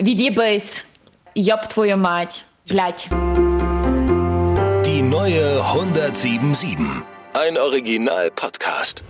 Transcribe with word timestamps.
Віді 0.00 0.30
бейс. 0.30 0.86
Йоб 1.34 1.60
твою 1.68 1.96
мать. 1.96 2.44
Блять. 2.70 3.08
Die 4.84 5.02
neue 5.02 5.60
1077. 5.62 7.04
Ein 7.34 7.56
Original-Podcast. 7.58 9.02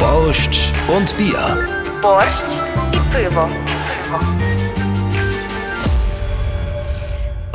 Borscht 0.00 0.72
und 0.88 1.14
Bier. 1.18 1.68
Борщ 2.02 2.44
і 2.92 2.98
пиво. 3.16 3.48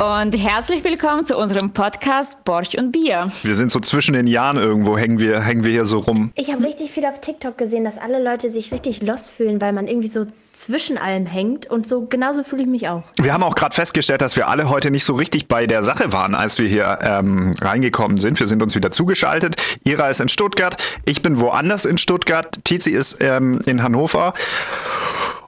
Und 0.00 0.32
herzlich 0.32 0.82
willkommen 0.82 1.26
zu 1.26 1.36
unserem 1.36 1.74
Podcast 1.74 2.42
Borch 2.44 2.78
und 2.78 2.90
Bier. 2.90 3.30
Wir 3.42 3.54
sind 3.54 3.70
so 3.70 3.80
zwischen 3.80 4.14
den 4.14 4.26
Jahren 4.26 4.56
irgendwo, 4.56 4.96
hängen 4.96 5.18
wir, 5.18 5.42
hängen 5.42 5.62
wir 5.62 5.72
hier 5.72 5.84
so 5.84 5.98
rum. 5.98 6.32
Ich 6.36 6.50
habe 6.50 6.64
richtig 6.64 6.90
viel 6.90 7.04
auf 7.04 7.20
TikTok 7.20 7.58
gesehen, 7.58 7.84
dass 7.84 7.98
alle 7.98 8.24
Leute 8.24 8.48
sich 8.48 8.72
richtig 8.72 9.02
lost 9.02 9.32
fühlen, 9.32 9.60
weil 9.60 9.74
man 9.74 9.88
irgendwie 9.88 10.08
so 10.08 10.24
zwischen 10.52 10.96
allem 10.96 11.26
hängt. 11.26 11.70
Und 11.70 11.86
so 11.86 12.06
genauso 12.06 12.44
fühle 12.44 12.62
ich 12.62 12.68
mich 12.68 12.88
auch. 12.88 13.02
Wir 13.20 13.34
haben 13.34 13.42
auch 13.42 13.54
gerade 13.54 13.74
festgestellt, 13.74 14.22
dass 14.22 14.36
wir 14.36 14.48
alle 14.48 14.70
heute 14.70 14.90
nicht 14.90 15.04
so 15.04 15.12
richtig 15.12 15.48
bei 15.48 15.66
der 15.66 15.82
Sache 15.82 16.14
waren, 16.14 16.34
als 16.34 16.58
wir 16.58 16.66
hier 16.66 17.00
ähm, 17.02 17.54
reingekommen 17.60 18.16
sind. 18.16 18.40
Wir 18.40 18.46
sind 18.46 18.62
uns 18.62 18.74
wieder 18.74 18.90
zugeschaltet. 18.90 19.56
Ira 19.84 20.08
ist 20.08 20.22
in 20.22 20.30
Stuttgart, 20.30 20.82
ich 21.04 21.20
bin 21.20 21.40
woanders 21.40 21.84
in 21.84 21.98
Stuttgart, 21.98 22.64
Tizi 22.64 22.90
ist 22.90 23.18
ähm, 23.20 23.60
in 23.66 23.82
Hannover. 23.82 24.32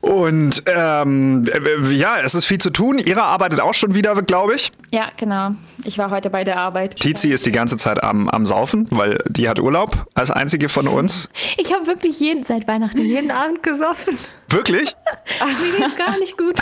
Und 0.02 0.64
ähm, 0.66 1.44
äh, 1.46 1.94
ja, 1.94 2.16
es 2.24 2.34
ist 2.34 2.44
viel 2.44 2.58
zu 2.58 2.70
tun. 2.70 2.98
Ira 2.98 3.22
arbeitet 3.22 3.60
auch 3.60 3.72
schon 3.72 3.94
wieder, 3.94 4.20
glaube 4.22 4.56
ich. 4.56 4.72
Ja, 4.90 5.06
genau. 5.16 5.52
Ich 5.84 5.96
war 5.96 6.10
heute 6.10 6.28
bei 6.28 6.42
der 6.42 6.58
Arbeit. 6.58 6.96
Tizi 6.96 7.30
ist 7.30 7.46
die 7.46 7.52
ganze 7.52 7.76
Zeit 7.76 8.02
am, 8.02 8.28
am 8.28 8.44
Saufen, 8.44 8.88
weil 8.90 9.18
die 9.28 9.48
hat 9.48 9.60
Urlaub 9.60 10.06
als 10.14 10.32
einzige 10.32 10.68
von 10.68 10.88
uns. 10.88 11.28
Ich 11.56 11.72
habe 11.72 11.86
wirklich 11.86 12.18
jeden, 12.18 12.42
seit 12.42 12.66
Weihnachten 12.66 13.00
jeden 13.00 13.30
Abend 13.30 13.62
gesoffen. 13.62 14.18
Wirklich? 14.52 14.94
Mir 15.40 15.78
geht's 15.86 15.96
gar 15.96 16.18
nicht 16.18 16.36
gut. 16.36 16.56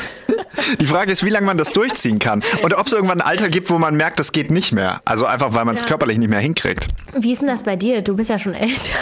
Die 0.81 0.87
Frage 0.87 1.11
ist, 1.13 1.25
wie 1.25 1.31
lange 1.31 1.47
man 1.47 1.59
das 1.59 1.73
durchziehen 1.73 2.19
kann. 2.19 2.43
Und 2.63 2.75
ob 2.75 2.87
es 2.87 2.93
irgendwann 2.93 3.21
ein 3.21 3.27
Alter 3.27 3.49
gibt, 3.49 3.69
wo 3.71 3.79
man 3.79 3.97
merkt, 3.97 4.19
das 4.21 4.33
geht 4.33 4.51
nicht 4.51 4.73
mehr. 4.73 5.01
Also 5.05 5.27
einfach, 5.27 5.55
weil 5.55 5.65
man 5.65 5.75
es 5.75 5.83
Ja. 5.83 5.89
körperlich 5.89 6.19
nicht 6.19 6.29
mehr 6.29 6.39
hinkriegt. 6.41 6.89
Wie 7.15 7.33
ist 7.33 7.41
denn 7.43 7.49
das 7.49 7.65
bei 7.65 7.77
dir? 7.77 8.03
Du 8.03 8.15
bist 8.17 8.31
ja 8.31 8.39
schon 8.39 8.55
älter. 8.55 8.95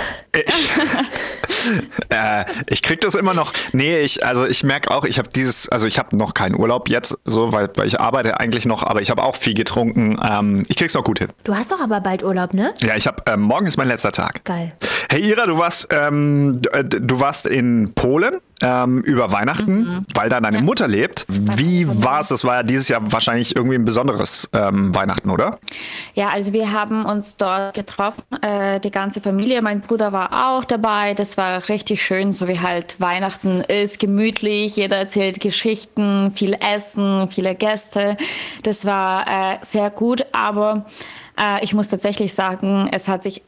Äh, 2.09 2.45
ich 2.69 2.83
krieg 2.83 3.01
das 3.01 3.15
immer 3.15 3.35
noch. 3.35 3.53
Nee, 3.73 4.01
ich, 4.01 4.25
also 4.25 4.47
ich 4.47 4.65
merke 4.65 4.91
auch, 4.91 5.05
ich 5.05 5.19
habe 5.19 5.29
dieses, 5.29 5.69
also 5.69 5.87
ich 5.87 5.99
habe 5.99 6.17
noch 6.17 6.35
keinen 6.35 6.55
Urlaub 6.55 6.89
jetzt, 6.89 7.17
so, 7.25 7.53
weil, 7.53 7.69
weil 7.77 7.87
ich 7.87 8.01
arbeite 8.01 8.41
eigentlich 8.41 8.65
noch, 8.67 8.83
aber 8.83 9.03
ich 9.03 9.11
habe 9.11 9.23
auch 9.23 9.37
viel 9.37 9.55
getrunken. 9.55 10.19
Ähm, 10.27 10.65
ich 10.69 10.77
krieg's 10.77 10.95
noch 10.95 11.05
gut 11.05 11.19
hin. 11.19 11.29
Du 11.45 11.55
hast 11.55 11.71
doch 11.73 11.81
aber 11.81 12.01
bald 12.01 12.23
Urlaub, 12.23 12.55
ne? 12.55 12.73
Ja, 12.83 12.97
ich 12.97 13.07
habe, 13.07 13.23
ähm, 13.27 13.41
morgen 13.43 13.67
ist 13.67 13.77
mein 13.77 13.89
letzter 13.89 14.13
Tag. 14.13 14.45
Geil. 14.45 14.73
Hey 15.11 15.23
Ira, 15.23 15.47
du 15.47 15.57
warst, 15.57 15.89
ähm, 15.91 16.61
du, 16.61 16.69
äh, 16.69 16.85
du 16.85 17.19
warst 17.19 17.47
in 17.47 17.95
Polen 17.95 18.43
ähm, 18.61 19.01
über 19.01 19.33
Weihnachten, 19.33 20.05
weil 20.15 20.29
da 20.29 20.39
deine 20.39 20.61
Mutter 20.61 20.87
lebt. 20.87 21.25
Wie 21.29 21.87
war 21.89 22.21
es? 22.21 22.29
Das 22.29 22.45
war 22.45 22.57
ja 22.57 22.63
dieses 22.63 22.89
Jahr 22.89 23.01
wahrscheinlich 23.11 23.57
irgendwie 23.57 23.77
ein 23.77 23.87
besonderes 23.87 24.51
ähm, 24.53 24.95
Weihnachten, 24.95 25.31
oder? 25.31 25.59
Ja, 26.13 26.29
also 26.29 26.53
wir 26.53 26.73
haben 26.73 27.07
uns 27.07 27.39
dort 27.39 27.73
getroffen, 27.73 28.23
äh, 28.43 28.81
die 28.81 28.91
ganze 28.91 29.23
Familie. 29.23 29.63
Mein 29.63 29.81
Bruder 29.81 30.13
war 30.13 30.51
auch 30.51 30.65
dabei. 30.65 31.15
Das 31.15 31.39
war 31.39 31.67
richtig 31.71 32.03
schön, 32.03 32.35
so 32.35 32.47
wie 32.47 32.61
halt 32.61 33.01
Weihnachten 33.01 33.63
ist, 33.63 34.01
gemütlich. 34.01 34.77
Jeder 34.77 34.99
erzählt 34.99 35.41
Geschichten, 35.41 36.33
viel 36.33 36.55
Essen, 36.75 37.31
viele 37.31 37.55
Gäste. 37.55 38.19
Das 38.63 38.85
war 38.85 39.23
äh, 39.27 39.59
sehr 39.63 39.89
gut, 39.89 40.27
aber 40.33 40.85
äh, 41.41 41.65
ich 41.65 41.73
muss 41.73 41.89
tatsächlich 41.89 42.35
sagen, 42.35 42.91
es 42.93 43.09
hat 43.09 43.23
sich 43.23 43.43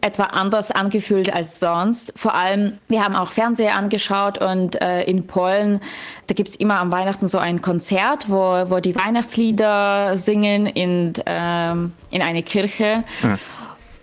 etwa 0.00 0.24
anders 0.24 0.70
angefühlt 0.70 1.32
als 1.32 1.58
sonst. 1.60 2.12
Vor 2.16 2.34
allem, 2.34 2.78
wir 2.88 3.02
haben 3.02 3.16
auch 3.16 3.32
Fernseher 3.32 3.76
angeschaut 3.76 4.38
und 4.38 4.80
äh, 4.80 5.02
in 5.04 5.26
Polen, 5.26 5.80
da 6.26 6.34
gibt's 6.34 6.56
immer 6.56 6.78
am 6.78 6.92
Weihnachten 6.92 7.26
so 7.26 7.38
ein 7.38 7.60
Konzert, 7.62 8.30
wo, 8.30 8.70
wo 8.70 8.80
die 8.80 8.94
Weihnachtslieder 8.94 10.16
singen 10.16 10.66
in, 10.66 11.14
ähm, 11.26 11.92
in 12.10 12.22
eine 12.22 12.42
Kirche. 12.42 13.04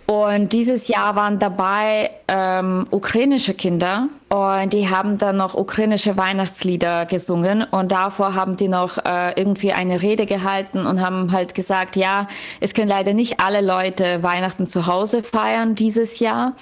Und 0.06 0.52
dieses 0.52 0.86
Jahr 0.86 1.16
waren 1.16 1.40
dabei 1.40 2.10
ähm, 2.28 2.86
ukrainische 2.90 3.54
Kinder 3.54 4.08
und 4.28 4.72
die 4.72 4.88
haben 4.88 5.18
dann 5.18 5.36
noch 5.36 5.54
ukrainische 5.54 6.16
Weihnachtslieder 6.16 7.06
gesungen 7.06 7.64
und 7.64 7.90
davor 7.90 8.36
haben 8.36 8.54
die 8.54 8.68
noch 8.68 8.98
äh, 8.98 9.32
irgendwie 9.34 9.72
eine 9.72 10.02
Rede 10.02 10.26
gehalten 10.26 10.86
und 10.86 11.00
haben 11.00 11.32
halt 11.32 11.56
gesagt, 11.56 11.96
ja, 11.96 12.28
es 12.60 12.72
können 12.72 12.88
leider 12.88 13.14
nicht 13.14 13.40
alle 13.40 13.60
Leute 13.60 14.22
Weihnachten 14.22 14.68
zu 14.68 14.86
Hause 14.86 15.24
feiern 15.24 15.74
dieses 15.74 16.20
Jahr. 16.20 16.52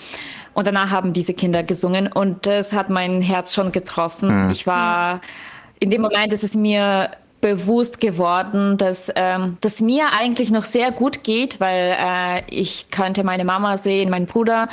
Und 0.54 0.66
danach 0.66 0.90
haben 0.90 1.12
diese 1.12 1.34
Kinder 1.34 1.62
gesungen 1.64 2.06
und 2.06 2.46
das 2.46 2.72
hat 2.72 2.88
mein 2.88 3.20
Herz 3.20 3.52
schon 3.52 3.72
getroffen. 3.72 4.50
Ich 4.52 4.66
war 4.66 5.20
in 5.80 5.90
dem 5.90 6.00
Moment 6.00 6.32
ist 6.32 6.44
es 6.44 6.54
mir 6.54 7.10
bewusst 7.44 8.00
geworden, 8.00 8.78
dass 8.78 9.12
ähm, 9.14 9.58
dass 9.60 9.82
mir 9.82 10.06
eigentlich 10.18 10.50
noch 10.50 10.64
sehr 10.64 10.90
gut 10.92 11.24
geht, 11.24 11.60
weil 11.60 11.94
äh, 11.98 12.42
ich 12.48 12.86
könnte 12.90 13.22
meine 13.22 13.44
Mama 13.44 13.76
sehen, 13.76 14.08
meinen 14.08 14.24
Bruder, 14.24 14.70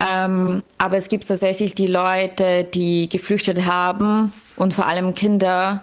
ähm, 0.00 0.64
aber 0.76 0.96
es 0.96 1.08
gibt 1.08 1.28
tatsächlich 1.28 1.76
die 1.76 1.86
Leute, 1.86 2.64
die 2.64 3.08
geflüchtet 3.08 3.64
haben 3.64 4.32
und 4.56 4.74
vor 4.74 4.88
allem 4.88 5.14
Kinder, 5.14 5.82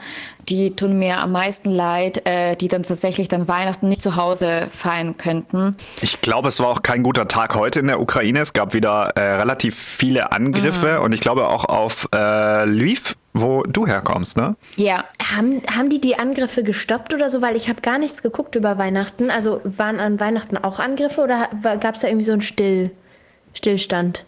die 0.49 0.75
tun 0.75 0.99
mir 0.99 1.21
am 1.21 1.31
meisten 1.31 1.71
leid, 1.71 2.27
äh, 2.27 2.57
die 2.57 2.67
dann 2.67 2.83
tatsächlich 2.83 3.29
dann 3.29 3.47
Weihnachten 3.47 3.87
nicht 3.87 4.01
zu 4.01 4.17
Hause 4.17 4.67
feiern 4.73 5.15
könnten. 5.15 5.77
Ich 6.01 6.19
glaube, 6.19 6.49
es 6.49 6.59
war 6.59 6.67
auch 6.67 6.83
kein 6.83 7.03
guter 7.03 7.29
Tag 7.29 7.55
heute 7.55 7.79
in 7.79 7.87
der 7.87 8.01
Ukraine. 8.01 8.39
Es 8.39 8.51
gab 8.51 8.73
wieder 8.73 9.13
äh, 9.15 9.35
relativ 9.35 9.77
viele 9.77 10.33
Angriffe 10.33 10.99
und 10.99 11.13
ich 11.13 11.21
glaube 11.21 11.47
auch 11.47 11.63
auf 11.63 12.09
äh, 12.13 12.65
Lviv, 12.65 13.15
wo 13.41 13.63
du 13.63 13.87
herkommst, 13.87 14.37
ne? 14.37 14.55
Ja, 14.75 15.03
Haben, 15.35 15.61
haben 15.75 15.89
die 15.89 16.01
die 16.01 16.17
Angriffe 16.17 16.63
gestoppt 16.63 17.13
oder 17.13 17.29
so? 17.29 17.41
Weil 17.41 17.55
ich 17.55 17.69
habe 17.69 17.81
gar 17.81 17.97
nichts 17.97 18.23
geguckt 18.23 18.55
über 18.55 18.77
Weihnachten. 18.77 19.29
Also 19.29 19.61
waren 19.63 19.99
an 19.99 20.19
Weihnachten 20.19 20.57
auch 20.57 20.79
Angriffe 20.79 21.21
oder 21.21 21.49
gab 21.79 21.95
es 21.95 22.01
da 22.01 22.07
irgendwie 22.07 22.25
so 22.25 22.31
einen 22.33 22.41
Still, 22.41 22.91
Stillstand? 23.53 24.25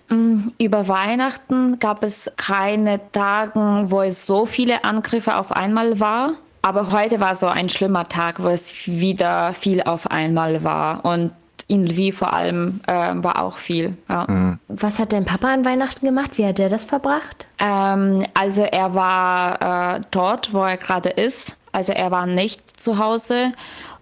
Über 0.57 0.87
Weihnachten 0.87 1.79
gab 1.79 2.03
es 2.03 2.31
keine 2.37 2.99
Tagen, 3.11 3.91
wo 3.91 4.01
es 4.01 4.25
so 4.25 4.45
viele 4.45 4.83
Angriffe 4.83 5.37
auf 5.37 5.51
einmal 5.51 5.99
war. 5.99 6.33
Aber 6.61 6.91
heute 6.91 7.19
war 7.19 7.35
so 7.35 7.47
ein 7.47 7.69
schlimmer 7.69 8.03
Tag, 8.05 8.43
wo 8.43 8.49
es 8.49 8.87
wieder 8.87 9.53
viel 9.53 9.81
auf 9.83 10.11
einmal 10.11 10.63
war. 10.63 11.05
Und 11.05 11.31
in 11.69 11.85
Lviv 11.85 12.17
vor 12.17 12.33
allem 12.33 12.81
äh, 12.87 12.91
war 12.93 13.41
auch 13.43 13.57
viel. 13.57 13.95
Ja. 14.09 14.57
Was 14.67 14.97
hat 14.97 15.13
dein 15.13 15.23
Papa 15.23 15.53
an 15.53 15.63
Weihnachten 15.63 16.03
gemacht? 16.05 16.37
Wie 16.37 16.45
hat 16.45 16.57
der 16.57 16.67
das 16.67 16.85
verbracht? 16.85 17.47
Ähm, 17.59 18.25
also 18.33 18.63
er 18.63 18.95
war 18.95 19.97
äh, 19.97 20.01
dort, 20.09 20.51
wo 20.53 20.63
er 20.63 20.77
gerade 20.77 21.09
ist. 21.09 21.57
Also 21.71 21.93
er 21.93 22.09
war 22.09 22.25
nicht 22.25 22.79
zu 22.81 22.97
Hause. 22.97 23.53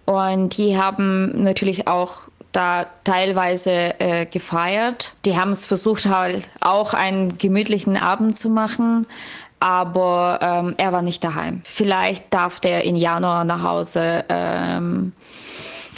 Und 0.06 0.56
die 0.56 0.78
haben 0.78 1.42
natürlich 1.42 1.86
auch 1.86 2.22
da 2.52 2.86
teilweise 3.04 4.00
äh, 4.00 4.24
gefeiert. 4.24 5.12
Die 5.26 5.38
haben 5.38 5.50
es 5.50 5.66
versucht, 5.66 6.06
halt 6.06 6.48
auch 6.62 6.94
einen 6.94 7.36
gemütlichen 7.36 7.98
Abend 7.98 8.38
zu 8.38 8.48
machen. 8.48 9.06
Aber 9.60 10.38
ähm, 10.40 10.74
er 10.78 10.92
war 10.92 11.02
nicht 11.02 11.22
daheim. 11.22 11.60
Vielleicht 11.64 12.32
darf 12.32 12.60
der 12.60 12.84
in 12.84 12.96
Januar 12.96 13.44
nach 13.44 13.62
Hause. 13.62 14.24
Ähm, 14.30 15.12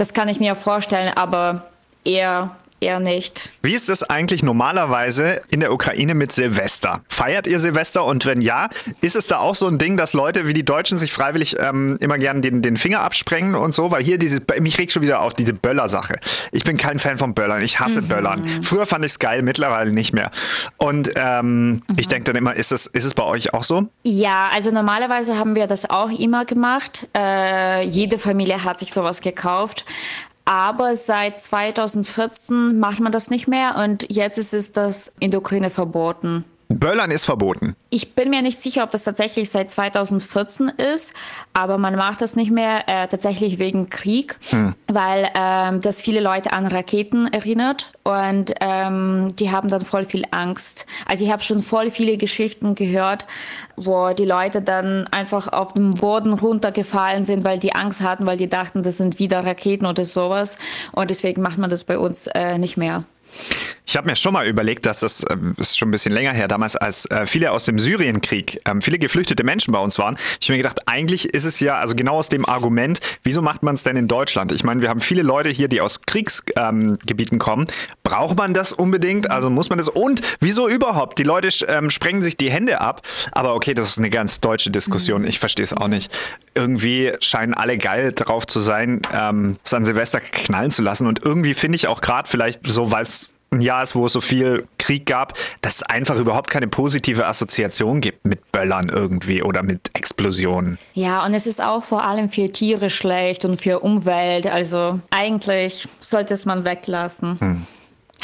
das 0.00 0.14
kann 0.14 0.28
ich 0.28 0.40
mir 0.40 0.56
vorstellen, 0.56 1.12
aber 1.14 1.64
eher, 2.04 2.56
eher 2.80 3.00
nicht. 3.00 3.50
Wie 3.62 3.74
ist 3.74 3.88
es 3.88 4.02
eigentlich 4.02 4.42
normalerweise 4.42 5.42
in 5.50 5.60
der 5.60 5.72
Ukraine 5.72 6.14
mit 6.14 6.32
Silvester? 6.32 7.02
Feiert 7.08 7.46
ihr 7.46 7.58
Silvester? 7.58 8.04
Und 8.04 8.26
wenn 8.26 8.40
ja, 8.40 8.68
ist 9.00 9.16
es 9.16 9.26
da 9.26 9.38
auch 9.38 9.54
so 9.54 9.66
ein 9.66 9.78
Ding, 9.78 9.96
dass 9.96 10.12
Leute 10.12 10.46
wie 10.46 10.52
die 10.52 10.64
Deutschen 10.64 10.98
sich 10.98 11.12
freiwillig 11.12 11.56
ähm, 11.58 11.98
immer 12.00 12.18
gern 12.18 12.42
den, 12.42 12.62
den 12.62 12.76
Finger 12.76 13.00
absprengen 13.00 13.54
und 13.54 13.72
so? 13.72 13.90
Weil 13.90 14.02
hier 14.02 14.18
diese, 14.18 14.40
mich 14.60 14.78
regt 14.78 14.92
schon 14.92 15.02
wieder 15.02 15.20
auf 15.20 15.34
diese 15.34 15.52
Böller-Sache. 15.52 16.16
Ich 16.52 16.64
bin 16.64 16.76
kein 16.76 16.98
Fan 16.98 17.18
von 17.18 17.34
Böllern. 17.34 17.62
Ich 17.62 17.80
hasse 17.80 18.02
Böllern. 18.02 18.46
Früher 18.62 18.86
fand 18.86 19.04
ich 19.04 19.12
es 19.12 19.18
geil, 19.18 19.42
mittlerweile 19.42 19.92
nicht 19.92 20.12
mehr. 20.12 20.30
Und 20.78 21.10
ähm, 21.16 21.82
ich 21.96 22.08
denke 22.08 22.24
dann 22.24 22.36
immer, 22.36 22.54
ist 22.54 22.72
es, 22.72 22.86
ist 22.86 23.04
es 23.04 23.14
bei 23.14 23.24
euch 23.24 23.52
auch 23.54 23.64
so? 23.64 23.88
Ja, 24.02 24.48
also 24.52 24.70
normalerweise 24.70 25.36
haben 25.36 25.54
wir 25.54 25.66
das 25.66 25.88
auch 25.88 26.10
immer 26.10 26.44
gemacht. 26.44 27.08
Äh, 27.16 27.84
jede 27.84 28.18
Familie 28.18 28.64
hat 28.64 28.78
sich 28.78 28.92
sowas 28.92 29.20
gekauft. 29.20 29.84
Aber 30.44 30.96
seit 30.96 31.38
2014 31.38 32.78
macht 32.78 33.00
man 33.00 33.12
das 33.12 33.30
nicht 33.30 33.46
mehr 33.46 33.76
und 33.76 34.06
jetzt 34.10 34.38
ist 34.38 34.54
es 34.54 34.72
das 34.72 35.12
in 35.20 35.30
der 35.30 35.40
Ukraine 35.40 35.70
verboten. 35.70 36.44
Böllern 36.70 37.10
ist 37.10 37.24
verboten. 37.24 37.74
Ich 37.90 38.14
bin 38.14 38.30
mir 38.30 38.42
nicht 38.42 38.62
sicher, 38.62 38.84
ob 38.84 38.92
das 38.92 39.02
tatsächlich 39.02 39.50
seit 39.50 39.72
2014 39.72 40.68
ist, 40.68 41.14
aber 41.52 41.78
man 41.78 41.96
macht 41.96 42.22
das 42.22 42.36
nicht 42.36 42.52
mehr 42.52 42.88
äh, 42.88 43.08
tatsächlich 43.08 43.58
wegen 43.58 43.90
Krieg, 43.90 44.38
weil 44.86 45.28
ähm, 45.34 45.80
das 45.80 46.00
viele 46.00 46.20
Leute 46.20 46.52
an 46.52 46.66
Raketen 46.66 47.26
erinnert 47.26 47.92
und 48.04 48.52
ähm, 48.60 49.34
die 49.34 49.50
haben 49.50 49.68
dann 49.68 49.80
voll 49.80 50.04
viel 50.04 50.22
Angst. 50.30 50.86
Also 51.08 51.24
ich 51.24 51.32
habe 51.32 51.42
schon 51.42 51.60
voll 51.60 51.90
viele 51.90 52.16
Geschichten 52.16 52.76
gehört, 52.76 53.26
wo 53.74 54.10
die 54.10 54.24
Leute 54.24 54.62
dann 54.62 55.08
einfach 55.08 55.48
auf 55.52 55.72
dem 55.72 55.90
Boden 55.90 56.32
runtergefallen 56.32 57.24
sind, 57.24 57.42
weil 57.42 57.58
die 57.58 57.74
Angst 57.74 58.00
hatten, 58.00 58.26
weil 58.26 58.36
die 58.36 58.48
dachten, 58.48 58.84
das 58.84 58.96
sind 58.96 59.18
wieder 59.18 59.44
Raketen 59.44 59.86
oder 59.86 60.04
sowas 60.04 60.56
und 60.92 61.10
deswegen 61.10 61.42
macht 61.42 61.58
man 61.58 61.68
das 61.68 61.82
bei 61.82 61.98
uns 61.98 62.28
äh, 62.28 62.58
nicht 62.58 62.76
mehr. 62.76 63.02
Ich 63.90 63.96
habe 63.96 64.08
mir 64.08 64.14
schon 64.14 64.34
mal 64.34 64.46
überlegt, 64.46 64.86
dass 64.86 65.00
das 65.00 65.24
ähm, 65.28 65.54
ist 65.56 65.76
schon 65.76 65.88
ein 65.88 65.90
bisschen 65.90 66.12
länger 66.12 66.32
her, 66.32 66.46
damals 66.46 66.76
als 66.76 67.06
äh, 67.06 67.26
viele 67.26 67.50
aus 67.50 67.64
dem 67.64 67.80
Syrienkrieg, 67.80 68.60
ähm, 68.64 68.82
viele 68.82 69.00
geflüchtete 69.00 69.42
Menschen 69.42 69.72
bei 69.72 69.80
uns 69.80 69.98
waren. 69.98 70.16
Ich 70.40 70.48
habe 70.48 70.52
mir 70.52 70.62
gedacht, 70.62 70.82
eigentlich 70.86 71.34
ist 71.34 71.44
es 71.44 71.58
ja, 71.58 71.78
also 71.78 71.96
genau 71.96 72.18
aus 72.18 72.28
dem 72.28 72.46
Argument, 72.46 73.00
wieso 73.24 73.42
macht 73.42 73.64
man 73.64 73.74
es 73.74 73.82
denn 73.82 73.96
in 73.96 74.06
Deutschland? 74.06 74.52
Ich 74.52 74.62
meine, 74.62 74.80
wir 74.80 74.90
haben 74.90 75.00
viele 75.00 75.22
Leute 75.22 75.48
hier, 75.48 75.66
die 75.66 75.80
aus 75.80 76.02
Kriegsgebieten 76.02 77.34
ähm, 77.34 77.38
kommen. 77.40 77.66
Braucht 78.04 78.36
man 78.36 78.54
das 78.54 78.72
unbedingt? 78.72 79.28
Also 79.28 79.50
muss 79.50 79.70
man 79.70 79.78
das? 79.78 79.88
Und 79.88 80.22
wieso 80.38 80.68
überhaupt? 80.68 81.18
Die 81.18 81.24
Leute 81.24 81.48
ähm, 81.66 81.90
sprengen 81.90 82.22
sich 82.22 82.36
die 82.36 82.50
Hände 82.50 82.80
ab. 82.80 83.02
Aber 83.32 83.56
okay, 83.56 83.74
das 83.74 83.88
ist 83.88 83.98
eine 83.98 84.10
ganz 84.10 84.40
deutsche 84.40 84.70
Diskussion. 84.70 85.24
Ich 85.24 85.40
verstehe 85.40 85.64
es 85.64 85.72
auch 85.72 85.88
nicht. 85.88 86.16
Irgendwie 86.54 87.12
scheinen 87.18 87.54
alle 87.54 87.76
geil 87.76 88.12
drauf 88.12 88.46
zu 88.46 88.60
sein, 88.60 89.02
ähm, 89.12 89.56
es 89.64 89.74
an 89.74 89.84
Silvester 89.84 90.20
knallen 90.20 90.70
zu 90.70 90.82
lassen. 90.82 91.08
Und 91.08 91.24
irgendwie 91.24 91.54
finde 91.54 91.74
ich 91.74 91.88
auch 91.88 92.00
gerade 92.00 92.28
vielleicht 92.28 92.66
so, 92.68 92.92
weil 92.92 93.02
es 93.02 93.29
ein 93.50 93.60
Jahr 93.60 93.82
ist, 93.82 93.94
wo 93.94 94.06
es 94.06 94.12
so 94.12 94.20
viel 94.20 94.66
Krieg 94.78 95.06
gab, 95.06 95.34
dass 95.60 95.76
es 95.76 95.82
einfach 95.82 96.16
überhaupt 96.16 96.50
keine 96.50 96.68
positive 96.68 97.26
Assoziation 97.26 98.00
gibt 98.00 98.24
mit 98.24 98.52
Böllern 98.52 98.88
irgendwie 98.88 99.42
oder 99.42 99.62
mit 99.62 99.90
Explosionen. 99.94 100.78
Ja, 100.94 101.24
und 101.24 101.34
es 101.34 101.46
ist 101.46 101.62
auch 101.62 101.84
vor 101.84 102.04
allem 102.04 102.28
für 102.28 102.50
Tiere 102.50 102.90
schlecht 102.90 103.44
und 103.44 103.60
für 103.60 103.80
Umwelt. 103.80 104.46
Also 104.46 105.00
eigentlich 105.10 105.88
sollte 105.98 106.34
es 106.34 106.44
man 106.44 106.64
weglassen. 106.64 107.40
Hm. 107.40 107.66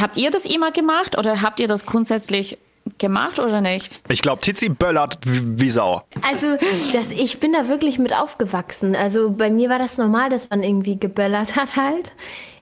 Habt 0.00 0.16
ihr 0.16 0.30
das 0.30 0.44
immer 0.44 0.70
gemacht 0.70 1.18
oder 1.18 1.42
habt 1.42 1.58
ihr 1.58 1.68
das 1.68 1.86
grundsätzlich 1.86 2.58
gemacht 2.98 3.38
oder 3.38 3.60
nicht? 3.60 4.00
Ich 4.08 4.22
glaube, 4.22 4.40
Tizi 4.40 4.68
böllert 4.68 5.18
wie 5.24 5.70
Sau. 5.70 6.02
Also, 6.30 6.56
das, 6.92 7.10
ich 7.10 7.40
bin 7.40 7.52
da 7.52 7.68
wirklich 7.68 7.98
mit 7.98 8.14
aufgewachsen. 8.14 8.94
Also 8.94 9.30
bei 9.30 9.50
mir 9.50 9.70
war 9.70 9.78
das 9.78 9.98
normal, 9.98 10.30
dass 10.30 10.50
man 10.50 10.62
irgendwie 10.62 10.98
geböllert 10.98 11.56
hat 11.56 11.76
halt. 11.76 12.12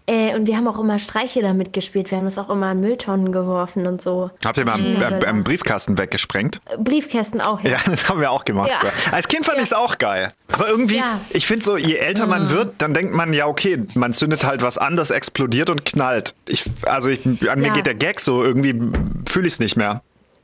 Äh, 0.06 0.35
und 0.35 0.47
wir 0.47 0.56
haben 0.56 0.69
auch 0.69 0.79
immer 0.79 0.99
Streiche 0.99 1.41
damit 1.41 1.73
gespielt. 1.73 2.11
Wir 2.11 2.19
haben 2.19 2.27
das 2.27 2.37
auch 2.37 2.51
immer 2.51 2.73
in 2.73 2.81
Mülltonnen 2.81 3.33
geworfen 3.33 3.87
und 3.87 4.03
so. 4.03 4.31
Habt 4.45 4.59
ihr 4.59 4.67
mal 4.67 4.75
einen, 4.75 5.01
äh, 5.01 5.27
einen 5.27 5.45
Briefkasten 5.45 5.97
weggesprengt? 5.97 6.61
Briefkästen 6.79 7.41
auch, 7.41 7.61
ja. 7.62 7.71
Ja, 7.71 7.79
das 7.87 8.09
haben 8.11 8.21
wir 8.21 8.31
auch 8.31 8.45
gemacht. 8.45 8.71
Ja. 8.71 8.91
Als 9.12 9.29
Kind 9.29 9.47
fand 9.47 9.56
ja. 9.56 9.62
ich 9.62 9.69
es 9.69 9.73
auch 9.73 9.97
geil. 9.97 10.31
Aber 10.53 10.69
irgendwie, 10.69 11.03
ich 11.31 11.47
finde 11.47 11.65
so, 11.65 11.79
je 11.79 11.95
älter 11.95 12.27
man 12.27 12.45
mhm. 12.45 12.51
wird, 12.51 12.75
dann 12.79 12.93
denkt 12.93 13.15
man, 13.15 13.33
ja, 13.33 13.47
okay, 13.47 13.83
man 13.95 14.12
zündet 14.12 14.45
halt 14.45 14.61
was 14.61 14.77
an, 14.77 14.97
das 14.97 15.11
explodiert 15.11 15.71
und 15.71 15.87
knallt. 15.87 16.35
Ich, 16.47 16.65
also 16.83 17.09
ich, 17.09 17.25
an 17.49 17.61
mir 17.61 17.71
geht 17.71 17.87
der 17.87 17.95
Gag 17.95 18.21
so, 18.21 18.45
irgendwie 18.45 18.75
fühle 19.27 19.47
ich 19.47 19.55
es 19.55 19.61
nicht 19.61 19.77
mehr. 19.77 20.03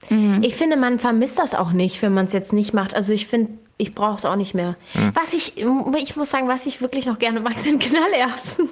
Mhm. 0.08 0.40
Ich 0.42 0.54
finde, 0.54 0.78
man 0.78 0.98
vermisst 0.98 1.38
das 1.38 1.54
auch 1.54 1.72
nicht, 1.72 2.00
wenn 2.00 2.14
man 2.14 2.26
es 2.26 2.32
jetzt 2.32 2.54
nicht 2.54 2.72
macht. 2.72 2.94
Also 2.94 3.12
ich 3.12 3.26
finde, 3.26 3.52
ich 3.80 3.94
brauche 3.94 4.18
es 4.18 4.24
auch 4.24 4.36
nicht 4.36 4.54
mehr. 4.54 4.76
Mhm. 4.94 5.12
Was 5.14 5.32
ich, 5.32 5.56
ich 5.56 6.16
muss 6.16 6.30
sagen, 6.30 6.48
was 6.48 6.66
ich 6.66 6.80
wirklich 6.80 7.06
noch 7.06 7.18
gerne 7.18 7.40
mag, 7.40 7.58
sind 7.58 7.82
Knallerbsen. 7.82 8.68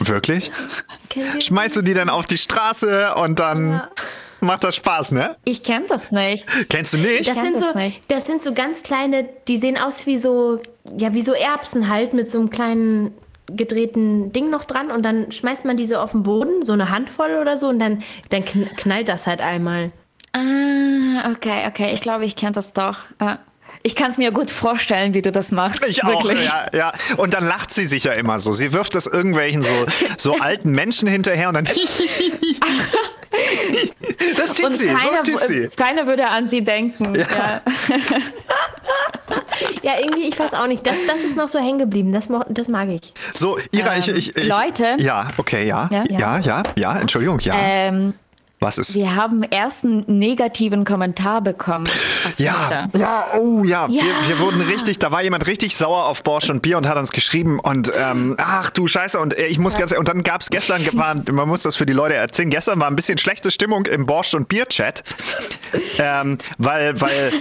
Wirklich? 0.00 0.52
Schmeißt 1.40 1.76
du 1.76 1.82
die 1.82 1.94
dann 1.94 2.10
auf 2.10 2.26
die 2.26 2.36
Straße 2.36 3.14
und 3.14 3.38
dann 3.38 3.70
ja. 3.70 3.88
macht 4.40 4.64
das 4.64 4.76
Spaß, 4.76 5.12
ne? 5.12 5.36
Ich 5.44 5.62
kenne 5.62 5.86
das 5.88 6.12
nicht. 6.12 6.46
Kennst 6.68 6.92
du 6.92 6.98
nicht? 6.98 7.28
Das 7.28 7.36
sind, 7.36 7.54
das, 7.54 7.62
so, 7.62 7.78
nicht. 7.78 8.02
das 8.08 8.26
sind 8.26 8.42
so 8.42 8.52
ganz 8.52 8.82
kleine, 8.82 9.26
die 9.48 9.56
sehen 9.56 9.78
aus 9.78 10.06
wie 10.06 10.18
so, 10.18 10.60
ja, 10.98 11.14
wie 11.14 11.22
so 11.22 11.32
Erbsen 11.32 11.88
halt 11.88 12.12
mit 12.12 12.30
so 12.30 12.38
einem 12.38 12.50
kleinen 12.50 13.14
gedrehten 13.46 14.32
Ding 14.32 14.50
noch 14.50 14.64
dran 14.64 14.90
und 14.90 15.02
dann 15.02 15.30
schmeißt 15.30 15.64
man 15.64 15.76
die 15.76 15.86
so 15.86 15.96
auf 15.96 16.12
den 16.12 16.22
Boden, 16.22 16.64
so 16.64 16.72
eine 16.72 16.90
Handvoll 16.90 17.36
oder 17.40 17.56
so 17.56 17.68
und 17.68 17.78
dann, 17.78 18.02
dann 18.30 18.44
knallt 18.44 19.08
das 19.08 19.26
halt 19.26 19.40
einmal. 19.40 19.90
Ah, 20.32 21.30
okay, 21.30 21.66
okay. 21.68 21.92
Ich 21.92 22.00
glaube, 22.00 22.24
ich 22.24 22.36
kenne 22.36 22.52
das 22.52 22.72
doch. 22.72 22.98
Ja. 23.20 23.38
Ich 23.86 23.94
kann 23.94 24.10
es 24.10 24.16
mir 24.16 24.30
gut 24.30 24.50
vorstellen, 24.50 25.12
wie 25.12 25.20
du 25.20 25.30
das 25.30 25.52
machst. 25.52 25.86
Ich 25.86 26.02
Wirklich. 26.02 26.48
auch, 26.50 26.72
ja, 26.72 26.78
ja. 26.78 26.94
Und 27.18 27.34
dann 27.34 27.46
lacht 27.46 27.70
sie 27.70 27.84
sich 27.84 28.04
ja 28.04 28.12
immer 28.12 28.38
so. 28.38 28.50
Sie 28.50 28.72
wirft 28.72 28.94
das 28.94 29.06
irgendwelchen 29.06 29.62
so, 29.62 29.84
so 30.16 30.36
alten 30.40 30.70
Menschen 30.70 31.06
hinterher 31.06 31.48
und 31.48 31.54
dann. 31.54 31.64
das 34.38 34.54
tut 34.54 34.72
sie, 34.72 34.86
keiner, 34.86 35.22
so 35.22 35.32
tut 35.32 35.42
sie. 35.42 35.68
Keiner 35.76 36.06
würde 36.06 36.26
an 36.26 36.48
sie 36.48 36.64
denken. 36.64 37.14
Ja. 37.14 37.26
Ja. 37.28 37.60
ja, 39.82 39.92
irgendwie, 40.00 40.28
ich 40.28 40.38
weiß 40.38 40.54
auch 40.54 40.66
nicht. 40.66 40.86
Das, 40.86 40.96
das 41.06 41.22
ist 41.22 41.36
noch 41.36 41.48
so 41.48 41.58
hängen 41.58 41.78
geblieben. 41.78 42.10
Das, 42.10 42.30
das 42.48 42.68
mag 42.68 42.88
ich. 42.88 43.12
So, 43.34 43.58
Ira, 43.70 43.96
ähm, 43.96 44.00
ich, 44.00 44.08
ich, 44.08 44.34
ich, 44.34 44.48
Leute. 44.48 44.96
Ja, 44.96 45.28
okay, 45.36 45.66
ja. 45.66 45.90
Ja, 45.92 46.04
ja, 46.08 46.38
ja, 46.38 46.62
ja 46.74 46.98
Entschuldigung, 46.98 47.38
ja. 47.40 47.54
Ähm, 47.58 48.14
was 48.64 48.78
ist? 48.78 48.94
Wir 48.94 49.14
haben 49.14 49.44
erst 49.44 49.84
einen 49.84 50.04
negativen 50.06 50.84
Kommentar 50.84 51.40
bekommen. 51.40 51.86
Ja, 52.38 52.88
ja, 52.96 53.26
oh 53.38 53.62
ja, 53.62 53.86
ja. 53.86 54.02
Wir, 54.02 54.28
wir, 54.28 54.38
wurden 54.40 54.60
richtig, 54.62 54.98
da 54.98 55.12
war 55.12 55.22
jemand 55.22 55.46
richtig 55.46 55.76
sauer 55.76 56.06
auf 56.06 56.22
Borsch 56.24 56.50
und 56.50 56.62
Bier 56.62 56.78
und 56.78 56.88
hat 56.88 56.96
uns 56.96 57.12
geschrieben 57.12 57.60
und 57.60 57.92
ähm, 57.96 58.36
ach 58.38 58.70
du 58.70 58.88
Scheiße 58.88 59.20
und 59.20 59.38
äh, 59.38 59.46
ich 59.46 59.58
muss 59.58 59.74
ja. 59.74 59.80
ganz, 59.80 59.92
und 59.92 60.08
dann 60.08 60.22
gab 60.22 60.40
es 60.40 60.50
gestern, 60.50 60.80
war, 60.94 61.14
man 61.30 61.48
muss 61.48 61.62
das 61.62 61.76
für 61.76 61.86
die 61.86 61.92
Leute 61.92 62.14
erzählen, 62.14 62.50
gestern 62.50 62.80
war 62.80 62.88
ein 62.88 62.96
bisschen 62.96 63.18
schlechte 63.18 63.50
Stimmung 63.50 63.86
im 63.86 64.06
Borsch 64.06 64.34
und 64.34 64.48
Bier 64.48 64.66
Chat, 64.66 65.04
ähm, 65.98 66.38
weil, 66.58 67.00
weil, 67.00 67.32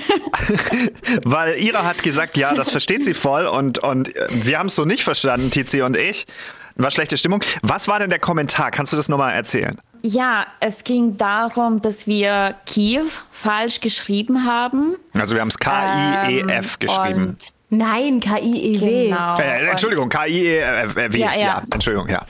weil 1.23 1.57
Ira 1.57 1.83
hat 1.85 2.03
gesagt, 2.03 2.37
ja, 2.37 2.53
das 2.53 2.69
versteht 2.69 3.05
sie 3.05 3.13
voll 3.13 3.47
und, 3.47 3.79
und 3.79 4.15
äh, 4.15 4.27
wir 4.31 4.59
haben 4.59 4.67
es 4.67 4.75
so 4.75 4.85
nicht 4.85 5.03
verstanden, 5.03 5.49
Tizi 5.49 5.81
und 5.81 5.97
ich. 5.97 6.25
War 6.75 6.89
schlechte 6.89 7.17
Stimmung. 7.17 7.43
Was 7.61 7.87
war 7.87 7.99
denn 7.99 8.09
der 8.09 8.19
Kommentar? 8.19 8.71
Kannst 8.71 8.93
du 8.93 8.97
das 8.97 9.07
nochmal 9.07 9.33
erzählen? 9.33 9.77
Ja, 10.05 10.47
es 10.59 10.83
ging 10.83 11.15
darum, 11.15 11.81
dass 11.81 12.07
wir 12.07 12.55
Kiew 12.65 13.07
falsch 13.31 13.79
geschrieben 13.79 14.45
haben. 14.45 14.97
Also 15.17 15.33
wir 15.35 15.41
haben 15.41 15.47
es 15.47 15.57
K-I-E-F 15.57 16.73
ähm, 16.73 16.79
geschrieben. 16.79 17.37
Nein, 17.69 18.19
K-I-E-W. 18.19 19.07
Genau. 19.09 19.33
Äh, 19.39 19.69
Entschuldigung, 19.69 20.09
K-I-E-W. 20.09 21.17
Ja, 21.17 21.31
ja. 21.31 21.37
ja, 21.37 21.63
Entschuldigung, 21.71 22.09
ja. 22.09 22.21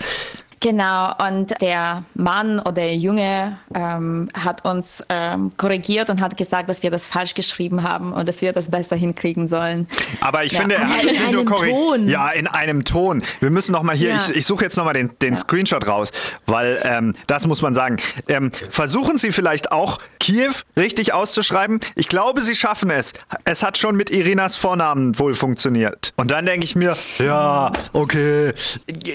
Genau, 0.63 1.13
und 1.27 1.60
der 1.60 2.06
Mann 2.13 2.57
oder 2.57 2.71
der 2.71 2.95
Junge 2.95 3.57
ähm, 3.75 4.30
hat 4.33 4.63
uns 4.63 5.04
ähm, 5.10 5.51
korrigiert 5.57 6.10
und 6.10 6.21
hat 6.21 6.38
gesagt, 6.38 6.69
dass 6.69 6.81
wir 6.83 6.89
das 6.89 7.06
falsch 7.06 7.33
geschrieben 7.33 7.83
haben 7.83 8.13
und 8.13 8.30
dass 8.30 8.42
wir 8.42 8.54
das 8.54 8.71
besser 8.71 8.95
hinkriegen 8.95 9.50
sollen. 9.50 9.89
Aber 10.21 10.45
ich 10.45 10.54
ja. 10.54 10.62
finde, 10.62 10.75
er 10.75 10.88
hat 10.88 11.04
in 11.04 11.18
einem 11.18 11.45
Ton. 11.48 12.07
Ja, 12.07 12.30
in 12.30 12.48
einem 12.48 12.86
Ton. 12.86 13.24
Wir 13.42 13.50
müssen 13.50 13.74
noch 13.74 13.83
mal 13.83 13.94
hier, 13.94 14.12
ja. 14.12 14.15
ich, 14.15 14.38
ich 14.38 14.45
suche 14.45 14.63
jetzt 14.63 14.77
noch 14.77 14.86
mal 14.86 14.94
den, 14.94 15.12
den 15.21 15.33
ja. 15.33 15.38
Screenshot 15.38 15.86
raus, 15.86 16.12
weil 16.45 16.81
ähm, 16.86 17.13
das 17.27 17.45
muss 17.45 17.62
man 17.62 17.74
sagen. 17.74 17.98
Ähm, 18.30 18.50
versuchen 18.69 19.18
Sie 19.18 19.33
vielleicht 19.33 19.74
auch 19.74 20.00
Kiew 20.21 20.54
richtig 20.77 21.13
auszuschreiben. 21.13 21.81
Ich 21.95 22.07
glaube, 22.07 22.39
Sie 22.39 22.56
schaffen 22.56 22.89
es. 22.89 23.12
Es 23.44 23.63
hat 23.63 23.77
schon 23.77 23.98
mit 23.98 24.12
Irinas 24.12 24.56
Vornamen 24.56 25.19
wohl 25.19 25.36
funktioniert. 25.36 26.13
Und 26.15 26.31
dann 26.31 26.45
denke 26.45 26.63
ich 26.63 26.77
mir, 26.77 26.95
ja, 27.19 27.74
okay, 27.92 28.54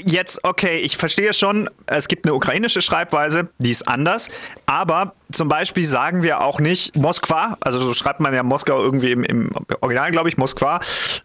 jetzt, 0.04 0.44
okay, 0.44 0.76
ich 0.76 0.98
verstehe 0.98 1.32
schon, 1.38 1.70
es 1.86 2.08
gibt 2.08 2.26
eine 2.26 2.34
ukrainische 2.34 2.82
Schreibweise, 2.82 3.48
die 3.58 3.70
ist 3.70 3.88
anders, 3.88 4.30
aber 4.66 5.14
zum 5.32 5.48
Beispiel 5.48 5.84
sagen 5.84 6.22
wir 6.22 6.40
auch 6.40 6.60
nicht 6.60 6.96
Moskwa, 6.96 7.56
also 7.60 7.78
so 7.78 7.94
schreibt 7.94 8.20
man 8.20 8.34
ja 8.34 8.42
Moskau 8.42 8.82
irgendwie 8.82 9.12
im, 9.12 9.24
im 9.24 9.50
Original, 9.80 10.10
glaube 10.10 10.28
ich, 10.28 10.36
Moskwa, 10.36 10.80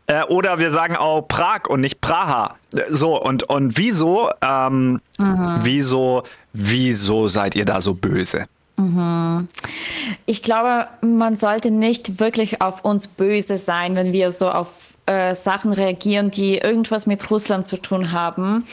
äh, 0.08 0.24
oder 0.24 0.60
wir 0.60 0.72
sagen 0.72 0.96
auch 0.96 1.22
Prag 1.28 1.68
und 1.68 1.82
nicht 1.82 2.02
Praha. 2.02 2.56
So, 2.90 3.22
und, 3.22 3.44
und 3.44 3.78
wieso, 3.78 4.30
ähm, 4.42 5.02
mhm. 5.18 5.60
wieso, 5.64 6.24
wieso 6.54 7.28
seid 7.28 7.56
ihr 7.56 7.66
da 7.66 7.82
so 7.82 7.94
böse? 7.94 8.46
Mhm. 8.78 9.48
Ich 10.26 10.42
glaube, 10.42 10.88
man 11.02 11.38
sollte 11.38 11.72
nicht 11.72 12.20
wirklich 12.20 12.62
auf 12.62 12.84
uns 12.84 13.08
böse 13.08 13.58
sein, 13.58 13.96
wenn 13.96 14.14
wir 14.14 14.32
so 14.32 14.50
auf 14.50 14.93
äh, 15.06 15.36
Sachen 15.36 15.74
reagieren, 15.74 16.32
die 16.32 16.58
irgendwas 16.58 17.08
mit 17.08 17.30
Russland 17.30 17.66
zu 17.66 17.78
tun 17.78 18.12
haben. 18.12 18.66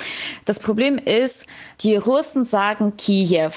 Das 0.44 0.60
Problem 0.60 0.98
ist, 0.98 1.46
die 1.80 1.96
Russen 1.96 2.44
sagen 2.44 2.96
Kiew. 2.96 3.52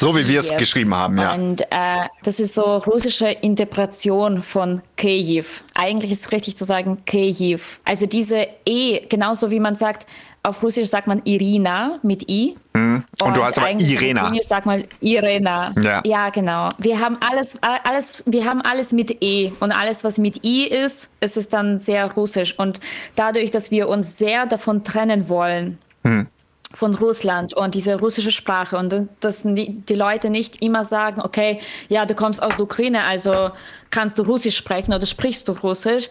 So 0.00 0.16
wie 0.16 0.28
wir 0.28 0.38
es 0.38 0.56
geschrieben 0.56 0.94
haben, 0.94 1.18
ja. 1.18 1.34
Und 1.34 1.62
äh, 1.62 2.06
das 2.22 2.38
ist 2.38 2.54
so 2.54 2.76
russische 2.76 3.28
Interpretation 3.28 4.44
von 4.44 4.82
Kiew. 4.96 5.44
Eigentlich 5.74 6.12
ist 6.12 6.26
es 6.26 6.32
richtig 6.32 6.56
zu 6.56 6.64
sagen 6.64 7.04
Kiew. 7.04 7.58
Also 7.84 8.06
diese 8.06 8.46
E, 8.64 9.00
genauso 9.08 9.50
wie 9.50 9.58
man 9.58 9.74
sagt, 9.74 10.06
auf 10.42 10.62
Russisch 10.62 10.88
sagt 10.88 11.06
man 11.06 11.20
Irina 11.24 11.98
mit 12.02 12.28
I. 12.30 12.56
Mhm. 12.72 13.04
Und, 13.20 13.28
und, 13.28 13.36
du 13.36 13.44
hast 13.44 13.58
aber 13.58 13.70
Irena. 13.70 14.30
Auf 14.30 14.42
sagt 14.42 14.66
man 14.66 14.84
Irena. 15.00 15.74
Ja. 15.82 16.02
ja, 16.04 16.30
genau. 16.30 16.68
Wir 16.78 17.00
haben 17.00 17.18
alles, 17.20 17.58
alles, 17.84 18.24
wir 18.26 18.44
haben 18.44 18.60
alles 18.62 18.92
mit 18.92 19.22
E 19.22 19.52
und 19.60 19.72
alles, 19.72 20.04
was 20.04 20.18
mit 20.18 20.44
I 20.44 20.64
ist, 20.66 21.10
ist 21.20 21.36
es 21.36 21.48
dann 21.48 21.80
sehr 21.80 22.10
russisch. 22.12 22.58
Und 22.58 22.80
dadurch, 23.16 23.50
dass 23.50 23.70
wir 23.70 23.88
uns 23.88 24.16
sehr 24.18 24.46
davon 24.46 24.84
trennen 24.84 25.28
wollen, 25.28 25.78
mhm 26.02 26.28
von 26.74 26.94
Russland 26.94 27.54
und 27.54 27.74
diese 27.74 27.98
russische 27.98 28.30
Sprache 28.30 28.76
und 28.76 29.08
dass 29.20 29.42
die 29.44 29.94
Leute 29.94 30.28
nicht 30.28 30.62
immer 30.62 30.84
sagen, 30.84 31.22
okay, 31.22 31.60
ja, 31.88 32.04
du 32.04 32.14
kommst 32.14 32.42
aus 32.42 32.56
der 32.56 32.64
Ukraine, 32.64 33.04
also 33.04 33.50
kannst 33.90 34.18
du 34.18 34.22
Russisch 34.22 34.56
sprechen 34.56 34.92
oder 34.92 35.06
sprichst 35.06 35.48
du 35.48 35.52
Russisch. 35.52 36.10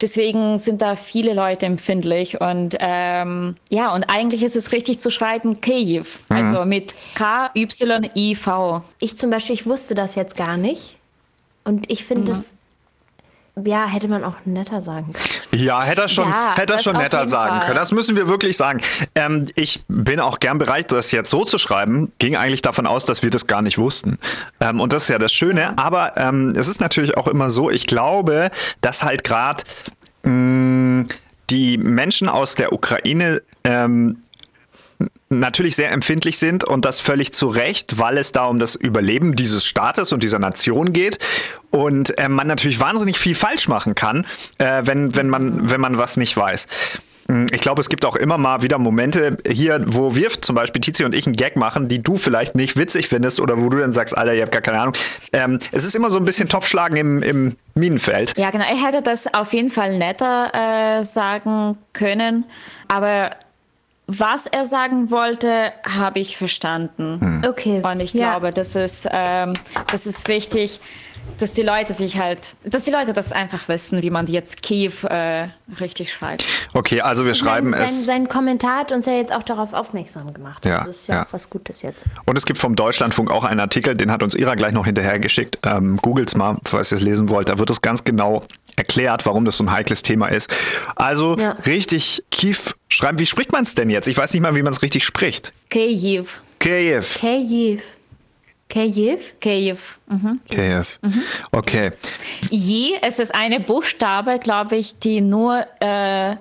Deswegen 0.00 0.58
sind 0.58 0.80
da 0.80 0.96
viele 0.96 1.34
Leute 1.34 1.66
empfindlich 1.66 2.40
und 2.40 2.76
ähm, 2.80 3.56
ja, 3.68 3.94
und 3.94 4.04
eigentlich 4.08 4.42
ist 4.42 4.56
es 4.56 4.72
richtig 4.72 4.98
zu 4.98 5.10
schreiben 5.10 5.60
Kiew, 5.60 6.06
mhm. 6.30 6.36
also 6.36 6.64
mit 6.64 6.94
K-Y-I-V. 7.14 8.82
Ich 9.00 9.18
zum 9.18 9.30
Beispiel, 9.30 9.54
ich 9.56 9.66
wusste 9.66 9.94
das 9.94 10.14
jetzt 10.14 10.36
gar 10.36 10.56
nicht 10.56 10.96
und 11.64 11.90
ich 11.90 12.04
finde 12.04 12.22
mhm. 12.22 12.26
das 12.28 12.54
ja, 13.64 13.86
hätte 13.86 14.08
man 14.08 14.24
auch 14.24 14.36
netter 14.44 14.80
sagen 14.80 15.12
können. 15.12 15.37
Ja, 15.50 15.82
hätte 15.82 16.02
er 16.02 16.08
schon, 16.08 16.28
Ja, 16.28 16.54
hätte 16.56 16.74
er 16.74 16.78
schon 16.78 16.96
netter 16.96 17.24
sagen 17.26 17.56
Fall. 17.56 17.66
können. 17.66 17.76
Das 17.76 17.92
müssen 17.92 18.16
wir 18.16 18.28
wirklich 18.28 18.56
sagen. 18.56 18.80
Ähm, 19.14 19.46
ich 19.54 19.80
bin 19.88 20.20
auch 20.20 20.40
gern 20.40 20.58
bereit, 20.58 20.92
das 20.92 21.10
jetzt 21.10 21.30
so 21.30 21.44
zu 21.44 21.58
schreiben. 21.58 22.12
Ging 22.18 22.36
eigentlich 22.36 22.62
davon 22.62 22.86
aus, 22.86 23.04
dass 23.04 23.22
wir 23.22 23.30
das 23.30 23.46
gar 23.46 23.62
nicht 23.62 23.78
wussten. 23.78 24.18
Ähm, 24.60 24.80
und 24.80 24.92
das 24.92 25.04
ist 25.04 25.08
ja 25.08 25.18
das 25.18 25.32
Schöne. 25.32 25.76
Aber 25.78 26.16
ähm, 26.16 26.52
es 26.54 26.68
ist 26.68 26.80
natürlich 26.80 27.16
auch 27.16 27.28
immer 27.28 27.48
so, 27.48 27.70
ich 27.70 27.86
glaube, 27.86 28.50
dass 28.82 29.02
halt 29.02 29.24
gerade 29.24 29.62
die 30.24 31.78
Menschen 31.78 32.28
aus 32.28 32.54
der 32.54 32.72
Ukraine 32.74 33.40
ähm, 33.64 34.18
natürlich 35.28 35.76
sehr 35.76 35.92
empfindlich 35.92 36.38
sind 36.38 36.64
und 36.64 36.84
das 36.84 37.00
völlig 37.00 37.32
zu 37.32 37.48
Recht, 37.48 37.98
weil 37.98 38.18
es 38.18 38.32
da 38.32 38.46
um 38.46 38.58
das 38.58 38.74
Überleben 38.74 39.36
dieses 39.36 39.64
Staates 39.66 40.12
und 40.12 40.22
dieser 40.22 40.38
Nation 40.38 40.92
geht 40.92 41.18
und 41.70 42.18
äh, 42.18 42.28
man 42.28 42.46
natürlich 42.46 42.80
wahnsinnig 42.80 43.18
viel 43.18 43.34
falsch 43.34 43.68
machen 43.68 43.94
kann, 43.94 44.26
äh, 44.58 44.82
wenn, 44.84 45.14
wenn, 45.14 45.28
man, 45.28 45.70
wenn 45.70 45.80
man 45.80 45.98
was 45.98 46.16
nicht 46.16 46.36
weiß. 46.36 46.66
Mm, 47.28 47.46
Ich 47.52 47.60
glaube, 47.60 47.80
es 47.80 47.90
gibt 47.90 48.06
auch 48.06 48.16
immer 48.16 48.38
mal 48.38 48.62
wieder 48.62 48.78
Momente 48.78 49.36
hier, 49.46 49.84
wo 49.86 50.16
wir 50.16 50.30
zum 50.30 50.56
Beispiel 50.56 50.80
Tizi 50.80 51.04
und 51.04 51.14
ich 51.14 51.26
einen 51.26 51.36
Gag 51.36 51.56
machen, 51.56 51.88
die 51.88 52.02
du 52.02 52.16
vielleicht 52.16 52.54
nicht 52.56 52.76
witzig 52.76 53.08
findest 53.08 53.38
oder 53.38 53.60
wo 53.60 53.68
du 53.68 53.78
dann 53.78 53.92
sagst, 53.92 54.16
Alter, 54.16 54.34
ihr 54.34 54.42
habt 54.42 54.52
gar 54.52 54.62
keine 54.62 54.80
Ahnung. 54.80 54.94
Ähm, 55.32 55.58
es 55.72 55.84
ist 55.84 55.94
immer 55.94 56.10
so 56.10 56.18
ein 56.18 56.24
bisschen 56.24 56.48
Topfschlagen 56.48 56.96
im, 56.96 57.22
im 57.22 57.56
Minenfeld. 57.74 58.36
Ja, 58.38 58.50
genau. 58.50 58.64
Ich 58.72 58.84
hätte 58.84 59.02
das 59.02 59.32
auf 59.32 59.52
jeden 59.52 59.68
Fall 59.68 59.98
netter 59.98 61.00
äh, 61.00 61.04
sagen 61.04 61.76
können, 61.92 62.46
aber 62.88 63.30
was 64.10 64.46
er 64.46 64.64
sagen 64.64 65.10
wollte, 65.10 65.72
habe 65.84 66.18
ich 66.18 66.36
verstanden. 66.38 67.42
Okay. 67.46 67.82
Und 67.82 68.00
ich 68.00 68.14
Ja. 68.14 68.30
glaube, 68.30 68.50
das 68.52 68.74
ist, 68.74 69.06
ähm, 69.12 69.52
das 69.92 70.06
ist 70.06 70.26
wichtig, 70.28 70.80
dass 71.36 71.52
die 71.52 71.62
Leute 71.62 71.92
sich 71.92 72.18
halt, 72.18 72.54
dass 72.64 72.84
die 72.84 72.90
Leute 72.90 73.12
das 73.12 73.32
einfach 73.32 73.68
wissen, 73.68 74.02
wie 74.02 74.08
man 74.08 74.26
jetzt 74.26 74.62
Kiew 74.62 74.92
äh, 75.10 75.48
richtig 75.78 76.10
schreibt. 76.10 76.42
Okay, 76.72 77.02
also 77.02 77.26
wir 77.26 77.34
schreiben 77.34 77.74
sein, 77.74 77.82
es. 77.84 78.06
Sein 78.06 78.28
Kommentar 78.28 78.78
hat 78.78 78.92
uns 78.92 79.04
ja 79.04 79.12
jetzt 79.12 79.34
auch 79.34 79.42
darauf 79.42 79.74
aufmerksam 79.74 80.32
gemacht. 80.32 80.64
Ja, 80.64 80.78
das 80.78 80.88
ist 80.88 81.06
ja, 81.08 81.16
ja. 81.16 81.22
auch 81.24 81.32
was 81.32 81.50
Gutes 81.50 81.82
jetzt. 81.82 82.06
Und 82.24 82.36
es 82.38 82.46
gibt 82.46 82.58
vom 82.58 82.74
Deutschlandfunk 82.76 83.30
auch 83.30 83.44
einen 83.44 83.60
Artikel, 83.60 83.94
den 83.94 84.10
hat 84.10 84.22
uns 84.22 84.34
Ira 84.34 84.54
gleich 84.54 84.72
noch 84.72 84.86
hinterhergeschickt. 84.86 85.58
Ähm, 85.66 85.98
Googles 85.98 86.34
mal, 86.34 86.56
falls 86.64 86.92
ihr 86.92 86.96
es 86.96 87.02
lesen 87.02 87.28
wollt. 87.28 87.50
Da 87.50 87.58
wird 87.58 87.68
es 87.68 87.82
ganz 87.82 88.04
genau 88.04 88.42
erklärt, 88.78 89.26
warum 89.26 89.44
das 89.44 89.56
so 89.58 89.64
ein 89.64 89.72
heikles 89.72 90.02
Thema 90.02 90.28
ist. 90.28 90.48
Also 90.96 91.36
Ja. 91.36 91.52
richtig 91.66 92.22
Kiew 92.30 92.56
schreiben. 92.88 93.18
Wie 93.18 93.26
spricht 93.26 93.52
man 93.52 93.64
es 93.64 93.74
denn 93.74 93.90
jetzt? 93.90 94.08
Ich 94.08 94.16
weiß 94.16 94.32
nicht 94.32 94.40
mal, 94.42 94.54
wie 94.54 94.62
man 94.62 94.72
es 94.72 94.80
richtig 94.82 95.04
spricht. 95.04 95.52
Kiew. 95.68 96.24
Kiew. 96.58 97.02
Kiew. 97.02 97.78
Kiew? 98.68 99.18
Kiew. 99.40 99.76
Mhm. 100.08 100.40
Kiew. 100.50 100.84
Okay. 101.52 101.90
J, 102.50 102.98
es 103.02 103.18
ist 103.18 103.34
eine 103.34 103.60
Buchstabe, 103.60 104.38
glaube 104.38 104.76
ich, 104.76 104.98
die 104.98 105.20
nur 105.22 105.64
äh, 105.80 106.36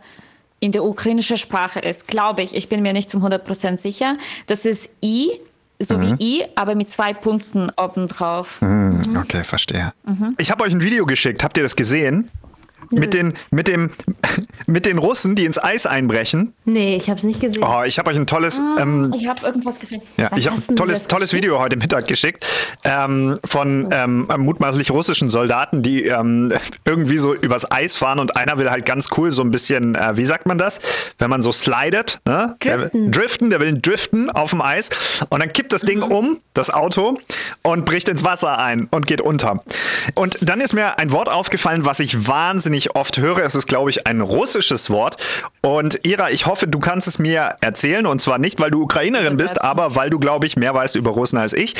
in 0.59 0.71
der 0.73 0.83
ukrainischen 0.83 1.37
Sprache 1.37 1.79
ist, 1.79 2.07
glaube 2.07 2.41
ich. 2.41 2.53
Ich 2.55 2.67
bin 2.67 2.81
mir 2.81 2.91
nicht 2.93 3.09
zum 3.09 3.23
100% 3.25 3.77
sicher. 3.77 4.17
Das 4.47 4.65
ist 4.65 4.89
I, 5.03 5.31
so 5.79 5.99
wie 6.01 6.15
I, 6.19 6.45
aber 6.55 6.75
mit 6.75 6.89
zwei 6.89 7.13
Punkten 7.13 7.69
obendrauf. 7.77 8.61
Hm, 8.61 9.17
Okay, 9.17 9.43
verstehe. 9.43 9.93
Ich 10.37 10.51
habe 10.51 10.63
euch 10.63 10.73
ein 10.73 10.81
Video 10.81 11.05
geschickt. 11.05 11.43
Habt 11.43 11.57
ihr 11.57 11.63
das 11.63 11.75
gesehen? 11.75 12.29
Mit 12.91 13.13
den, 13.13 13.33
mit, 13.51 13.67
dem, 13.67 13.91
mit 14.67 14.85
den 14.85 14.97
Russen, 14.97 15.35
die 15.35 15.45
ins 15.45 15.61
Eis 15.61 15.85
einbrechen. 15.85 16.53
Nee, 16.65 16.95
ich 16.95 17.09
habe 17.09 17.17
es 17.17 17.23
nicht 17.23 17.39
gesehen. 17.41 17.63
Oh, 17.63 17.83
ich 17.83 17.99
habe 17.99 18.09
euch 18.09 18.17
ein 18.17 18.27
tolles 18.27 18.61
ähm, 18.79 19.13
Ich 19.17 19.27
habe 19.27 19.45
irgendwas 19.45 19.79
gesehen. 19.79 20.01
Ja, 20.17 20.29
Was 20.31 20.39
ich 20.39 20.47
habe 20.47 20.57
ein 20.57 20.75
tolles, 20.75 21.07
tolles 21.07 21.29
geschickt? 21.29 21.43
Video 21.43 21.59
heute 21.59 21.77
Mittag 21.77 22.07
geschickt 22.07 22.45
ähm, 22.83 23.39
von 23.45 23.89
ähm, 23.91 24.27
mutmaßlich 24.37 24.91
russischen 24.91 25.29
Soldaten, 25.29 25.83
die 25.83 26.05
ähm, 26.05 26.53
irgendwie 26.85 27.17
so 27.17 27.33
übers 27.33 27.69
Eis 27.71 27.95
fahren 27.95 28.19
und 28.19 28.35
einer 28.37 28.57
will 28.57 28.69
halt 28.69 28.85
ganz 28.85 29.09
cool 29.17 29.31
so 29.31 29.41
ein 29.41 29.51
bisschen, 29.51 29.95
äh, 29.95 30.17
wie 30.17 30.25
sagt 30.25 30.45
man 30.45 30.57
das, 30.57 30.81
wenn 31.17 31.29
man 31.29 31.41
so 31.41 31.51
slidet, 31.51 32.19
ne? 32.25 32.55
Der 32.63 32.79
will, 32.79 32.83
Driften. 32.87 33.11
driften, 33.11 33.49
der 33.49 33.59
will 33.59 33.79
driften 33.81 34.29
auf 34.29 34.51
dem 34.51 34.61
Eis 34.61 34.89
und 35.29 35.39
dann 35.39 35.51
kippt 35.51 35.73
das 35.73 35.81
Ding 35.81 36.01
um, 36.01 36.39
das 36.53 36.69
Auto, 36.69 37.17
und 37.63 37.85
bricht 37.85 38.09
ins 38.09 38.23
Wasser 38.23 38.57
ein 38.57 38.87
und 38.91 39.07
geht 39.07 39.21
unter. 39.21 39.63
Und 40.15 40.37
dann 40.41 40.61
ist 40.61 40.73
mir 40.73 40.99
ein 40.99 41.11
Wort 41.11 41.29
aufgefallen, 41.29 41.85
was 41.85 41.99
ich 41.99 42.27
wahnsinnig 42.27 42.76
oft 42.95 43.17
höre. 43.17 43.39
Es 43.39 43.55
ist, 43.55 43.67
glaube 43.67 43.89
ich, 43.89 44.07
ein 44.07 44.21
russisches 44.21 44.89
Wort. 44.89 45.17
Und 45.61 46.05
Ira, 46.05 46.29
ich 46.31 46.45
hoffe, 46.45 46.67
du 46.67 46.79
kannst 46.79 47.07
es 47.07 47.19
mir 47.19 47.55
erzählen. 47.61 48.05
Und 48.05 48.19
zwar 48.19 48.37
nicht, 48.37 48.59
weil 48.59 48.71
du 48.71 48.81
Ukrainerin 48.81 49.37
bist, 49.37 49.61
aber 49.61 49.95
weil 49.95 50.09
du, 50.09 50.19
glaube 50.19 50.45
ich, 50.45 50.55
mehr 50.55 50.73
weißt 50.73 50.95
über 50.95 51.11
Russen 51.11 51.37
als 51.37 51.53
ich. 51.53 51.73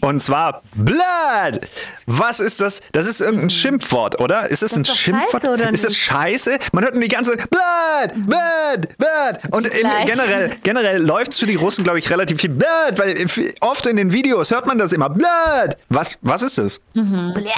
Und 0.00 0.20
zwar 0.20 0.62
Blood. 0.74 1.60
Was 2.06 2.40
ist 2.40 2.60
das? 2.60 2.80
Das 2.92 3.06
ist 3.06 3.20
irgendein 3.20 3.50
Schimpfwort, 3.50 4.20
oder? 4.20 4.50
Ist 4.50 4.62
es 4.62 4.76
ein 4.76 4.84
Schimpfwort? 4.84 5.42
scheiße, 5.42 5.52
oder 5.52 5.70
ist 5.70 5.84
es 5.84 5.90
nicht? 5.90 6.00
scheiße? 6.00 6.58
Man 6.72 6.84
hört 6.84 6.94
nur 6.94 7.02
die 7.02 7.08
ganze 7.08 7.36
Zeit 7.36 7.48
Blood, 7.50 8.26
Blood, 8.26 8.98
Blood. 8.98 9.54
Und 9.54 9.66
im, 9.66 9.88
generell, 10.04 10.50
generell 10.62 11.02
läuft 11.02 11.32
es 11.32 11.38
für 11.38 11.46
die 11.46 11.54
Russen, 11.54 11.84
glaube 11.84 11.98
ich, 11.98 12.10
relativ 12.10 12.40
viel 12.40 12.50
Blood, 12.50 12.98
weil 12.98 13.16
oft 13.60 13.86
in 13.86 13.96
den 13.96 14.12
Videos 14.12 14.50
hört 14.50 14.66
man 14.66 14.78
das 14.78 14.92
immer. 14.92 15.08
Blood. 15.08 15.76
Was, 15.88 16.18
was 16.22 16.42
ist 16.42 16.58
das? 16.58 16.80
Blätt. 16.94 17.52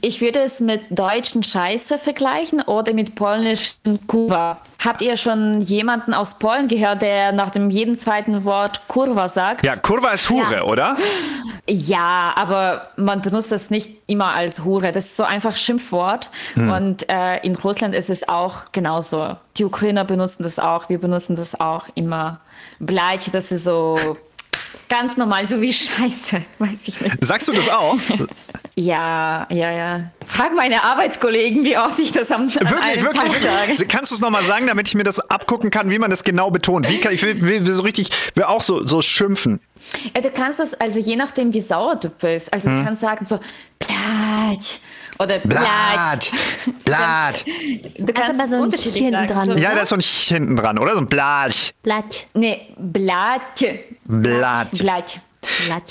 Ich 0.00 0.20
würde 0.20 0.40
es 0.40 0.60
mit 0.60 0.82
deutschen 0.90 1.42
Scheiße 1.42 1.98
vergleichen 1.98 2.39
oder 2.66 2.92
mit 2.94 3.14
polnischen 3.14 4.06
Kurwa. 4.06 4.58
Habt 4.84 5.02
ihr 5.02 5.16
schon 5.16 5.60
jemanden 5.60 6.14
aus 6.14 6.38
Polen 6.38 6.68
gehört, 6.68 7.02
der 7.02 7.32
nach 7.32 7.50
dem 7.50 7.70
jeden 7.70 7.98
zweiten 7.98 8.44
Wort 8.44 8.80
Kurwa 8.88 9.28
sagt? 9.28 9.64
Ja, 9.64 9.76
Kurva 9.76 10.10
ist 10.12 10.30
Hure, 10.30 10.56
Ja. 10.56 10.62
oder? 10.64 10.96
Ja, 11.68 12.32
aber 12.34 12.88
man 12.96 13.22
benutzt 13.22 13.52
das 13.52 13.70
nicht 13.70 13.90
immer 14.08 14.34
als 14.34 14.64
Hure. 14.64 14.90
Das 14.90 15.04
ist 15.04 15.16
so 15.16 15.22
einfach 15.22 15.54
Schimpfwort. 15.56 16.28
Und 16.56 17.08
äh, 17.08 17.36
in 17.44 17.54
Russland 17.54 17.94
ist 17.94 18.10
es 18.10 18.28
auch 18.28 18.64
genauso. 18.72 19.36
Die 19.56 19.64
Ukrainer 19.64 20.04
benutzen 20.04 20.42
das 20.42 20.58
auch. 20.58 20.88
Wir 20.88 20.98
benutzen 20.98 21.36
das 21.36 21.60
auch 21.60 21.84
immer. 21.94 22.40
Bleich, 22.80 23.30
das 23.30 23.52
ist 23.52 23.64
so 23.64 23.96
ganz 24.88 25.16
normal, 25.16 25.46
so 25.46 25.60
wie 25.60 25.72
Scheiße. 25.72 26.42
Weiß 26.58 26.88
ich 26.88 27.00
nicht. 27.00 27.24
Sagst 27.24 27.46
du 27.46 27.52
das 27.52 27.68
auch? 27.68 27.96
Ja, 28.80 29.46
ja, 29.50 29.70
ja. 29.70 30.10
Frag 30.24 30.54
meine 30.54 30.82
Arbeitskollegen, 30.82 31.64
wie 31.64 31.76
oft 31.76 31.98
ich 31.98 32.12
das 32.12 32.30
am 32.32 32.42
an 32.42 32.54
Wirklich, 32.54 32.72
einem 32.82 33.02
wirklich, 33.04 33.22
Tag 33.22 33.42
sage. 33.42 33.68
wirklich. 33.72 33.88
Kannst 33.88 34.10
du 34.10 34.14
es 34.14 34.20
nochmal 34.22 34.42
sagen, 34.42 34.66
damit 34.66 34.88
ich 34.88 34.94
mir 34.94 35.04
das 35.04 35.20
abgucken 35.20 35.70
kann, 35.70 35.90
wie 35.90 35.98
man 35.98 36.08
das 36.10 36.24
genau 36.24 36.50
betont? 36.50 36.88
Wie 36.88 36.98
kann 36.98 37.12
ich 37.12 37.22
will, 37.22 37.42
will, 37.42 37.66
will 37.66 37.74
so 37.74 37.82
richtig, 37.82 38.10
will 38.34 38.44
auch 38.44 38.62
so, 38.62 38.86
so 38.86 39.02
schimpfen. 39.02 39.60
Ja, 40.14 40.22
du 40.22 40.30
kannst 40.30 40.60
das, 40.60 40.72
also 40.74 40.98
je 40.98 41.16
nachdem, 41.16 41.52
wie 41.52 41.60
sauer 41.60 41.96
du 41.96 42.08
bist. 42.08 42.52
Also 42.54 42.70
du 42.70 42.82
kannst 42.84 43.02
sagen 43.02 43.24
so, 43.24 43.38
Blatsch 43.78 44.78
oder 45.18 45.38
Blatsch. 45.40 46.30
Blatt. 46.84 47.44
Du 47.98 48.12
Da 48.12 48.22
ist 48.22 48.30
aber 48.30 48.48
so 48.48 48.62
ein 48.62 48.70
Chen 48.72 49.12
dran, 49.12 49.44
So, 49.44 49.52
oder? 49.52 49.60
Ja, 49.60 49.74
da 49.74 49.82
ist 49.82 49.90
so 49.90 49.96
ein 49.96 50.00
Ch 50.00 50.28
hinten 50.28 50.56
dran, 50.56 50.78
oder? 50.78 50.94
So 50.94 51.00
ein 51.00 51.06
Blatt. 51.06 51.74
Blatt. 51.82 52.26
Nee, 52.32 52.74
Blatt. 52.78 53.62
Blatt. 54.04 54.70
Blatt. 54.72 55.20
Blatt. 55.66 55.82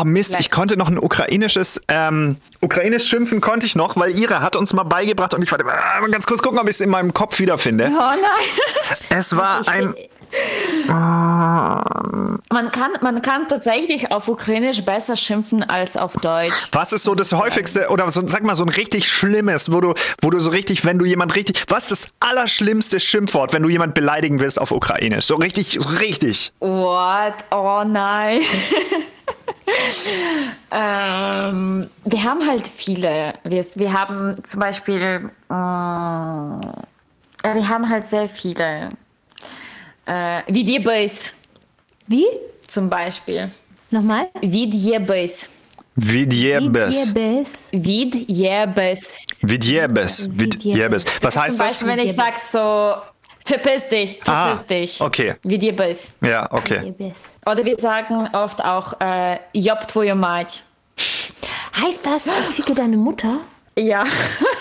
Oh 0.00 0.04
Mist, 0.04 0.36
ich 0.38 0.50
konnte 0.50 0.76
noch 0.76 0.88
ein 0.88 0.98
ukrainisches, 0.98 1.82
ähm, 1.88 2.36
ukrainisch 2.60 3.06
schimpfen 3.08 3.40
konnte 3.40 3.66
ich 3.66 3.76
noch, 3.76 3.96
weil 3.96 4.16
Ira 4.18 4.40
hat 4.40 4.56
uns 4.56 4.72
mal 4.72 4.84
beigebracht 4.84 5.34
und 5.34 5.42
ich 5.42 5.50
warte 5.52 5.64
äh, 5.64 6.00
mal 6.00 6.10
ganz 6.10 6.26
kurz 6.26 6.42
gucken, 6.42 6.58
ob 6.58 6.64
ich 6.68 6.76
es 6.76 6.80
in 6.80 6.90
meinem 6.90 7.12
Kopf 7.12 7.38
wiederfinde. 7.38 7.90
Oh 7.90 7.98
nein. 7.98 8.18
Es 9.10 9.36
war 9.36 9.66
ein, 9.68 9.88
will- 9.94 10.08
Man 10.88 12.72
kann, 12.72 12.92
man 13.00 13.22
kann 13.22 13.48
tatsächlich 13.48 14.12
auf 14.12 14.28
Ukrainisch 14.28 14.84
besser 14.84 15.16
schimpfen 15.16 15.62
als 15.62 15.96
auf 15.96 16.14
Deutsch. 16.14 16.54
was 16.72 16.92
ist 16.92 17.02
so 17.02 17.14
das 17.14 17.32
häufigste 17.32 17.88
oder 17.88 18.08
so, 18.10 18.26
sag 18.26 18.42
mal 18.42 18.54
so 18.54 18.64
ein 18.64 18.68
richtig 18.68 19.08
schlimmes, 19.08 19.72
wo 19.72 19.80
du, 19.80 19.94
wo 20.22 20.30
du 20.30 20.38
so 20.38 20.50
richtig, 20.50 20.84
wenn 20.84 20.98
du 20.98 21.04
jemand 21.04 21.34
richtig, 21.34 21.64
was 21.68 21.90
ist 21.90 22.04
das 22.04 22.12
allerschlimmste 22.20 23.00
Schimpfwort, 23.00 23.52
wenn 23.52 23.62
du 23.62 23.68
jemand 23.68 23.94
beleidigen 23.94 24.40
willst 24.40 24.60
auf 24.60 24.70
ukrainisch? 24.70 25.26
So 25.26 25.36
richtig, 25.36 25.78
so 25.80 25.88
richtig. 25.88 26.52
What? 26.60 27.34
Oh 27.50 27.82
nein. 27.86 28.40
ähm, 30.70 31.90
wir 32.04 32.24
haben 32.24 32.46
halt 32.46 32.68
viele. 32.68 33.34
Wir, 33.44 33.64
wir 33.74 33.92
haben 33.92 34.34
zum 34.42 34.60
Beispiel, 34.60 35.30
äh, 35.48 35.52
wir 35.52 37.68
haben 37.68 37.88
halt 37.88 38.06
sehr 38.06 38.28
viele. 38.28 38.90
Äh, 40.06 40.42
Videobase. 40.46 41.32
Wie? 42.06 42.26
Zum 42.66 42.88
Beispiel. 42.88 43.50
Nochmal? 43.90 44.28
Wie 44.40 44.72
Videobase. 44.72 45.48
Vidjebes. 45.96 47.14
Vidjebes. 47.14 47.70
Vidjebes. 47.72 49.26
Vidjebes. 49.40 50.28
Vidjebes. 50.30 51.04
Was 51.22 51.36
heißt 51.36 51.58
das? 51.60 51.78
Zum 51.78 51.88
Beispiel, 51.88 51.88
das? 51.88 51.96
wenn 51.96 52.06
ich 52.06 52.14
sag 52.14 52.38
so, 52.38 52.96
verpiss 53.46 53.88
dich, 53.88 54.20
ah, 54.26 54.54
verpiss 54.54 54.64
ah, 54.64 54.66
dich. 54.68 55.00
Okay. 55.00 55.34
Vidjebes. 55.42 56.12
Ja, 56.20 56.52
okay. 56.52 56.94
Oder 57.46 57.64
wir 57.64 57.78
sagen 57.78 58.28
oft 58.34 58.62
auch, 58.62 59.00
äh, 59.00 59.38
Job 59.54 59.88
twoje 59.88 60.14
mać. 60.14 60.62
Heißt 61.80 62.06
das, 62.06 62.26
ich 62.26 62.56
ficke 62.56 62.74
deine 62.74 62.96
Mutter? 62.98 63.40
Ja. 63.78 64.04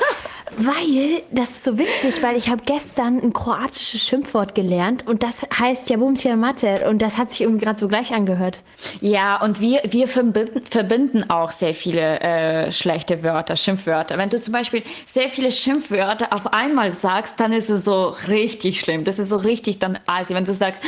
Weil, 0.57 1.23
das 1.31 1.51
ist 1.51 1.65
so 1.65 1.79
witzig, 1.79 2.23
weil 2.23 2.37
ich 2.37 2.49
habe 2.51 2.63
gestern 2.67 3.21
ein 3.23 3.33
kroatisches 3.33 4.01
Schimpfwort 4.03 4.55
gelernt 4.55 5.07
und 5.07 5.23
das 5.23 5.43
heißt 5.59 5.89
Jabumcia 5.91 6.35
Mater 6.37 6.89
und 6.89 7.01
das 7.03 7.19
hat 7.19 7.31
sich 7.31 7.43
irgendwie 7.43 7.65
gerade 7.65 7.79
so 7.79 7.87
gleich 7.87 8.13
angehört. 8.13 8.63
Ja, 9.01 9.41
und 9.41 9.61
wir, 9.61 9.81
wir 9.89 10.09
verbinden, 10.09 10.63
verbinden 10.69 11.31
auch 11.31 11.53
sehr 11.53 11.73
viele 11.75 12.21
äh, 12.21 12.73
schlechte 12.73 13.23
Wörter, 13.23 13.55
Schimpfwörter. 13.55 14.19
Wenn 14.19 14.29
du 14.29 14.41
zum 14.41 14.53
Beispiel 14.53 14.83
sehr 15.07 15.29
viele 15.29 15.53
Schimpfwörter 15.53 16.33
auf 16.33 16.53
einmal 16.53 16.93
sagst, 16.93 17.39
dann 17.39 17.53
ist 17.53 17.71
es 17.71 17.85
so 17.85 18.15
richtig 18.27 18.81
schlimm. 18.81 19.05
Das 19.05 19.19
ist 19.21 19.29
so 19.29 19.37
richtig 19.37 19.79
dann 19.79 19.99
also 20.07 20.35
Wenn 20.35 20.45
du 20.45 20.53
sagst, 20.53 20.83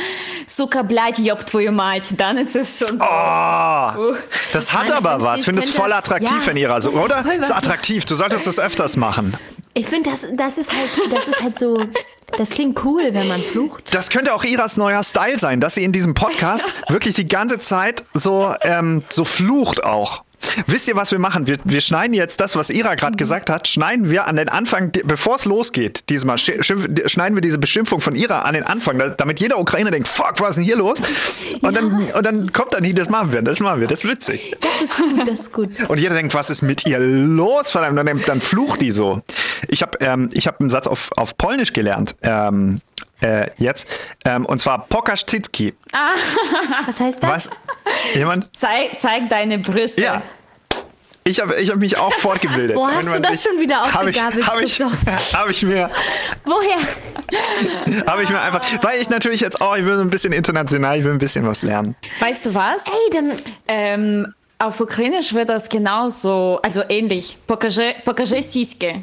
Suka 0.45 0.81
bleit 0.83 1.19
job 1.19 1.45
твою 1.45 1.71
мать, 1.71 2.13
dann 2.17 2.37
ist 2.37 2.55
es 2.55 2.79
schon 2.79 2.97
so. 2.97 3.03
Oh, 3.05 4.13
das 4.51 4.73
hat 4.73 4.83
meine, 4.89 4.95
aber 4.97 5.13
wenn 5.19 5.23
was. 5.23 5.33
ich 5.35 5.39
Ich 5.41 5.45
finde 5.45 5.59
es 5.61 5.65
könnte- 5.67 5.81
voll 5.81 5.93
attraktiv 5.93 6.45
Ja, 6.45 6.51
in 6.51 6.57
ihrer 6.57 6.81
so, 6.81 6.89
das 6.91 6.97
ist 6.99 7.03
oder? 7.05 7.15
voll 7.23 7.37
Das 7.37 7.47
ist 7.47 7.49
was. 7.49 7.57
attraktiv. 7.57 8.05
Du 8.05 8.15
solltest 8.15 8.45
das 8.47 8.59
öfters 8.59 8.97
machen. 8.97 9.37
Ich 9.74 9.86
finde, 9.86 10.10
das, 10.10 10.26
das 10.34 10.58
ist 10.58 10.72
halt, 10.72 11.12
das 11.12 11.28
ist 11.28 11.42
halt 11.42 11.58
so, 11.58 11.80
das 12.36 12.50
klingt 12.50 12.84
cool, 12.84 13.08
wenn 13.12 13.28
man 13.28 13.40
flucht. 13.40 13.94
Das 13.94 14.10
könnte 14.10 14.34
auch 14.34 14.44
Iras 14.44 14.76
neuer 14.76 15.02
Style 15.02 15.38
sein, 15.38 15.60
dass 15.60 15.74
sie 15.76 15.84
in 15.84 15.92
diesem 15.92 16.14
Podcast 16.14 16.66
wirklich 16.88 17.14
die 17.14 17.28
ganze 17.28 17.58
Zeit 17.58 18.04
so, 18.14 18.52
ähm, 18.62 19.02
so 19.08 19.24
flucht 19.24 19.84
auch. 19.84 20.22
Wisst 20.68 20.86
ihr, 20.86 20.94
was 20.94 21.10
wir 21.10 21.18
machen? 21.18 21.48
Wir, 21.48 21.56
wir 21.64 21.80
schneiden 21.80 22.14
jetzt 22.14 22.40
das, 22.40 22.54
was 22.54 22.70
Ira 22.70 22.94
gerade 22.94 23.16
gesagt 23.16 23.50
hat, 23.50 23.66
schneiden 23.66 24.08
wir 24.08 24.26
an 24.28 24.36
den 24.36 24.48
Anfang, 24.48 24.92
bevor 25.04 25.34
es 25.34 25.46
losgeht, 25.46 26.08
diesmal, 26.10 26.38
schneiden 26.38 27.34
wir 27.36 27.40
diese 27.40 27.58
Beschimpfung 27.58 28.00
von 28.00 28.14
Ira 28.14 28.42
an 28.42 28.54
den 28.54 28.62
Anfang, 28.62 28.98
da- 28.98 29.08
damit 29.08 29.40
jeder 29.40 29.58
Ukrainer 29.58 29.90
denkt, 29.90 30.06
fuck, 30.06 30.34
was 30.40 30.50
ist 30.50 30.56
denn 30.58 30.64
hier 30.64 30.76
los? 30.76 31.00
Und, 31.60 31.74
dann, 31.76 31.92
und 32.12 32.24
dann 32.24 32.52
kommt 32.52 32.72
dann 32.72 32.84
hier, 32.84 32.94
das 32.94 33.08
machen 33.08 33.32
wir, 33.32 33.42
das 33.42 33.58
machen 33.58 33.80
wir, 33.80 33.88
das 33.88 34.04
ist 34.04 34.08
witzig. 34.10 34.54
Das 34.60 34.80
ist 34.80 34.96
gut, 34.96 35.28
das 35.28 35.40
ist 35.40 35.52
gut. 35.52 35.70
Und 35.88 35.98
jeder 35.98 36.14
denkt, 36.14 36.32
was 36.34 36.50
ist 36.50 36.62
mit 36.62 36.86
ihr 36.86 37.00
los? 37.00 37.72
Verdammt, 37.72 37.98
dann, 37.98 38.22
dann 38.24 38.40
flucht 38.40 38.80
die 38.80 38.92
so. 38.92 39.20
Ich 39.66 39.82
habe 39.82 39.98
ähm, 40.00 40.30
ich 40.32 40.46
hab 40.46 40.60
einen 40.60 40.70
Satz 40.70 40.86
auf, 40.86 41.10
auf 41.16 41.36
Polnisch 41.36 41.72
gelernt. 41.72 42.16
Ähm, 42.22 42.80
äh, 43.20 43.50
jetzt. 43.56 43.88
Ähm, 44.24 44.46
und 44.46 44.58
zwar 44.58 44.86
Pokaschczycki. 44.86 45.74
Ah. 45.92 46.10
Was 46.86 47.00
heißt 47.00 47.22
das? 47.22 47.30
Was? 47.30 47.50
Jemand? 48.14 48.48
Zeig, 48.56 49.00
zeig 49.00 49.28
deine 49.28 49.58
Brüste. 49.58 50.02
Ja. 50.02 50.22
Ich 51.24 51.40
habe 51.40 51.56
ich 51.56 51.70
hab 51.70 51.76
mich 51.76 51.98
auch 51.98 52.12
fortgebildet. 52.20 52.76
Wo 52.76 52.88
hast 52.88 53.14
du 53.14 53.20
das 53.20 53.42
sich, 53.42 53.50
schon 53.50 53.60
wieder 53.60 53.82
aufgegabelt? 53.82 54.46
Habe 54.46 54.64
ich, 54.64 54.80
hab 55.32 55.50
ich, 55.50 55.62
mir. 55.62 55.90
Woher? 56.44 58.06
Habe 58.06 58.22
ich 58.22 58.30
mir 58.30 58.40
einfach. 58.40 58.62
Weil 58.82 59.00
ich 59.00 59.10
natürlich 59.10 59.40
jetzt 59.40 59.60
auch, 59.60 59.76
ich 59.76 59.84
will 59.84 60.00
ein 60.00 60.10
bisschen 60.10 60.32
international, 60.32 60.98
ich 60.98 61.04
will 61.04 61.12
ein 61.12 61.18
bisschen 61.18 61.46
was 61.46 61.62
lernen. 61.62 61.96
Weißt 62.20 62.46
du 62.46 62.54
was? 62.54 62.86
Ey, 62.86 63.10
dann. 63.12 63.32
Ähm, 63.68 64.34
auf 64.60 64.80
Ukrainisch 64.80 65.34
wird 65.34 65.50
das 65.50 65.68
genauso, 65.68 66.58
also 66.62 66.82
ähnlich. 66.88 67.36
Pokaże, 67.46 67.94
pokaże 68.04 68.42
siske. 68.42 69.02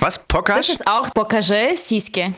Was? 0.00 0.16
Das 0.16 0.24
Pokasch? 0.26 0.68
ist 0.70 0.86
auch 0.86 1.12
Pokaże 1.12 1.70
Siske. 1.74 2.34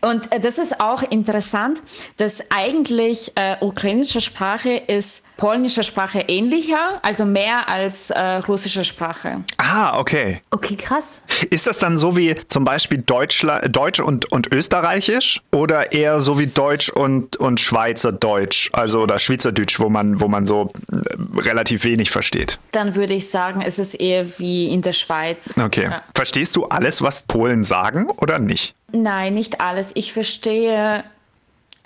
Und 0.00 0.30
äh, 0.32 0.40
das 0.40 0.58
ist 0.58 0.80
auch 0.80 1.02
interessant, 1.02 1.80
dass 2.16 2.42
eigentlich 2.50 3.32
äh, 3.34 3.56
ukrainische 3.60 4.20
Sprache 4.20 4.70
ist 4.70 5.24
polnische 5.36 5.82
Sprache 5.82 6.20
ähnlicher, 6.28 7.00
also 7.02 7.24
mehr 7.24 7.68
als 7.68 8.10
äh, 8.10 8.20
russische 8.20 8.84
Sprache. 8.84 9.42
Ah, 9.56 9.98
okay. 9.98 10.40
okay, 10.50 10.76
krass. 10.76 11.22
Ist 11.48 11.66
das 11.66 11.78
dann 11.78 11.96
so 11.96 12.16
wie 12.16 12.34
zum 12.48 12.64
Beispiel 12.64 12.98
Deutschla 12.98 13.60
Deutsch 13.60 14.00
und, 14.00 14.30
und 14.30 14.52
Österreichisch 14.52 15.40
oder 15.50 15.92
eher 15.92 16.20
so 16.20 16.38
wie 16.38 16.46
Deutsch 16.46 16.90
und, 16.90 17.36
und 17.36 17.58
Schweizerdeutsch, 17.60 18.70
also 18.72 19.00
oder 19.00 19.18
Schweizerdeutsch, 19.18 19.80
wo 19.80 19.88
man, 19.88 20.20
wo 20.20 20.28
man 20.28 20.44
so 20.44 20.72
äh, 20.92 21.40
relativ 21.40 21.84
wenig 21.84 22.10
versteht? 22.10 22.58
Dann 22.72 22.94
würde 22.94 23.14
ich 23.14 23.30
sagen, 23.30 23.62
es 23.62 23.78
ist 23.78 23.94
eher 23.94 24.38
wie 24.38 24.68
in 24.68 24.82
der 24.82 24.92
Schweiz. 24.92 25.54
Okay. 25.56 25.84
Ja. 25.84 26.02
Verstehst 26.14 26.54
du 26.56 26.64
alles, 26.64 26.89
was 27.02 27.22
Polen 27.22 27.64
sagen 27.64 28.10
oder 28.10 28.38
nicht? 28.38 28.74
Nein, 28.92 29.34
nicht 29.34 29.60
alles. 29.60 29.92
Ich 29.94 30.12
verstehe 30.12 31.04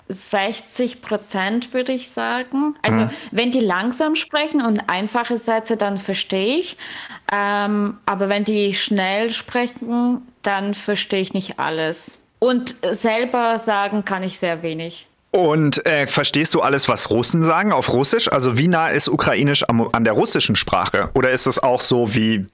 60 0.07 1.01
Prozent, 1.01 1.73
würde 1.73 1.91
ich 1.91 2.09
sagen. 2.11 2.75
Also, 2.83 3.09
wenn 3.31 3.51
die 3.51 3.59
langsam 3.59 4.15
sprechen 4.15 4.61
und 4.61 4.89
einfache 4.89 5.37
Sätze, 5.37 5.77
dann 5.77 5.97
verstehe 5.97 6.57
ich. 6.57 6.77
Ähm, 7.33 7.97
aber 8.05 8.29
wenn 8.29 8.43
die 8.43 8.75
schnell 8.75 9.31
sprechen, 9.31 10.21
dann 10.43 10.73
verstehe 10.73 11.21
ich 11.21 11.33
nicht 11.33 11.59
alles. 11.59 12.19
Und 12.39 12.75
selber 12.91 13.57
sagen 13.57 14.05
kann 14.05 14.21
ich 14.21 14.37
sehr 14.37 14.61
wenig. 14.61 15.07
Und 15.35 15.85
äh, 15.85 16.07
verstehst 16.07 16.53
du 16.53 16.61
alles, 16.61 16.87
was 16.87 17.09
Russen 17.09 17.43
sagen 17.43 17.73
auf 17.73 17.91
Russisch? 17.91 18.31
Also 18.31 18.57
wie 18.57 18.69
nah 18.69 18.87
ist 18.87 19.09
Ukrainisch 19.09 19.67
am, 19.67 19.89
an 19.91 20.05
der 20.05 20.13
russischen 20.13 20.55
Sprache? 20.55 21.09
Oder 21.13 21.31
ist 21.31 21.45
es 21.45 21.61
auch 21.61 21.81
so 21.81 22.15
wie 22.15 22.45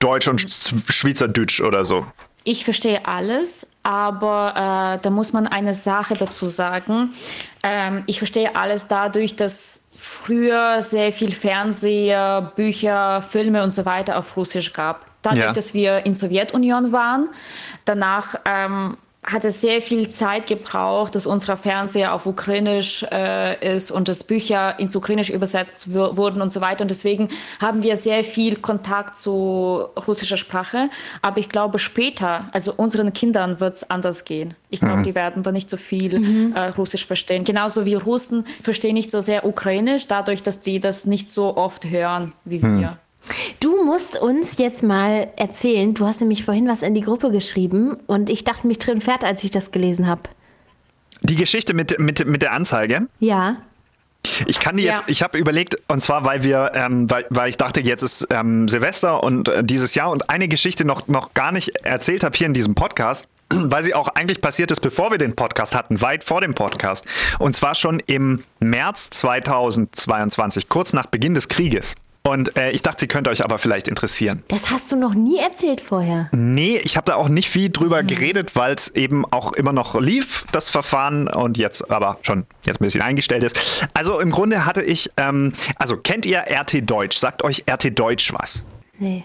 Deutsch 0.00 0.26
und 0.26 0.40
Sch- 0.40 0.74
Schweizerdeutsch 0.92 1.60
oder 1.60 1.84
so? 1.84 2.04
Ich 2.42 2.64
verstehe 2.64 3.06
alles, 3.06 3.68
aber 3.84 4.96
äh, 4.96 5.02
da 5.02 5.10
muss 5.10 5.32
man 5.32 5.46
eine 5.46 5.72
Sache 5.72 6.14
dazu 6.14 6.46
sagen. 6.46 7.12
Ähm, 7.62 8.02
ich 8.06 8.18
verstehe 8.18 8.56
alles 8.56 8.88
dadurch, 8.88 9.36
dass 9.36 9.84
früher 9.96 10.82
sehr 10.82 11.12
viel 11.12 11.30
Fernseher, 11.32 12.52
Bücher, 12.56 13.22
Filme 13.22 13.62
und 13.62 13.72
so 13.72 13.84
weiter 13.84 14.18
auf 14.18 14.36
Russisch 14.36 14.72
gab. 14.72 15.06
Dadurch, 15.22 15.44
Ja. 15.44 15.52
dass 15.52 15.74
wir 15.74 16.04
in 16.06 16.16
Sowjetunion 16.16 16.90
waren, 16.90 17.28
danach 17.84 18.34
ähm, 18.44 18.96
hat 19.26 19.44
es 19.44 19.60
sehr 19.60 19.82
viel 19.82 20.08
Zeit 20.08 20.46
gebraucht, 20.46 21.16
dass 21.16 21.26
unser 21.26 21.56
Fernseher 21.56 22.14
auf 22.14 22.26
Ukrainisch 22.26 23.04
äh, 23.10 23.74
ist 23.74 23.90
und 23.90 24.06
dass 24.06 24.22
Bücher 24.22 24.78
ins 24.78 24.94
Ukrainisch 24.94 25.30
übersetzt 25.30 25.92
wur- 25.92 26.16
wurden 26.16 26.40
und 26.40 26.52
so 26.52 26.60
weiter. 26.60 26.82
Und 26.82 26.90
deswegen 26.92 27.28
haben 27.60 27.82
wir 27.82 27.96
sehr 27.96 28.22
viel 28.22 28.56
Kontakt 28.56 29.16
zu 29.16 29.84
russischer 30.06 30.36
Sprache. 30.36 30.90
Aber 31.22 31.38
ich 31.38 31.48
glaube, 31.48 31.80
später, 31.80 32.44
also 32.52 32.72
unseren 32.76 33.12
Kindern 33.12 33.58
wird 33.58 33.74
es 33.74 33.90
anders 33.90 34.24
gehen. 34.24 34.54
Ich 34.70 34.80
glaube, 34.80 35.02
die 35.02 35.14
werden 35.14 35.42
da 35.42 35.50
nicht 35.50 35.70
so 35.70 35.76
viel 35.76 36.52
äh, 36.54 36.68
Russisch 36.78 37.04
verstehen. 37.04 37.44
Genauso 37.44 37.84
wie 37.84 37.94
Russen 37.94 38.46
verstehen 38.60 38.94
nicht 38.94 39.10
so 39.10 39.20
sehr 39.20 39.44
Ukrainisch, 39.44 40.06
dadurch, 40.06 40.42
dass 40.42 40.60
die 40.60 40.78
das 40.78 41.04
nicht 41.04 41.28
so 41.28 41.56
oft 41.56 41.84
hören 41.86 42.32
wie 42.44 42.62
wir. 42.62 42.98
Du 43.60 43.84
musst 43.84 44.20
uns 44.20 44.58
jetzt 44.58 44.82
mal 44.82 45.28
erzählen, 45.36 45.94
du 45.94 46.06
hast 46.06 46.20
nämlich 46.20 46.44
vorhin 46.44 46.68
was 46.68 46.82
in 46.82 46.94
die 46.94 47.00
Gruppe 47.00 47.30
geschrieben 47.30 47.96
und 48.06 48.30
ich 48.30 48.44
dachte 48.44 48.66
mich 48.66 48.78
drin 48.78 49.00
fährt, 49.00 49.24
als 49.24 49.42
ich 49.44 49.50
das 49.50 49.72
gelesen 49.72 50.06
habe. 50.06 50.22
Die 51.22 51.36
Geschichte 51.36 51.74
mit, 51.74 51.98
mit, 51.98 52.24
mit 52.26 52.42
der 52.42 52.52
Anzeige. 52.52 53.08
Ja. 53.20 53.56
Ich 54.46 54.58
kann 54.60 54.76
die 54.76 54.82
jetzt, 54.84 54.98
Ja. 54.98 55.04
ich 55.06 55.22
habe 55.22 55.38
überlegt, 55.38 55.78
und 55.88 56.02
zwar, 56.02 56.24
weil 56.24 56.42
wir, 56.42 56.72
ähm, 56.74 57.08
weil, 57.10 57.26
weil 57.30 57.48
ich 57.48 57.56
dachte, 57.56 57.80
jetzt 57.80 58.02
ist 58.02 58.26
ähm, 58.30 58.68
Silvester 58.68 59.22
und 59.22 59.48
äh, 59.48 59.62
dieses 59.64 59.94
Jahr 59.94 60.10
und 60.10 60.30
eine 60.30 60.48
Geschichte 60.48 60.84
noch, 60.84 61.06
noch 61.08 61.32
gar 61.34 61.52
nicht 61.52 61.70
erzählt 61.84 62.24
habe 62.24 62.36
hier 62.36 62.46
in 62.46 62.54
diesem 62.54 62.74
Podcast, 62.74 63.28
weil 63.50 63.82
sie 63.84 63.94
auch 63.94 64.08
eigentlich 64.08 64.40
passiert 64.40 64.70
ist, 64.70 64.80
bevor 64.80 65.10
wir 65.10 65.18
den 65.18 65.34
Podcast 65.36 65.74
hatten, 65.74 66.00
weit 66.00 66.24
vor 66.24 66.40
dem 66.40 66.54
Podcast. 66.54 67.04
Und 67.38 67.54
zwar 67.54 67.74
schon 67.76 68.00
im 68.06 68.42
März 68.58 69.10
2022, 69.10 70.68
kurz 70.68 70.92
nach 70.92 71.06
Beginn 71.06 71.34
des 71.34 71.48
Krieges. 71.48 71.94
Und 72.26 72.56
äh, 72.56 72.72
ich 72.72 72.82
dachte, 72.82 73.00
sie 73.00 73.06
könnte 73.06 73.30
euch 73.30 73.44
aber 73.44 73.56
vielleicht 73.56 73.86
interessieren. 73.86 74.42
Das 74.48 74.72
hast 74.72 74.90
du 74.90 74.96
noch 74.96 75.14
nie 75.14 75.38
erzählt 75.38 75.80
vorher. 75.80 76.26
Nee, 76.32 76.80
ich 76.82 76.96
habe 76.96 77.04
da 77.04 77.14
auch 77.14 77.28
nicht 77.28 77.48
viel 77.48 77.70
drüber 77.70 78.02
geredet, 78.02 78.56
weil 78.56 78.74
es 78.74 78.88
eben 78.88 79.24
auch 79.24 79.52
immer 79.52 79.72
noch 79.72 79.98
lief, 80.00 80.44
das 80.50 80.68
Verfahren, 80.68 81.28
und 81.28 81.56
jetzt 81.56 81.88
aber 81.88 82.18
schon 82.22 82.46
jetzt 82.64 82.80
ein 82.80 82.84
bisschen 82.84 83.02
eingestellt 83.02 83.44
ist. 83.44 83.86
Also 83.94 84.18
im 84.18 84.32
Grunde 84.32 84.66
hatte 84.66 84.82
ich, 84.82 85.10
ähm, 85.16 85.52
also 85.76 85.96
kennt 85.96 86.26
ihr 86.26 86.40
RT 86.50 86.90
Deutsch? 86.90 87.16
Sagt 87.16 87.44
euch 87.44 87.64
RT 87.70 87.96
Deutsch 87.96 88.32
was? 88.32 88.64
Nee. 88.98 89.24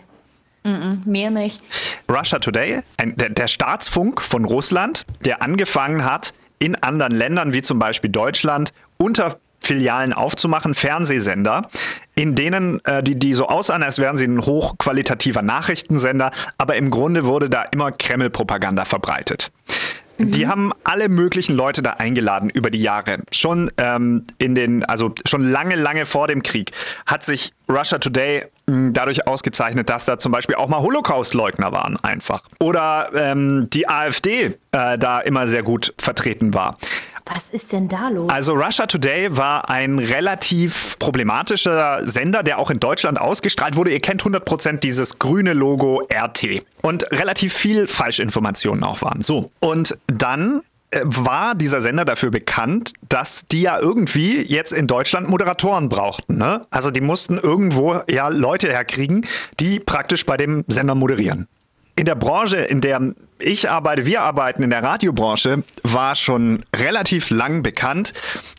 Mehr 0.63 1.31
nicht. 1.31 1.63
Russia 2.07 2.37
Today, 2.37 2.81
ein, 2.97 3.17
der, 3.17 3.29
der 3.29 3.47
Staatsfunk 3.47 4.21
von 4.21 4.45
Russland, 4.45 5.07
der 5.25 5.41
angefangen 5.41 6.05
hat, 6.05 6.35
in 6.59 6.75
anderen 6.75 7.13
Ländern 7.13 7.53
wie 7.53 7.63
zum 7.63 7.79
Beispiel 7.79 8.11
Deutschland 8.11 8.71
unter 8.97 9.39
Filialen 9.61 10.13
aufzumachen, 10.13 10.73
Fernsehsender, 10.73 11.69
in 12.15 12.35
denen 12.35 12.83
äh, 12.85 13.03
die, 13.03 13.17
die 13.17 13.33
so 13.33 13.47
aussahen, 13.47 13.83
als 13.83 13.99
wären 13.99 14.17
sie 14.17 14.25
ein 14.25 14.41
hochqualitativer 14.41 15.41
Nachrichtensender, 15.41 16.31
aber 16.57 16.75
im 16.75 16.89
Grunde 16.91 17.25
wurde 17.25 17.49
da 17.49 17.63
immer 17.71 17.91
Kreml-Propaganda 17.91 18.85
verbreitet. 18.85 19.51
Die 20.17 20.47
haben 20.47 20.71
alle 20.83 21.09
möglichen 21.09 21.55
Leute 21.55 21.81
da 21.81 21.91
eingeladen 21.91 22.49
über 22.49 22.69
die 22.69 22.81
Jahre. 22.81 23.19
Schon 23.31 23.71
ähm, 23.77 24.25
in 24.37 24.53
den, 24.53 24.85
also 24.85 25.13
schon 25.25 25.43
lange, 25.49 25.75
lange 25.75 26.05
vor 26.05 26.27
dem 26.27 26.43
Krieg 26.43 26.71
hat 27.07 27.23
sich 27.23 27.53
Russia 27.67 27.97
Today 27.97 28.45
mh, 28.67 28.91
dadurch 28.93 29.27
ausgezeichnet, 29.27 29.89
dass 29.89 30.05
da 30.05 30.19
zum 30.19 30.31
Beispiel 30.31 30.55
auch 30.55 30.67
mal 30.67 30.81
Holocaust-Leugner 30.81 31.71
waren 31.71 31.97
einfach. 32.03 32.43
Oder 32.59 33.09
ähm, 33.15 33.67
die 33.71 33.89
AfD 33.89 34.57
äh, 34.71 34.97
da 34.97 35.21
immer 35.21 35.47
sehr 35.47 35.63
gut 35.63 35.93
vertreten 35.97 36.53
war. 36.53 36.77
Was 37.33 37.49
ist 37.49 37.71
denn 37.71 37.87
da 37.87 38.09
los? 38.09 38.29
Also 38.29 38.53
Russia 38.53 38.85
Today 38.87 39.37
war 39.37 39.69
ein 39.69 39.99
relativ 39.99 40.97
problematischer 40.99 42.05
Sender, 42.05 42.43
der 42.43 42.59
auch 42.59 42.69
in 42.69 42.79
Deutschland 42.79 43.21
ausgestrahlt 43.21 43.77
wurde. 43.77 43.91
Ihr 43.91 44.01
kennt 44.01 44.23
100% 44.23 44.79
dieses 44.79 45.17
grüne 45.17 45.53
Logo 45.53 46.01
RT. 46.13 46.63
Und 46.81 47.09
relativ 47.11 47.53
viel 47.53 47.87
Falschinformationen 47.87 48.83
auch 48.83 49.01
waren. 49.01 49.21
So. 49.21 49.49
Und 49.61 49.97
dann 50.07 50.61
äh, 50.89 51.01
war 51.05 51.55
dieser 51.55 51.79
Sender 51.79 52.03
dafür 52.03 52.31
bekannt, 52.31 52.91
dass 53.07 53.47
die 53.47 53.61
ja 53.61 53.79
irgendwie 53.79 54.41
jetzt 54.41 54.73
in 54.73 54.87
Deutschland 54.87 55.29
Moderatoren 55.29 55.87
brauchten. 55.87 56.37
Ne? 56.37 56.63
Also 56.69 56.91
die 56.91 57.01
mussten 57.01 57.37
irgendwo 57.37 58.01
ja 58.09 58.27
Leute 58.27 58.67
herkriegen, 58.67 59.25
die 59.61 59.79
praktisch 59.79 60.25
bei 60.25 60.35
dem 60.35 60.65
Sender 60.67 60.95
moderieren. 60.95 61.47
In 62.01 62.05
der 62.05 62.15
Branche, 62.15 62.57
in 62.57 62.81
der 62.81 63.13
ich 63.37 63.69
arbeite, 63.69 64.07
wir 64.07 64.21
arbeiten 64.21 64.63
in 64.63 64.71
der 64.71 64.81
Radiobranche, 64.81 65.61
war 65.83 66.15
schon 66.15 66.65
relativ 66.75 67.29
lang 67.29 67.61
bekannt, 67.61 68.13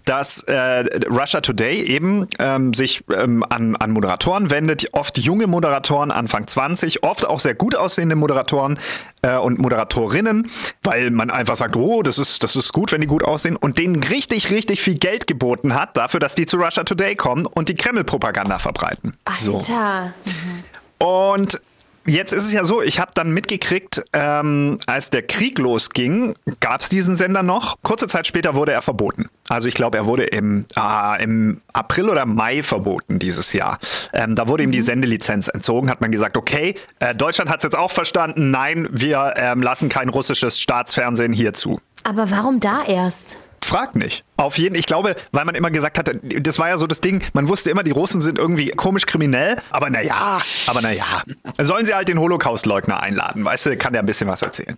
dass 0.04 0.44
äh, 0.44 0.84
Russia 1.08 1.40
Today 1.40 1.82
eben 1.82 2.28
ähm, 2.38 2.72
sich 2.72 3.02
ähm, 3.12 3.44
an, 3.48 3.74
an 3.74 3.90
Moderatoren 3.90 4.52
wendet, 4.52 4.90
oft 4.92 5.18
junge 5.18 5.48
Moderatoren, 5.48 6.12
Anfang 6.12 6.46
20, 6.46 7.02
oft 7.02 7.26
auch 7.26 7.40
sehr 7.40 7.56
gut 7.56 7.74
aussehende 7.74 8.14
Moderatoren 8.14 8.78
äh, 9.22 9.36
und 9.36 9.58
Moderatorinnen, 9.58 10.48
weil 10.84 11.10
man 11.10 11.28
einfach 11.32 11.56
sagt, 11.56 11.74
oh, 11.74 12.04
das 12.04 12.18
ist, 12.18 12.44
das 12.44 12.54
ist 12.54 12.72
gut, 12.72 12.92
wenn 12.92 13.00
die 13.00 13.08
gut 13.08 13.24
aussehen 13.24 13.56
und 13.56 13.76
denen 13.76 14.04
richtig, 14.04 14.52
richtig 14.52 14.80
viel 14.80 14.98
Geld 14.98 15.26
geboten 15.26 15.74
hat 15.74 15.96
dafür, 15.96 16.20
dass 16.20 16.36
die 16.36 16.46
zu 16.46 16.58
Russia 16.58 16.84
Today 16.84 17.16
kommen 17.16 17.46
und 17.46 17.68
die 17.68 17.74
Kreml-Propaganda 17.74 18.60
verbreiten. 18.60 19.16
So. 19.34 19.56
Alter. 19.56 20.14
Und 20.98 21.60
jetzt 22.06 22.32
ist 22.32 22.44
es 22.44 22.52
ja 22.52 22.64
so, 22.64 22.82
ich 22.82 23.00
habe 23.00 23.12
dann 23.14 23.32
mitgekriegt, 23.32 24.02
ähm, 24.12 24.78
als 24.86 25.10
der 25.10 25.22
Krieg 25.22 25.58
losging, 25.58 26.34
gab 26.60 26.80
es 26.80 26.88
diesen 26.88 27.16
Sender 27.16 27.42
noch. 27.42 27.76
Kurze 27.82 28.08
Zeit 28.08 28.26
später 28.26 28.54
wurde 28.54 28.72
er 28.72 28.82
verboten. 28.82 29.28
Also 29.48 29.68
ich 29.68 29.74
glaube, 29.74 29.98
er 29.98 30.06
wurde 30.06 30.24
im, 30.24 30.66
ah, 30.74 31.16
im 31.16 31.60
April 31.72 32.08
oder 32.08 32.26
Mai 32.26 32.62
verboten 32.62 33.18
dieses 33.18 33.52
Jahr. 33.52 33.78
Ähm, 34.12 34.34
da 34.34 34.48
wurde 34.48 34.62
ihm 34.62 34.72
die 34.72 34.82
Sendelizenz 34.82 35.48
entzogen, 35.48 35.90
hat 35.90 36.00
man 36.00 36.10
gesagt, 36.10 36.36
okay, 36.36 36.74
äh, 37.00 37.14
Deutschland 37.14 37.50
hat 37.50 37.58
es 37.58 37.64
jetzt 37.64 37.76
auch 37.76 37.90
verstanden, 37.90 38.50
nein, 38.50 38.88
wir 38.90 39.34
ähm, 39.36 39.62
lassen 39.62 39.88
kein 39.88 40.08
russisches 40.08 40.60
Staatsfernsehen 40.60 41.32
hier 41.32 41.52
zu. 41.52 41.80
Aber 42.04 42.30
warum 42.30 42.60
da 42.60 42.82
erst? 42.82 43.36
Frag 43.64 43.96
nicht. 43.96 44.24
Auf 44.36 44.58
jeden, 44.58 44.74
ich 44.74 44.86
glaube, 44.86 45.14
weil 45.30 45.44
man 45.44 45.54
immer 45.54 45.70
gesagt 45.70 45.98
hat, 45.98 46.10
das 46.22 46.58
war 46.58 46.68
ja 46.68 46.76
so 46.76 46.86
das 46.86 47.00
Ding, 47.00 47.22
man 47.32 47.48
wusste 47.48 47.70
immer, 47.70 47.82
die 47.82 47.90
Russen 47.92 48.20
sind 48.20 48.38
irgendwie 48.38 48.68
komisch 48.68 49.06
kriminell, 49.06 49.56
aber 49.70 49.88
naja, 49.88 50.40
aber 50.66 50.80
naja, 50.80 51.22
sollen 51.60 51.86
sie 51.86 51.94
halt 51.94 52.08
den 52.08 52.18
Holocaust-Leugner 52.18 53.00
einladen, 53.00 53.44
weißt 53.44 53.66
du, 53.66 53.76
kann 53.76 53.92
der 53.92 54.02
ein 54.02 54.06
bisschen 54.06 54.28
was 54.28 54.42
erzählen. 54.42 54.76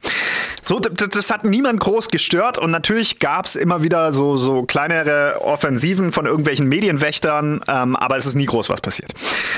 So, 0.63 0.81
das, 0.81 1.09
das 1.09 1.31
hat 1.31 1.45
niemand 1.45 1.81
groß 1.81 2.09
gestört 2.09 2.59
und 2.59 2.71
natürlich 2.71 3.19
gab 3.21 3.47
es 3.47 3.57
immer 3.57 3.83
wieder 3.83 4.13
so, 4.13 4.37
so 4.37 4.65
kleinere 4.65 5.41
Offensiven 5.41 6.13
von 6.13 6.27
irgendwelchen 6.27 6.69
Medienwächtern, 6.69 7.63
ähm, 7.69 7.97
aber 7.97 8.17
es 8.17 8.27
ist 8.27 8.35
nie 8.35 8.47
groß 8.47 8.69
was 8.69 8.81
passiert. 8.81 9.15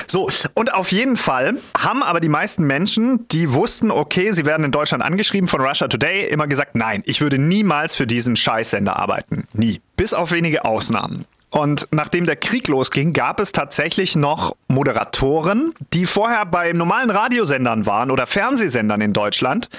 So, 0.07 0.29
und 0.53 0.73
auf 0.73 0.91
jeden 0.91 1.17
Fall 1.17 1.55
haben 1.77 2.03
aber 2.03 2.19
die 2.19 2.29
meisten 2.29 2.65
Menschen, 2.65 3.27
die 3.29 3.53
wussten, 3.53 3.91
okay, 3.91 4.31
sie 4.31 4.45
werden 4.45 4.63
in 4.63 4.71
Deutschland 4.71 5.03
angeschrieben 5.03 5.47
von 5.47 5.61
Russia 5.61 5.87
Today, 5.87 6.25
immer 6.25 6.47
gesagt, 6.47 6.75
nein, 6.75 7.03
ich 7.05 7.19
würde 7.19 7.37
niemals 7.37 7.95
für 7.95 8.07
diesen 8.07 8.35
Scheißsender 8.35 8.97
arbeiten. 8.97 9.16
Nie. 9.53 9.81
Bis 9.95 10.13
auf 10.13 10.31
wenige 10.31 10.65
Ausnahmen. 10.65 11.25
Und 11.49 11.87
nachdem 11.91 12.25
der 12.25 12.35
Krieg 12.35 12.67
losging, 12.67 13.13
gab 13.13 13.39
es 13.39 13.51
tatsächlich 13.51 14.15
noch 14.15 14.55
Moderatoren, 14.67 15.73
die 15.93 16.05
vorher 16.05 16.45
bei 16.45 16.73
normalen 16.73 17.09
Radiosendern 17.09 17.85
waren 17.85 18.11
oder 18.11 18.27
Fernsehsendern 18.27 19.01
in 19.01 19.13
Deutschland, 19.13 19.69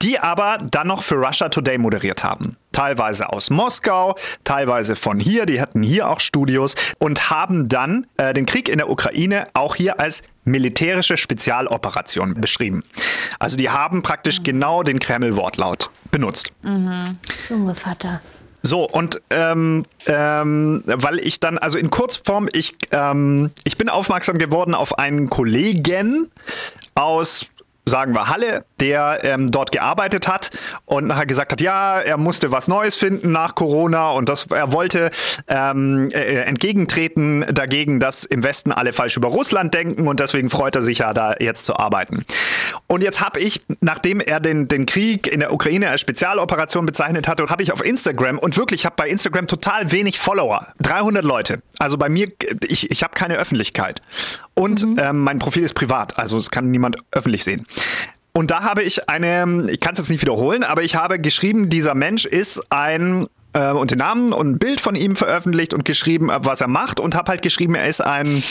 die 0.00 0.20
aber 0.20 0.58
dann 0.58 0.86
noch 0.86 1.02
für 1.02 1.16
Russia 1.16 1.48
Today 1.48 1.76
moderiert 1.76 2.22
haben. 2.22 2.56
Teilweise 2.72 3.32
aus 3.32 3.50
Moskau, 3.50 4.14
teilweise 4.44 4.94
von 4.94 5.18
hier, 5.18 5.44
die 5.44 5.60
hatten 5.60 5.82
hier 5.82 6.08
auch 6.08 6.20
Studios 6.20 6.76
und 6.98 7.30
haben 7.30 7.68
dann 7.68 8.06
äh, 8.16 8.32
den 8.32 8.46
Krieg 8.46 8.68
in 8.68 8.78
der 8.78 8.88
Ukraine 8.88 9.48
auch 9.54 9.74
hier 9.74 9.98
als 9.98 10.22
militärische 10.44 11.16
Spezialoperation 11.16 12.34
beschrieben. 12.34 12.84
Also 13.40 13.56
die 13.56 13.70
haben 13.70 14.02
praktisch 14.02 14.44
genau 14.44 14.84
den 14.84 15.00
Kreml-Wortlaut 15.00 15.90
benutzt. 16.12 16.52
Junge 16.62 17.74
Vater. 17.74 18.20
So, 18.62 18.84
und 18.84 19.22
ähm, 19.30 19.84
ähm, 20.06 20.82
weil 20.84 21.18
ich 21.20 21.40
dann, 21.40 21.58
also 21.58 21.78
in 21.78 21.90
Kurzform, 21.90 22.48
ich, 22.52 22.74
ähm, 22.90 23.50
ich 23.64 23.78
bin 23.78 23.88
aufmerksam 23.88 24.38
geworden 24.38 24.74
auf 24.74 24.98
einen 24.98 25.30
Kollegen 25.30 26.28
aus, 26.94 27.46
sagen 27.88 28.14
wir, 28.14 28.28
Halle, 28.28 28.64
der 28.80 29.20
ähm, 29.22 29.50
dort 29.50 29.72
gearbeitet 29.72 30.28
hat 30.28 30.50
und 30.84 31.06
nachher 31.06 31.26
gesagt 31.26 31.52
hat, 31.52 31.60
ja, 31.60 32.00
er 32.00 32.16
musste 32.16 32.52
was 32.52 32.68
Neues 32.68 32.96
finden 32.96 33.32
nach 33.32 33.54
Corona 33.54 34.10
und 34.10 34.28
das, 34.28 34.46
er 34.46 34.72
wollte 34.72 35.10
ähm, 35.48 36.08
äh, 36.12 36.42
entgegentreten 36.42 37.44
dagegen, 37.50 38.00
dass 38.00 38.24
im 38.24 38.42
Westen 38.42 38.72
alle 38.72 38.92
falsch 38.92 39.16
über 39.16 39.28
Russland 39.28 39.74
denken 39.74 40.06
und 40.06 40.20
deswegen 40.20 40.50
freut 40.50 40.76
er 40.76 40.82
sich 40.82 40.98
ja 40.98 41.12
da 41.12 41.34
jetzt 41.40 41.64
zu 41.64 41.76
arbeiten. 41.76 42.24
Und 42.86 43.02
jetzt 43.02 43.20
habe 43.20 43.40
ich, 43.40 43.62
nachdem 43.80 44.20
er 44.20 44.40
den, 44.40 44.68
den 44.68 44.86
Krieg 44.86 45.26
in 45.26 45.40
der 45.40 45.52
Ukraine 45.52 45.90
als 45.90 46.00
Spezialoperation 46.00 46.86
bezeichnet 46.86 47.28
hatte, 47.28 47.46
habe 47.48 47.62
ich 47.62 47.72
auf 47.72 47.84
Instagram 47.84 48.38
und 48.38 48.56
wirklich, 48.56 48.80
ich 48.80 48.86
habe 48.86 48.96
bei 48.96 49.08
Instagram 49.08 49.46
total 49.46 49.90
wenig 49.92 50.18
Follower, 50.18 50.66
300 50.80 51.24
Leute. 51.24 51.62
Also 51.78 51.96
bei 51.98 52.08
mir, 52.08 52.28
ich, 52.66 52.90
ich 52.90 53.02
habe 53.02 53.14
keine 53.14 53.36
Öffentlichkeit 53.36 54.02
und 54.58 54.84
ähm, 54.98 55.20
mein 55.20 55.38
Profil 55.38 55.62
ist 55.62 55.74
privat, 55.74 56.18
also 56.18 56.36
es 56.36 56.50
kann 56.50 56.70
niemand 56.70 56.96
öffentlich 57.12 57.44
sehen. 57.44 57.66
Und 58.32 58.50
da 58.50 58.62
habe 58.62 58.82
ich 58.82 59.08
eine, 59.08 59.66
ich 59.70 59.80
kann 59.80 59.92
es 59.92 59.98
jetzt 59.98 60.10
nicht 60.10 60.22
wiederholen, 60.22 60.64
aber 60.64 60.82
ich 60.82 60.96
habe 60.96 61.18
geschrieben, 61.18 61.70
dieser 61.70 61.94
Mensch 61.94 62.24
ist 62.24 62.62
ein 62.70 63.28
äh, 63.52 63.70
und 63.70 63.90
den 63.90 63.98
Namen 63.98 64.32
und 64.32 64.50
ein 64.50 64.58
Bild 64.58 64.80
von 64.80 64.94
ihm 64.96 65.16
veröffentlicht 65.16 65.74
und 65.74 65.84
geschrieben, 65.84 66.28
äh, 66.30 66.38
was 66.42 66.60
er 66.60 66.68
macht 66.68 67.00
und 67.00 67.14
habe 67.14 67.30
halt 67.30 67.42
geschrieben, 67.42 67.74
er 67.74 67.88
ist 67.88 68.00
ein, 68.00 68.42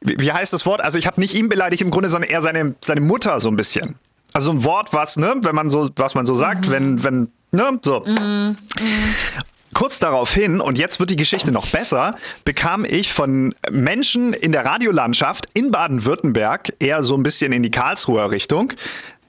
wie 0.00 0.32
heißt 0.32 0.52
das 0.52 0.66
Wort? 0.66 0.80
Also 0.80 0.98
ich 0.98 1.06
habe 1.06 1.20
nicht 1.20 1.34
ihn 1.34 1.48
beleidigt 1.48 1.82
im 1.82 1.90
Grunde, 1.90 2.08
sondern 2.08 2.30
eher 2.30 2.42
seine, 2.42 2.74
seine 2.80 3.00
Mutter 3.00 3.40
so 3.40 3.48
ein 3.48 3.56
bisschen. 3.56 3.96
Also 4.32 4.50
ein 4.50 4.64
Wort, 4.64 4.92
was, 4.92 5.16
ne, 5.16 5.34
wenn 5.42 5.54
man 5.54 5.70
so, 5.70 5.90
was 5.96 6.14
man 6.14 6.26
so 6.26 6.34
sagt, 6.34 6.70
wenn, 6.70 7.04
wenn, 7.04 7.28
ne, 7.50 7.78
so. 7.82 8.04
Kurz 9.74 9.98
daraufhin, 9.98 10.60
und 10.60 10.78
jetzt 10.78 11.00
wird 11.00 11.10
die 11.10 11.16
Geschichte 11.16 11.50
noch 11.50 11.66
besser, 11.66 12.14
bekam 12.44 12.84
ich 12.84 13.12
von 13.12 13.54
Menschen 13.70 14.34
in 14.34 14.52
der 14.52 14.66
Radiolandschaft 14.66 15.46
in 15.54 15.70
Baden-Württemberg, 15.70 16.74
eher 16.78 17.02
so 17.02 17.16
ein 17.16 17.22
bisschen 17.22 17.52
in 17.52 17.62
die 17.62 17.70
Karlsruher 17.70 18.30
Richtung, 18.30 18.74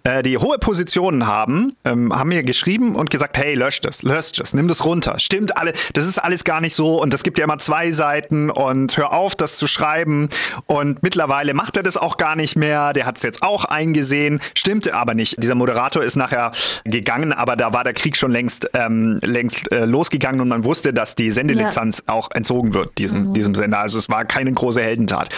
äh, 0.04 0.22
die 0.22 0.38
hohe 0.38 0.58
Positionen 0.58 1.28
haben, 1.28 1.76
ähm, 1.86 2.14
haben 2.14 2.30
mir 2.30 2.44
geschrieben 2.44 2.96
und 2.96 3.10
gesagt, 3.10 3.38
hey, 3.38 3.54
lösch 3.56 3.80
das, 3.80 4.04
lösch 4.04 4.34
das, 4.34 4.54
nimm 4.54 4.68
das 4.68 4.84
runter. 4.84 5.18
Stimmt 5.18 5.58
alle, 5.58 5.74
das 5.94 6.06
ist 6.06 6.20
alles 6.20 6.44
gar 6.44 6.60
nicht 6.60 6.76
so 6.76 7.02
und 7.02 7.14
es 7.14 7.24
gibt 7.24 7.40
ja 7.40 7.46
immer 7.46 7.58
zwei 7.58 7.92
Seiten 7.92 8.50
und 8.50 8.98
hör 8.98 9.14
auf, 9.14 9.36
das 9.36 9.56
zu 9.56 9.68
schreiben. 9.68 10.30
Und 10.66 11.02
mittlerweile 11.04 11.54
macht 11.54 11.78
er 11.78 11.84
das 11.84 11.96
auch 11.96 12.18
gar 12.18 12.36
nicht 12.36 12.58
mehr. 12.58 12.92
Der 12.94 13.06
hat 13.06 13.18
es 13.18 13.24
jetzt 13.24 13.44
auch 13.44 13.66
eingesehen, 13.66 14.42
stimmte 14.56 14.94
aber 14.94 15.14
nicht. 15.14 15.42
Dieser 15.42 15.56
Moderator 15.56 16.04
ist 16.04 16.18
nachher 16.18 16.52
gegangen, 16.84 17.32
aber 17.32 17.56
da 17.56 17.72
war 17.72 17.86
der 17.86 17.94
Krieg 17.94 18.18
schon 18.18 18.32
längst, 18.32 18.70
ähm, 18.74 19.20
längst 19.22 19.72
äh, 19.72 19.86
losgegangen 19.86 20.42
und 20.42 20.50
man 20.50 20.66
wusste, 20.66 20.94
dass 20.94 21.16
die 21.16 21.32
Sendelizenz 21.32 22.04
auch 22.08 22.30
entzogen 22.32 22.74
wird, 22.74 22.98
diesem, 22.98 23.34
diesem 23.34 23.56
Sender. 23.56 23.80
Also 23.80 23.98
es 23.98 24.10
war 24.10 24.26
keine 24.26 24.52
große 24.52 24.82
Heldentat. 24.82 25.30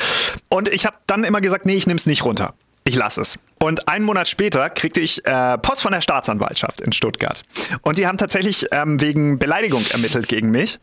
Und 0.49 0.69
ich 0.69 0.87
habe 0.87 0.95
dann 1.05 1.23
immer 1.23 1.41
gesagt, 1.41 1.65
nee, 1.65 1.75
ich 1.75 1.85
nehme 1.85 1.97
es 1.97 2.07
nicht 2.07 2.25
runter. 2.25 2.55
Ich 2.87 2.95
lasse 2.95 3.21
es. 3.21 3.39
Und 3.59 3.87
einen 3.89 4.05
Monat 4.05 4.27
später 4.27 4.69
kriegte 4.69 5.01
ich 5.01 5.25
äh, 5.25 5.57
Post 5.57 5.81
von 5.81 5.91
der 5.91 6.01
Staatsanwaltschaft 6.01 6.81
in 6.81 6.91
Stuttgart. 6.91 7.41
Und 7.81 7.97
die 7.97 8.05
haben 8.05 8.17
tatsächlich 8.17 8.67
ähm, 8.71 9.01
wegen 9.01 9.39
Beleidigung 9.39 9.83
ermittelt 9.91 10.27
gegen 10.27 10.51
mich. 10.51 10.77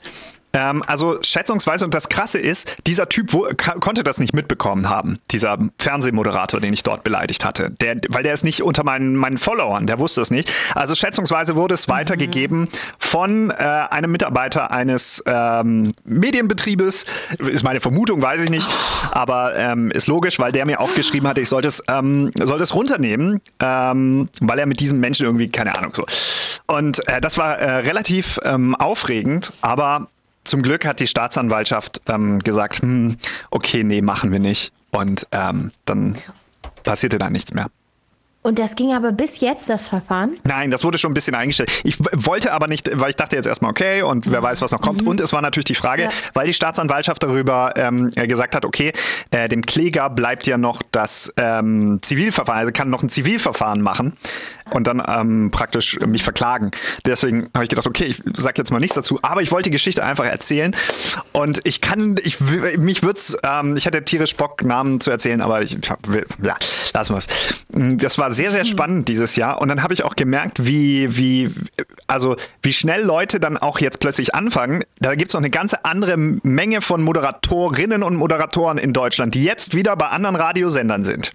Ähm, 0.52 0.82
also 0.86 1.18
schätzungsweise, 1.22 1.84
und 1.84 1.94
das 1.94 2.08
Krasse 2.08 2.38
ist, 2.38 2.76
dieser 2.86 3.08
Typ 3.08 3.32
wo, 3.32 3.48
konnte 3.80 4.04
das 4.04 4.18
nicht 4.18 4.34
mitbekommen 4.34 4.88
haben, 4.88 5.18
dieser 5.30 5.58
Fernsehmoderator, 5.78 6.60
den 6.60 6.72
ich 6.72 6.82
dort 6.82 7.04
beleidigt 7.04 7.44
hatte. 7.44 7.70
Der, 7.80 7.96
weil 8.08 8.22
der 8.22 8.32
ist 8.32 8.44
nicht 8.44 8.62
unter 8.62 8.84
meinen, 8.84 9.16
meinen 9.16 9.38
Followern, 9.38 9.86
der 9.86 9.98
wusste 9.98 10.20
es 10.20 10.30
nicht. 10.30 10.52
Also 10.74 10.94
schätzungsweise 10.94 11.56
wurde 11.56 11.74
es 11.74 11.88
weitergegeben 11.88 12.68
von 12.98 13.50
äh, 13.50 13.54
einem 13.54 14.12
Mitarbeiter 14.12 14.70
eines 14.70 15.22
ähm, 15.26 15.94
Medienbetriebes. 16.04 17.06
Ist 17.38 17.64
meine 17.64 17.80
Vermutung, 17.80 18.20
weiß 18.20 18.42
ich 18.42 18.50
nicht, 18.50 18.68
aber 19.10 19.56
ähm, 19.56 19.90
ist 19.90 20.06
logisch, 20.06 20.38
weil 20.38 20.52
der 20.52 20.66
mir 20.66 20.80
auch 20.80 20.94
geschrieben 20.94 21.26
hatte, 21.26 21.40
ich 21.40 21.48
sollte 21.48 21.68
es, 21.68 21.82
ähm, 21.88 22.30
sollte 22.34 22.62
es 22.62 22.74
runternehmen, 22.74 23.40
ähm, 23.60 24.28
weil 24.40 24.58
er 24.58 24.66
mit 24.66 24.80
diesen 24.80 25.00
Menschen 25.00 25.26
irgendwie, 25.26 25.48
keine 25.48 25.76
Ahnung, 25.76 25.94
so. 25.94 26.04
Und 26.66 27.06
äh, 27.08 27.20
das 27.20 27.38
war 27.38 27.58
äh, 27.58 27.78
relativ 27.78 28.38
ähm, 28.44 28.74
aufregend, 28.74 29.52
aber 29.60 30.08
zum 30.44 30.62
Glück 30.62 30.84
hat 30.84 31.00
die 31.00 31.06
Staatsanwaltschaft 31.06 32.02
ähm, 32.08 32.38
gesagt, 32.40 32.82
hm, 32.82 33.16
okay, 33.50 33.84
nee, 33.84 34.02
machen 34.02 34.32
wir 34.32 34.40
nicht. 34.40 34.72
Und 34.90 35.26
ähm, 35.32 35.72
dann 35.84 36.16
passierte 36.84 37.18
da 37.18 37.30
nichts 37.30 37.54
mehr. 37.54 37.66
Und 38.42 38.58
das 38.58 38.74
ging 38.74 38.92
aber 38.92 39.12
bis 39.12 39.40
jetzt, 39.40 39.70
das 39.70 39.88
Verfahren? 39.88 40.36
Nein, 40.42 40.72
das 40.72 40.82
wurde 40.82 40.98
schon 40.98 41.12
ein 41.12 41.14
bisschen 41.14 41.36
eingestellt. 41.36 41.70
Ich 41.84 41.98
wollte 42.00 42.52
aber 42.52 42.66
nicht, 42.66 42.90
weil 42.98 43.10
ich 43.10 43.16
dachte 43.16 43.36
jetzt 43.36 43.46
erstmal, 43.46 43.70
okay, 43.70 44.02
und 44.02 44.30
wer 44.32 44.42
weiß, 44.42 44.60
was 44.60 44.72
noch 44.72 44.80
kommt. 44.80 45.06
Und 45.06 45.20
es 45.20 45.32
war 45.32 45.42
natürlich 45.42 45.66
die 45.66 45.76
Frage, 45.76 46.02
Ja. 46.04 46.08
weil 46.34 46.46
die 46.48 46.52
Staatsanwaltschaft 46.52 47.22
darüber 47.22 47.72
ähm, 47.76 48.10
äh, 48.16 48.26
gesagt 48.26 48.56
hat, 48.56 48.64
okay, 48.64 48.92
äh, 49.30 49.48
dem 49.48 49.62
Kläger 49.62 50.10
bleibt 50.10 50.48
ja 50.48 50.58
noch 50.58 50.82
das 50.90 51.32
ähm, 51.36 52.00
Zivilverfahren, 52.02 52.58
also 52.60 52.72
kann 52.72 52.90
noch 52.90 53.04
ein 53.04 53.08
Zivilverfahren 53.08 53.80
machen 53.80 54.16
und 54.70 54.88
dann 54.88 55.00
ähm, 55.06 55.50
praktisch 55.52 56.00
mich 56.00 56.24
verklagen. 56.24 56.72
Deswegen 57.06 57.48
habe 57.54 57.64
ich 57.64 57.68
gedacht, 57.70 57.86
okay, 57.86 58.06
ich 58.06 58.22
sage 58.36 58.54
jetzt 58.58 58.72
mal 58.72 58.80
nichts 58.80 58.96
dazu, 58.96 59.20
aber 59.22 59.42
ich 59.42 59.52
wollte 59.52 59.64
die 59.70 59.72
Geschichte 59.72 60.02
einfach 60.04 60.24
erzählen. 60.24 60.74
Und 61.32 61.60
ich 61.62 61.80
kann, 61.80 62.16
ich 62.24 62.40
mich 62.40 63.02
würde 63.04 63.18
es, 63.18 63.36
ähm, 63.44 63.76
ich 63.76 63.86
hätte 63.86 64.04
tierisch 64.04 64.34
Bock, 64.34 64.64
Namen 64.64 64.98
zu 64.98 65.12
erzählen, 65.12 65.40
aber 65.42 65.62
ich, 65.62 65.76
ja, 66.42 66.56
lassen 66.92 67.14
wir 67.14 67.18
es. 67.18 67.28
Das 67.98 68.18
war 68.18 68.31
sehr, 68.32 68.50
sehr 68.50 68.64
spannend 68.64 69.08
dieses 69.08 69.36
Jahr. 69.36 69.60
Und 69.60 69.68
dann 69.68 69.82
habe 69.82 69.94
ich 69.94 70.04
auch 70.04 70.16
gemerkt, 70.16 70.66
wie, 70.66 71.16
wie, 71.16 71.50
also 72.06 72.36
wie 72.62 72.72
schnell 72.72 73.02
Leute 73.02 73.40
dann 73.40 73.56
auch 73.56 73.78
jetzt 73.78 74.00
plötzlich 74.00 74.34
anfangen. 74.34 74.84
Da 75.00 75.14
gibt 75.14 75.30
es 75.30 75.34
noch 75.34 75.40
eine 75.40 75.50
ganze 75.50 75.84
andere 75.84 76.16
Menge 76.16 76.80
von 76.80 77.02
Moderatorinnen 77.02 78.02
und 78.02 78.16
Moderatoren 78.16 78.78
in 78.78 78.92
Deutschland, 78.92 79.34
die 79.34 79.44
jetzt 79.44 79.74
wieder 79.74 79.96
bei 79.96 80.06
anderen 80.08 80.36
Radiosendern 80.36 81.04
sind. 81.04 81.32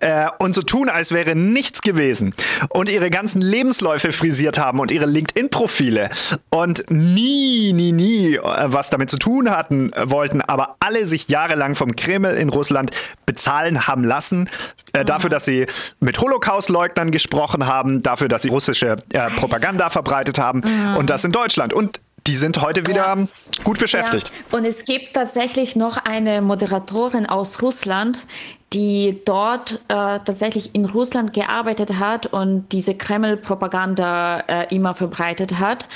Äh, 0.00 0.28
und 0.38 0.54
so 0.54 0.62
tun, 0.62 0.88
als 0.88 1.12
wäre 1.12 1.34
nichts 1.34 1.82
gewesen. 1.82 2.34
Und 2.70 2.88
ihre 2.88 3.10
ganzen 3.10 3.40
Lebensläufe 3.40 4.12
frisiert 4.12 4.58
haben 4.58 4.80
und 4.80 4.90
ihre 4.90 5.06
LinkedIn-Profile. 5.06 6.10
Und 6.50 6.84
nie, 6.90 7.72
nie, 7.72 7.92
nie 7.92 8.34
äh, 8.34 8.40
was 8.42 8.90
damit 8.90 9.10
zu 9.10 9.18
tun 9.18 9.50
hatten 9.50 9.92
äh, 9.92 10.10
wollten, 10.10 10.40
aber 10.40 10.76
alle 10.80 11.06
sich 11.06 11.28
jahrelang 11.28 11.74
vom 11.74 11.94
Kreml 11.94 12.34
in 12.34 12.48
Russland 12.48 12.90
bezahlen 13.26 13.86
haben 13.86 14.04
lassen, 14.04 14.48
äh, 14.92 15.04
dafür, 15.04 15.30
dass 15.30 15.44
sie 15.44 15.66
mit 16.00 16.18
Holocaust-Leugnern 16.18 17.10
gesprochen 17.10 17.66
haben, 17.66 18.02
dafür, 18.02 18.28
dass 18.28 18.42
sie 18.42 18.48
russische 18.48 18.96
äh, 19.12 19.30
Propaganda 19.30 19.90
verbreitet 19.90 20.38
haben. 20.38 20.62
Und 20.96 21.10
das 21.10 21.24
in 21.24 21.32
Deutschland. 21.32 21.72
Und 21.72 22.00
die 22.26 22.36
sind 22.36 22.60
heute 22.60 22.86
wieder 22.86 23.16
Ja. 23.16 23.26
gut 23.64 23.78
beschäftigt. 23.78 24.30
Ja. 24.50 24.58
Und 24.58 24.64
es 24.64 24.84
gibt 24.84 25.14
tatsächlich 25.14 25.76
noch 25.76 25.96
eine 25.96 26.42
Moderatorin 26.42 27.26
aus 27.26 27.62
Russland, 27.62 28.26
die 28.72 29.20
dort 29.24 29.80
äh, 29.88 29.94
tatsächlich 30.24 30.74
in 30.74 30.84
Russland 30.84 31.32
gearbeitet 31.32 31.98
hat 31.98 32.26
und 32.26 32.68
diese 32.70 32.94
Kreml-Propaganda 32.94 34.40
äh, 34.46 34.74
immer 34.74 34.94
verbreitet 34.94 35.58
hat. 35.58 35.88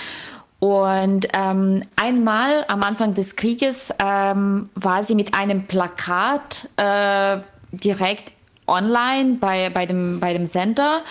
Und 0.59 1.29
ähm, 1.35 1.83
einmal 1.97 2.65
am 2.69 2.83
Anfang 2.83 3.15
des 3.15 3.37
Krieges 3.37 3.93
ähm, 4.03 4.65
war 4.75 5.03
sie 5.05 5.15
mit 5.15 5.35
einem 5.35 5.67
Plakat 5.67 6.69
äh, 6.77 7.39
direkt 7.71 8.33
online 8.67 9.37
bei, 9.41 9.69
bei, 9.69 9.85
dem, 9.87 10.21
bei 10.21 10.33
dem 10.33 10.47
Sender. 10.47 11.03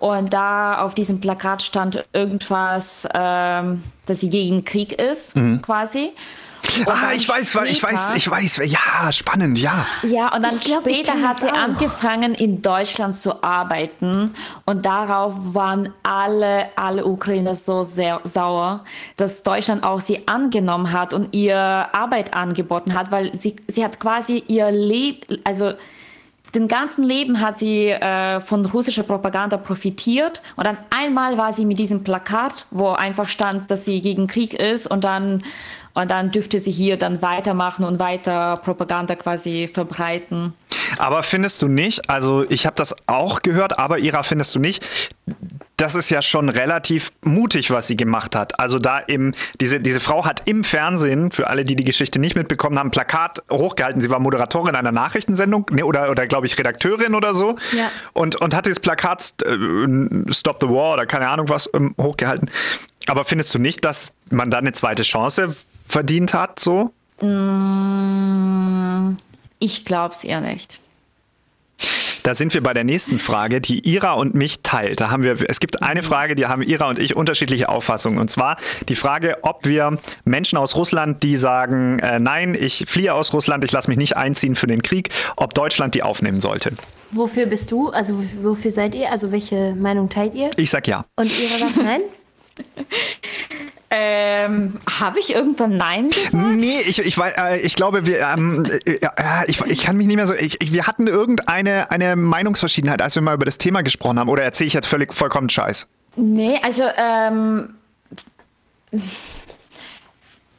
Und 0.00 0.32
da 0.32 0.80
auf 0.82 0.94
diesem 0.94 1.20
Plakat 1.20 1.62
stand 1.62 2.02
irgendwas, 2.12 3.06
ähm, 3.14 3.84
dass 4.06 4.20
sie 4.20 4.30
gegen 4.30 4.64
Krieg 4.64 4.92
ist, 4.94 5.34
quasi. 5.62 6.10
Und 6.78 6.88
Ah, 6.88 7.12
ich 7.16 7.28
weiß, 7.28 7.54
weil 7.56 7.66
ich 7.68 7.82
weiß, 7.82 8.00
später- 8.08 8.16
ich 8.16 8.30
weiß. 8.30 8.60
Ja, 8.66 9.10
spannend, 9.12 9.58
ja. 9.58 9.86
ja, 10.02 10.34
und 10.34 10.42
dann 10.44 10.58
glaub, 10.60 10.82
später 10.82 11.14
hat 11.20 11.40
sie 11.40 11.48
auch. 11.50 11.56
angefangen, 11.58 12.34
in 12.34 12.60
Deutschland 12.62 13.14
zu 13.14 13.42
arbeiten. 13.42 14.34
Und 14.66 14.84
darauf 14.86 15.34
waren 15.54 15.92
alle, 16.02 16.66
alle 16.76 17.06
Ukrainer 17.06 17.54
so 17.54 17.82
sehr 17.82 18.20
sauer, 18.24 18.84
dass 19.16 19.42
Deutschland 19.42 19.82
auch 19.84 20.00
sie 20.00 20.28
angenommen 20.28 20.92
hat 20.92 21.12
und 21.14 21.34
ihr 21.34 21.56
Arbeit 21.58 22.34
angeboten 22.34 22.94
hat, 22.94 23.10
weil 23.10 23.34
sie, 23.36 23.56
sie 23.66 23.82
hat 23.84 23.98
quasi 23.98 24.44
ihr 24.46 24.70
Leben, 24.70 25.40
also 25.44 25.72
den 26.54 26.68
ganzen 26.68 27.04
Leben 27.04 27.40
hat 27.40 27.58
sie 27.58 27.88
äh, 27.88 28.40
von 28.40 28.66
russischer 28.66 29.02
Propaganda 29.02 29.56
profitiert. 29.56 30.42
Und 30.56 30.66
dann 30.66 30.78
einmal 30.90 31.38
war 31.38 31.52
sie 31.52 31.64
mit 31.64 31.78
diesem 31.78 32.02
Plakat, 32.02 32.66
wo 32.70 32.90
einfach 32.90 33.28
stand, 33.28 33.70
dass 33.70 33.84
sie 33.84 34.00
gegen 34.00 34.26
Krieg 34.26 34.54
ist. 34.54 34.86
Und 34.86 35.04
dann 35.04 35.42
und 35.94 36.10
dann 36.10 36.30
dürfte 36.30 36.58
sie 36.60 36.72
hier 36.72 36.96
dann 36.96 37.22
weitermachen 37.22 37.84
und 37.84 37.98
weiter 37.98 38.58
Propaganda 38.58 39.16
quasi 39.16 39.68
verbreiten. 39.72 40.54
Aber 40.98 41.22
findest 41.22 41.60
du 41.62 41.68
nicht, 41.68 42.10
also 42.10 42.44
ich 42.48 42.66
habe 42.66 42.76
das 42.76 42.94
auch 43.06 43.42
gehört, 43.42 43.78
aber 43.78 43.98
Ira, 43.98 44.22
findest 44.22 44.54
du 44.54 44.58
nicht, 44.58 44.84
das 45.80 45.94
ist 45.94 46.10
ja 46.10 46.20
schon 46.20 46.50
relativ 46.50 47.10
mutig, 47.22 47.70
was 47.70 47.86
sie 47.86 47.96
gemacht 47.96 48.36
hat. 48.36 48.60
Also 48.60 48.78
da 48.78 48.98
im, 48.98 49.32
diese, 49.60 49.80
diese 49.80 49.98
Frau 49.98 50.26
hat 50.26 50.42
im 50.44 50.62
Fernsehen, 50.62 51.32
für 51.32 51.46
alle, 51.48 51.64
die 51.64 51.74
die 51.74 51.84
Geschichte 51.84 52.18
nicht 52.18 52.36
mitbekommen 52.36 52.78
haben, 52.78 52.88
ein 52.88 52.90
Plakat 52.90 53.42
hochgehalten. 53.50 54.02
Sie 54.02 54.10
war 54.10 54.18
Moderatorin 54.18 54.74
einer 54.74 54.92
Nachrichtensendung 54.92 55.66
ne, 55.70 55.84
oder, 55.84 56.10
oder 56.10 56.26
glaube 56.26 56.46
ich, 56.46 56.58
Redakteurin 56.58 57.14
oder 57.14 57.32
so. 57.32 57.56
Ja. 57.72 57.90
Und, 58.12 58.36
und 58.36 58.54
hat 58.54 58.66
dieses 58.66 58.80
Plakat 58.80 59.34
äh, 59.42 60.32
Stop 60.32 60.58
the 60.60 60.68
War 60.68 60.94
oder 60.94 61.06
keine 61.06 61.28
Ahnung 61.28 61.48
was 61.48 61.70
ähm, 61.72 61.94
hochgehalten. 61.98 62.50
Aber 63.06 63.24
findest 63.24 63.54
du 63.54 63.58
nicht, 63.58 63.84
dass 63.84 64.12
man 64.30 64.50
da 64.50 64.58
eine 64.58 64.72
zweite 64.72 65.02
Chance 65.02 65.54
verdient 65.86 66.34
hat, 66.34 66.60
so? 66.60 66.92
Ich 69.58 69.84
glaube 69.84 70.14
es 70.14 70.24
ihr 70.24 70.40
nicht. 70.40 70.80
Da 72.22 72.34
sind 72.34 72.52
wir 72.52 72.62
bei 72.62 72.74
der 72.74 72.84
nächsten 72.84 73.18
Frage, 73.18 73.60
die 73.60 73.80
Ira 73.88 74.12
und 74.12 74.34
mich 74.34 74.62
teilt. 74.62 75.00
Da 75.00 75.10
haben 75.10 75.22
wir, 75.22 75.38
es 75.48 75.58
gibt 75.58 75.82
eine 75.82 76.02
Frage, 76.02 76.34
die 76.34 76.46
haben 76.46 76.62
Ira 76.62 76.88
und 76.88 76.98
ich 76.98 77.16
unterschiedliche 77.16 77.68
Auffassungen. 77.70 78.18
Und 78.18 78.30
zwar 78.30 78.56
die 78.88 78.94
Frage, 78.94 79.38
ob 79.42 79.64
wir 79.66 79.96
Menschen 80.24 80.58
aus 80.58 80.76
Russland, 80.76 81.22
die 81.22 81.36
sagen, 81.36 81.98
äh, 82.00 82.20
nein, 82.20 82.54
ich 82.58 82.84
fliehe 82.86 83.14
aus 83.14 83.32
Russland, 83.32 83.64
ich 83.64 83.72
lasse 83.72 83.88
mich 83.88 83.96
nicht 83.96 84.16
einziehen 84.16 84.54
für 84.54 84.66
den 84.66 84.82
Krieg, 84.82 85.08
ob 85.36 85.54
Deutschland 85.54 85.94
die 85.94 86.02
aufnehmen 86.02 86.40
sollte. 86.40 86.72
Wofür 87.10 87.46
bist 87.46 87.72
du? 87.72 87.88
Also 87.88 88.22
wofür 88.42 88.70
seid 88.70 88.94
ihr? 88.94 89.10
Also 89.10 89.32
welche 89.32 89.74
Meinung 89.74 90.10
teilt 90.10 90.34
ihr? 90.34 90.50
Ich 90.56 90.70
sag 90.70 90.86
ja. 90.86 91.06
Und 91.16 91.26
ihre 91.26 91.58
sagt 91.58 91.76
nein? 91.76 92.02
Ähm, 93.92 94.78
Habe 95.00 95.18
ich 95.18 95.34
irgendwann 95.34 95.76
Nein 95.76 96.10
gesagt? 96.10 96.34
Nee, 96.34 96.80
ich, 96.86 97.00
ich, 97.00 97.18
äh, 97.18 97.58
ich 97.58 97.74
glaube, 97.74 98.06
wir, 98.06 98.20
ähm, 98.20 98.64
äh, 98.86 98.92
äh, 98.92 99.10
ich, 99.48 99.60
ich 99.62 99.82
kann 99.82 99.96
mich 99.96 100.06
nicht 100.06 100.14
mehr 100.14 100.28
so. 100.28 100.34
Ich, 100.34 100.62
ich, 100.62 100.72
wir 100.72 100.86
hatten 100.86 101.08
irgendeine 101.08 101.90
eine 101.90 102.14
Meinungsverschiedenheit, 102.14 103.02
als 103.02 103.16
wir 103.16 103.22
mal 103.22 103.34
über 103.34 103.44
das 103.44 103.58
Thema 103.58 103.82
gesprochen 103.82 104.20
haben. 104.20 104.28
Oder 104.28 104.44
erzähle 104.44 104.68
ich 104.68 104.74
jetzt 104.74 104.86
völlig 104.86 105.12
vollkommen 105.12 105.48
Scheiß? 105.48 105.88
Nee, 106.14 106.60
also 106.62 106.84
ähm, 106.96 107.74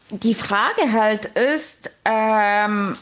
die 0.10 0.34
Frage 0.34 0.92
halt 0.92 1.26
ist, 1.26 1.98
ähm, 2.04 2.96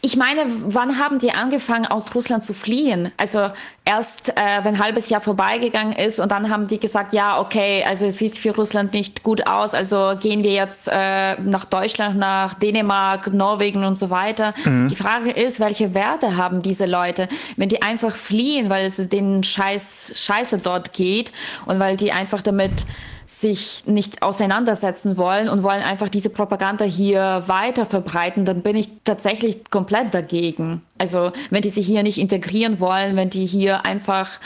ich 0.00 0.16
meine, 0.16 0.42
wann 0.46 0.98
haben 0.98 1.18
die 1.18 1.32
angefangen, 1.32 1.84
aus 1.84 2.14
Russland 2.14 2.44
zu 2.44 2.54
fliehen? 2.54 3.10
Also 3.16 3.50
erst, 3.84 4.30
äh, 4.30 4.34
wenn 4.62 4.76
ein 4.76 4.82
halbes 4.82 5.08
Jahr 5.08 5.20
vorbeigegangen 5.20 5.92
ist 5.92 6.20
und 6.20 6.30
dann 6.30 6.50
haben 6.50 6.68
die 6.68 6.78
gesagt, 6.78 7.12
ja, 7.12 7.40
okay, 7.40 7.84
also 7.86 8.06
es 8.06 8.18
sieht 8.18 8.38
für 8.38 8.54
Russland 8.54 8.92
nicht 8.92 9.24
gut 9.24 9.48
aus, 9.48 9.74
also 9.74 10.14
gehen 10.20 10.44
wir 10.44 10.52
jetzt 10.52 10.88
äh, 10.88 11.34
nach 11.40 11.64
Deutschland, 11.64 12.16
nach 12.16 12.54
Dänemark, 12.54 13.32
Norwegen 13.32 13.84
und 13.84 13.96
so 13.96 14.10
weiter. 14.10 14.54
Die 14.88 14.96
Frage 14.96 15.30
ist, 15.30 15.58
welche 15.58 15.94
Werte 15.94 16.36
haben 16.36 16.62
diese 16.62 16.86
Leute? 16.86 17.28
Wenn 17.56 17.68
die 17.68 17.82
einfach 17.82 18.14
fliehen, 18.14 18.70
weil 18.70 18.86
es 18.86 18.96
denen 19.08 19.42
scheiß, 19.42 20.12
scheiße 20.16 20.58
dort 20.58 20.92
geht 20.92 21.32
und 21.66 21.78
weil 21.80 21.96
die 21.96 22.12
einfach 22.12 22.42
damit 22.42 22.86
sich 23.30 23.84
nicht 23.84 24.22
auseinandersetzen 24.22 25.18
wollen 25.18 25.50
und 25.50 25.62
wollen 25.62 25.82
einfach 25.82 26.08
diese 26.08 26.30
Propaganda 26.30 26.86
hier 26.86 27.42
weiter 27.46 27.84
verbreiten, 27.84 28.46
dann 28.46 28.62
bin 28.62 28.74
ich 28.74 28.88
tatsächlich 29.04 29.70
komplett 29.70 30.14
dagegen. 30.14 30.80
Also 30.96 31.32
wenn 31.50 31.60
die 31.60 31.68
sich 31.68 31.86
hier 31.86 32.02
nicht 32.02 32.16
integrieren 32.16 32.80
wollen, 32.80 33.16
wenn 33.16 33.28
die 33.28 33.44
hier 33.44 33.84
einfach 33.84 34.40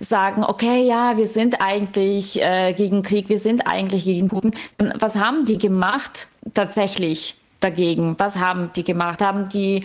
sagen, 0.00 0.42
okay, 0.42 0.84
ja, 0.84 1.16
wir 1.16 1.28
sind 1.28 1.60
eigentlich 1.60 2.42
äh, 2.42 2.72
gegen 2.72 3.02
Krieg, 3.02 3.28
wir 3.28 3.38
sind 3.38 3.68
eigentlich 3.68 4.02
gegen 4.02 4.26
Putin. 4.26 4.52
Was 4.98 5.14
haben 5.14 5.44
die 5.44 5.58
gemacht 5.58 6.26
tatsächlich? 6.54 7.36
Dagegen? 7.60 8.14
Was 8.18 8.38
haben 8.38 8.70
die 8.76 8.84
gemacht? 8.84 9.20
Haben 9.22 9.48
die, 9.48 9.84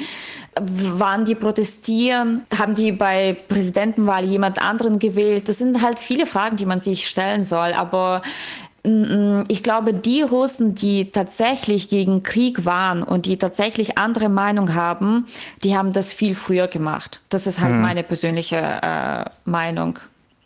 waren 0.59 1.25
die 1.25 1.35
protestieren? 1.35 2.43
Haben 2.57 2.75
die 2.75 2.91
bei 2.91 3.37
Präsidentenwahl 3.47 4.25
jemand 4.25 4.61
anderen 4.61 4.99
gewählt? 4.99 5.47
Das 5.47 5.57
sind 5.57 5.81
halt 5.81 5.99
viele 5.99 6.25
Fragen, 6.25 6.57
die 6.57 6.65
man 6.65 6.79
sich 6.79 7.07
stellen 7.07 7.43
soll. 7.43 7.73
Aber 7.73 8.21
mm, 8.83 9.43
ich 9.47 9.63
glaube, 9.63 9.93
die 9.93 10.21
Russen, 10.21 10.75
die 10.75 11.11
tatsächlich 11.11 11.87
gegen 11.89 12.23
Krieg 12.23 12.65
waren 12.65 13.03
und 13.03 13.25
die 13.25 13.37
tatsächlich 13.37 13.97
andere 13.97 14.29
Meinung 14.29 14.73
haben, 14.73 15.27
die 15.63 15.77
haben 15.77 15.93
das 15.93 16.13
viel 16.13 16.35
früher 16.35 16.67
gemacht. 16.67 17.21
Das 17.29 17.47
ist 17.47 17.61
halt 17.61 17.75
meine 17.75 18.03
persönliche 18.03 18.57
äh, 18.57 19.25
Meinung. 19.45 19.99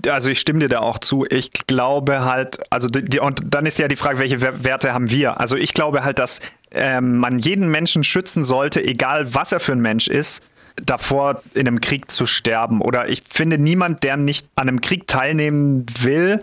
Also 0.05 0.29
ich 0.29 0.41
stimme 0.41 0.59
dir 0.59 0.67
da 0.67 0.79
auch 0.79 0.99
zu. 0.99 1.25
Ich 1.29 1.49
glaube 1.65 2.25
halt, 2.25 2.59
also 2.69 2.89
die, 2.89 3.05
die, 3.05 3.19
und 3.21 3.39
dann 3.45 3.65
ist 3.65 3.79
ja 3.79 3.88
die 3.88 3.95
Frage, 3.95 4.19
welche 4.19 4.41
Wer- 4.41 4.65
Werte 4.65 4.93
haben 4.93 5.09
wir? 5.09 5.39
Also 5.39 5.55
ich 5.55 5.73
glaube 5.73 6.03
halt, 6.03 6.19
dass 6.19 6.41
ähm, 6.73 7.17
man 7.17 7.39
jeden 7.39 7.69
Menschen 7.69 8.03
schützen 8.03 8.43
sollte, 8.43 8.83
egal 8.83 9.33
was 9.33 9.51
er 9.51 9.59
für 9.59 9.71
ein 9.73 9.79
Mensch 9.81 10.07
ist, 10.07 10.43
davor 10.75 11.41
in 11.53 11.67
einem 11.67 11.81
Krieg 11.81 12.09
zu 12.09 12.25
sterben. 12.25 12.81
Oder 12.81 13.09
ich 13.09 13.23
finde, 13.29 13.57
niemand, 13.57 14.03
der 14.03 14.17
nicht 14.17 14.47
an 14.55 14.67
einem 14.67 14.81
Krieg 14.81 15.07
teilnehmen 15.07 15.86
will, 15.99 16.41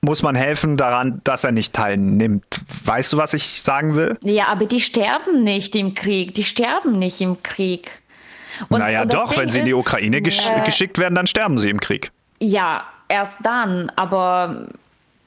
muss 0.00 0.22
man 0.22 0.34
helfen 0.34 0.76
daran, 0.76 1.20
dass 1.24 1.44
er 1.44 1.52
nicht 1.52 1.72
teilnimmt. 1.72 2.44
Weißt 2.84 3.12
du, 3.12 3.16
was 3.16 3.32
ich 3.32 3.62
sagen 3.62 3.96
will? 3.96 4.18
Ja, 4.22 4.48
aber 4.48 4.66
die 4.66 4.80
sterben 4.80 5.44
nicht 5.44 5.74
im 5.76 5.94
Krieg. 5.94 6.34
Die 6.34 6.44
sterben 6.44 6.98
nicht 6.98 7.20
im 7.20 7.42
Krieg. 7.42 8.02
Und- 8.68 8.80
naja, 8.80 9.02
und 9.02 9.14
doch, 9.14 9.30
Ding 9.30 9.38
wenn 9.40 9.48
sie 9.48 9.60
in 9.60 9.64
die 9.66 9.74
Ukraine 9.74 10.20
gesch 10.20 10.46
äh, 10.46 10.64
geschickt 10.64 10.98
werden, 10.98 11.14
dann 11.14 11.26
sterben 11.26 11.58
sie 11.58 11.70
im 11.70 11.80
Krieg. 11.80 12.10
Ja, 12.40 12.84
erst 13.08 13.38
dann, 13.44 13.90
aber 13.96 14.66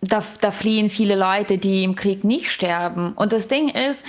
da, 0.01 0.23
da 0.41 0.51
fliehen 0.51 0.89
viele 0.89 1.15
Leute, 1.15 1.57
die 1.57 1.83
im 1.83 1.95
Krieg 1.95 2.23
nicht 2.23 2.51
sterben. 2.51 3.13
Und 3.13 3.31
das 3.31 3.47
Ding 3.47 3.69
ist, 3.69 4.03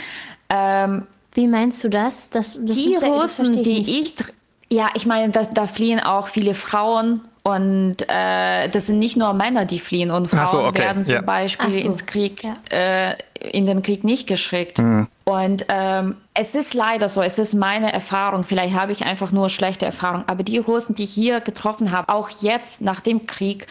ähm, 0.51 1.07
Wie 1.33 1.47
meinst 1.47 1.83
du 1.85 1.89
das? 1.89 2.31
das, 2.31 2.59
das 2.61 2.77
die 2.77 2.95
das 2.95 3.03
Russen, 3.05 3.55
verstehe 3.55 3.63
die 3.63 3.93
nicht. 4.01 4.21
ich, 4.21 4.77
ja, 4.77 4.91
ich 4.95 5.07
meine, 5.07 5.31
da, 5.31 5.45
da 5.45 5.67
fliehen 5.67 6.01
auch 6.01 6.29
viele 6.29 6.55
Frauen 6.55 7.23
und 7.43 8.03
äh, 8.09 8.69
das 8.69 8.89
sind 8.89 8.99
nicht 8.99 9.17
nur 9.17 9.33
Männer, 9.33 9.65
die 9.65 9.79
fliehen 9.79 10.11
und 10.11 10.29
Frauen 10.29 10.47
so, 10.47 10.63
okay, 10.65 10.81
werden 10.81 11.05
zum 11.05 11.15
ja. 11.15 11.23
Beispiel 11.23 11.73
so, 11.73 11.87
ins 11.87 12.05
Krieg, 12.05 12.43
ja. 12.45 12.55
äh, 12.71 13.17
in 13.51 13.65
den 13.65 13.81
Krieg 13.81 14.05
nicht 14.05 14.27
geschickt. 14.27 14.79
Mhm. 14.79 15.07
Und 15.25 15.65
ähm, 15.71 16.17
es 16.35 16.55
ist 16.55 16.75
leider 16.75 17.09
so, 17.09 17.23
es 17.23 17.39
ist 17.39 17.55
meine 17.55 17.91
Erfahrung, 17.93 18.45
vielleicht 18.45 18.79
habe 18.79 18.93
ich 18.93 19.07
einfach 19.07 19.33
nur 19.33 19.49
schlechte 19.49 19.87
Erfahrung, 19.87 20.25
aber 20.27 20.43
die 20.43 20.59
Russen, 20.59 20.95
die 20.95 21.05
ich 21.05 21.13
hier 21.13 21.41
getroffen 21.41 21.91
habe, 21.93 22.13
auch 22.13 22.29
jetzt 22.43 22.83
nach 22.83 23.01
dem 23.01 23.27
Krieg, 23.27 23.67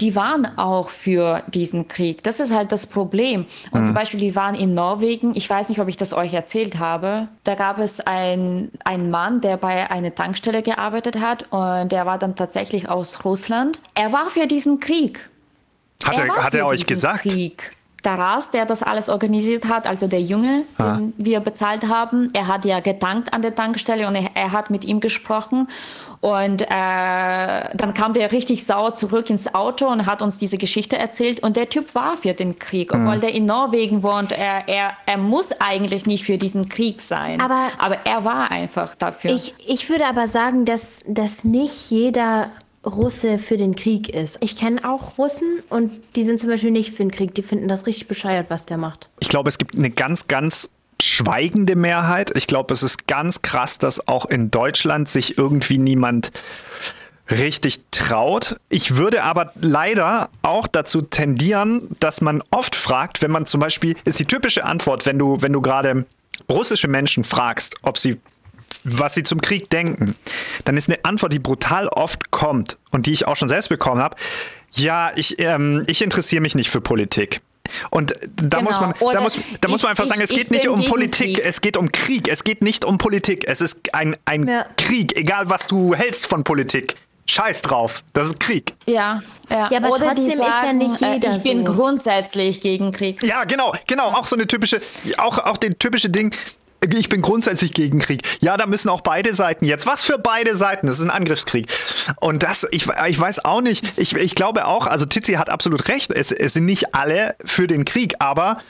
die 0.00 0.14
waren 0.14 0.58
auch 0.58 0.90
für 0.90 1.42
diesen 1.48 1.88
Krieg. 1.88 2.22
Das 2.22 2.38
ist 2.40 2.52
halt 2.54 2.70
das 2.70 2.86
Problem. 2.86 3.46
Und 3.70 3.80
mhm. 3.80 3.86
zum 3.86 3.94
Beispiel, 3.94 4.20
die 4.20 4.36
waren 4.36 4.54
in 4.54 4.74
Norwegen. 4.74 5.32
Ich 5.34 5.48
weiß 5.48 5.68
nicht, 5.68 5.80
ob 5.80 5.88
ich 5.88 5.96
das 5.96 6.12
euch 6.12 6.34
erzählt 6.34 6.78
habe. 6.78 7.28
Da 7.44 7.54
gab 7.54 7.78
es 7.78 8.00
einen 8.00 8.70
Mann, 9.10 9.40
der 9.40 9.56
bei 9.56 9.90
einer 9.90 10.14
Tankstelle 10.14 10.62
gearbeitet 10.62 11.20
hat 11.20 11.46
und 11.50 11.90
der 11.90 12.06
war 12.06 12.18
dann 12.18 12.36
tatsächlich 12.36 12.88
aus 12.88 13.24
Russland. 13.24 13.80
Er 13.94 14.12
war 14.12 14.30
für 14.30 14.46
diesen 14.46 14.78
Krieg. 14.78 15.30
Hat 16.04 16.18
er, 16.18 16.26
er 16.26 16.44
hat 16.44 16.54
er 16.54 16.66
euch 16.66 16.86
gesagt? 16.86 17.22
Krieg. 17.22 17.72
Taras, 18.08 18.50
der 18.50 18.64
das 18.64 18.82
alles 18.82 19.10
organisiert 19.10 19.68
hat, 19.68 19.86
also 19.86 20.06
der 20.06 20.22
Junge, 20.22 20.64
ah. 20.78 20.96
den 20.96 21.12
wir 21.18 21.40
bezahlt 21.40 21.88
haben, 21.88 22.30
er 22.32 22.46
hat 22.46 22.64
ja 22.64 22.80
getankt 22.80 23.34
an 23.34 23.42
der 23.42 23.54
Tankstelle 23.54 24.06
und 24.06 24.14
er, 24.14 24.30
er 24.34 24.52
hat 24.52 24.70
mit 24.70 24.84
ihm 24.84 25.00
gesprochen. 25.00 25.68
Und 26.20 26.62
äh, 26.62 26.66
dann 26.68 27.94
kam 27.94 28.12
der 28.12 28.32
richtig 28.32 28.64
sauer 28.64 28.94
zurück 28.94 29.30
ins 29.30 29.54
Auto 29.54 29.86
und 29.86 30.06
hat 30.06 30.22
uns 30.22 30.38
diese 30.38 30.56
Geschichte 30.56 30.98
erzählt. 30.98 31.40
Und 31.40 31.56
der 31.56 31.68
Typ 31.68 31.94
war 31.94 32.16
für 32.16 32.32
den 32.32 32.58
Krieg, 32.58 32.92
obwohl 32.92 33.16
mhm. 33.16 33.20
der 33.20 33.34
in 33.34 33.46
Norwegen 33.46 34.02
wohnt. 34.02 34.32
Er, 34.32 34.66
er, 34.66 34.92
er 35.06 35.18
muss 35.18 35.50
eigentlich 35.60 36.06
nicht 36.06 36.24
für 36.24 36.38
diesen 36.38 36.68
Krieg 36.68 37.02
sein. 37.02 37.40
Aber, 37.40 37.68
aber 37.78 37.98
er 38.04 38.24
war 38.24 38.50
einfach 38.50 38.94
dafür. 38.94 39.30
Ich, 39.30 39.54
ich 39.68 39.88
würde 39.90 40.06
aber 40.06 40.26
sagen, 40.26 40.64
dass, 40.64 41.04
dass 41.06 41.44
nicht 41.44 41.90
jeder 41.90 42.50
Russe 42.84 43.38
für 43.38 43.56
den 43.56 43.76
Krieg 43.76 44.08
ist. 44.08 44.38
Ich 44.40 44.56
kenne 44.56 44.88
auch 44.88 45.18
Russen 45.18 45.62
und 45.68 45.90
die 46.16 46.24
sind 46.24 46.40
zum 46.40 46.48
Beispiel 46.48 46.70
nicht 46.70 46.92
für 46.92 47.02
den 47.02 47.10
Krieg. 47.10 47.34
Die 47.34 47.42
finden 47.42 47.68
das 47.68 47.86
richtig 47.86 48.08
bescheuert, 48.08 48.50
was 48.50 48.66
der 48.66 48.76
macht. 48.76 49.08
Ich 49.20 49.28
glaube, 49.28 49.48
es 49.48 49.58
gibt 49.58 49.76
eine 49.76 49.90
ganz, 49.90 50.28
ganz 50.28 50.70
schweigende 51.00 51.76
Mehrheit. 51.76 52.32
Ich 52.36 52.46
glaube, 52.46 52.72
es 52.72 52.82
ist 52.82 53.06
ganz 53.06 53.42
krass, 53.42 53.78
dass 53.78 54.06
auch 54.08 54.26
in 54.26 54.50
Deutschland 54.50 55.08
sich 55.08 55.38
irgendwie 55.38 55.78
niemand 55.78 56.32
richtig 57.30 57.80
traut. 57.90 58.56
Ich 58.68 58.96
würde 58.96 59.22
aber 59.22 59.52
leider 59.60 60.30
auch 60.42 60.66
dazu 60.66 61.02
tendieren, 61.02 61.88
dass 62.00 62.20
man 62.20 62.42
oft 62.50 62.74
fragt, 62.74 63.22
wenn 63.22 63.30
man 63.30 63.46
zum 63.46 63.60
Beispiel, 63.60 63.96
ist 64.04 64.18
die 64.18 64.24
typische 64.24 64.64
Antwort, 64.64 65.04
wenn 65.06 65.18
du, 65.18 65.42
wenn 65.42 65.52
du 65.52 65.60
gerade 65.60 66.06
russische 66.48 66.88
Menschen 66.88 67.24
fragst, 67.24 67.76
ob 67.82 67.98
sie 67.98 68.18
was 68.84 69.14
sie 69.14 69.22
zum 69.22 69.40
Krieg 69.40 69.70
denken, 69.70 70.14
dann 70.64 70.76
ist 70.76 70.88
eine 70.88 71.04
Antwort, 71.04 71.32
die 71.32 71.38
brutal 71.38 71.88
oft 71.88 72.30
kommt 72.30 72.78
und 72.90 73.06
die 73.06 73.12
ich 73.12 73.26
auch 73.26 73.36
schon 73.36 73.48
selbst 73.48 73.68
bekommen 73.68 74.00
habe, 74.00 74.16
ja, 74.72 75.12
ich, 75.16 75.38
ähm, 75.38 75.84
ich 75.86 76.02
interessiere 76.02 76.42
mich 76.42 76.54
nicht 76.54 76.70
für 76.70 76.80
Politik. 76.80 77.40
Und 77.90 78.14
da 78.34 78.58
genau. 78.58 78.62
muss 78.62 78.80
man, 78.80 78.94
da 79.12 79.20
muss, 79.20 79.38
da 79.60 79.68
muss 79.68 79.82
man 79.82 79.90
einfach 79.90 80.04
ich, 80.04 80.08
sagen, 80.08 80.22
es 80.22 80.30
geht 80.30 80.50
nicht 80.50 80.68
um 80.68 80.84
Politik, 80.86 81.36
Krieg. 81.36 81.44
es 81.44 81.60
geht 81.60 81.76
um 81.76 81.92
Krieg. 81.92 82.28
Es 82.28 82.44
geht 82.44 82.62
nicht 82.62 82.84
um 82.84 82.98
Politik. 82.98 83.44
Es 83.46 83.60
ist 83.60 83.94
ein, 83.94 84.16
ein 84.24 84.48
ja. 84.48 84.66
Krieg, 84.76 85.16
egal 85.16 85.50
was 85.50 85.66
du 85.66 85.94
hältst 85.94 86.26
von 86.26 86.44
Politik. 86.44 86.94
Scheiß 87.26 87.60
drauf, 87.60 88.02
das 88.14 88.28
ist 88.28 88.40
Krieg. 88.40 88.72
Ja, 88.86 89.22
ja. 89.50 89.68
ja 89.70 89.78
aber 89.78 89.90
Oder 89.90 90.14
trotzdem 90.14 90.38
sagen, 90.38 90.40
ist 90.40 90.62
ja 90.62 90.72
nicht 90.72 91.02
äh, 91.02 91.12
jeder 91.12 91.36
Ich 91.36 91.42
bin 91.42 91.66
so. 91.66 91.74
grundsätzlich 91.74 92.62
gegen 92.62 92.90
Krieg. 92.90 93.22
Ja, 93.22 93.44
genau, 93.44 93.72
genau. 93.86 94.08
Auch 94.12 94.26
so 94.26 94.34
eine 94.34 94.46
typische, 94.46 94.80
auch, 95.18 95.38
auch 95.38 95.58
den 95.58 95.78
typische 95.78 96.08
Ding, 96.08 96.34
ich 96.80 97.08
bin 97.08 97.22
grundsätzlich 97.22 97.72
gegen 97.72 97.98
Krieg. 97.98 98.22
Ja, 98.40 98.56
da 98.56 98.66
müssen 98.66 98.88
auch 98.88 99.00
beide 99.00 99.34
Seiten 99.34 99.64
jetzt. 99.64 99.86
Was 99.86 100.02
für 100.02 100.18
beide 100.18 100.54
Seiten? 100.54 100.86
Das 100.86 100.98
ist 100.98 101.04
ein 101.04 101.10
Angriffskrieg. 101.10 101.66
Und 102.20 102.42
das, 102.42 102.66
ich, 102.70 102.86
ich 103.08 103.18
weiß 103.18 103.44
auch 103.44 103.60
nicht. 103.60 103.94
Ich, 103.96 104.14
ich 104.14 104.34
glaube 104.34 104.66
auch, 104.66 104.86
also 104.86 105.04
Tizi 105.04 105.34
hat 105.34 105.50
absolut 105.50 105.88
recht. 105.88 106.12
Es, 106.12 106.30
es 106.30 106.54
sind 106.54 106.66
nicht 106.66 106.94
alle 106.94 107.34
für 107.44 107.66
den 107.66 107.84
Krieg, 107.84 108.14
aber 108.20 108.60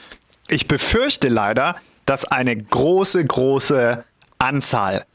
ich 0.47 0.67
befürchte 0.67 1.27
leider, 1.27 1.75
dass 2.05 2.25
eine 2.25 2.57
große, 2.57 3.23
große 3.23 4.03
Anzahl 4.39 5.05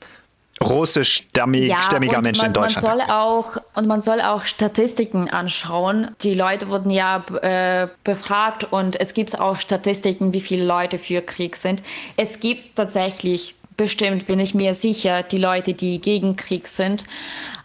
russischstämmiger 0.63 1.67
ja, 1.67 2.21
Menschen 2.21 2.39
man, 2.39 2.47
in 2.47 2.53
Deutschland. 2.53 2.87
Man 2.87 2.99
soll 2.99 3.15
auch, 3.15 3.57
und 3.75 3.87
man 3.87 4.01
soll 4.03 4.21
auch 4.21 4.45
Statistiken 4.45 5.29
anschauen. 5.29 6.11
Die 6.23 6.35
Leute 6.35 6.71
wurden 6.71 6.91
ja 6.91 7.25
äh, 7.43 7.89
befragt 8.05 8.65
und 8.71 9.01
es 9.01 9.15
gibt 9.15 9.39
auch 9.39 9.61
Statistiken, 9.61 10.33
wie 10.33 10.41
viele 10.41 10.65
Leute 10.65 10.99
für 10.99 11.21
Krieg 11.23 11.57
sind. 11.57 11.83
Es 12.17 12.41
gibt 12.41 12.77
tatsächlich, 12.77 13.55
bestimmt 13.77 14.27
bin 14.27 14.39
ich 14.39 14.55
mir 14.55 14.75
sicher, 14.75 15.23
die 15.23 15.39
Leute, 15.39 15.75
die 15.75 16.01
gegen 16.01 16.37
Krieg 16.37 16.69
sind. 16.69 17.05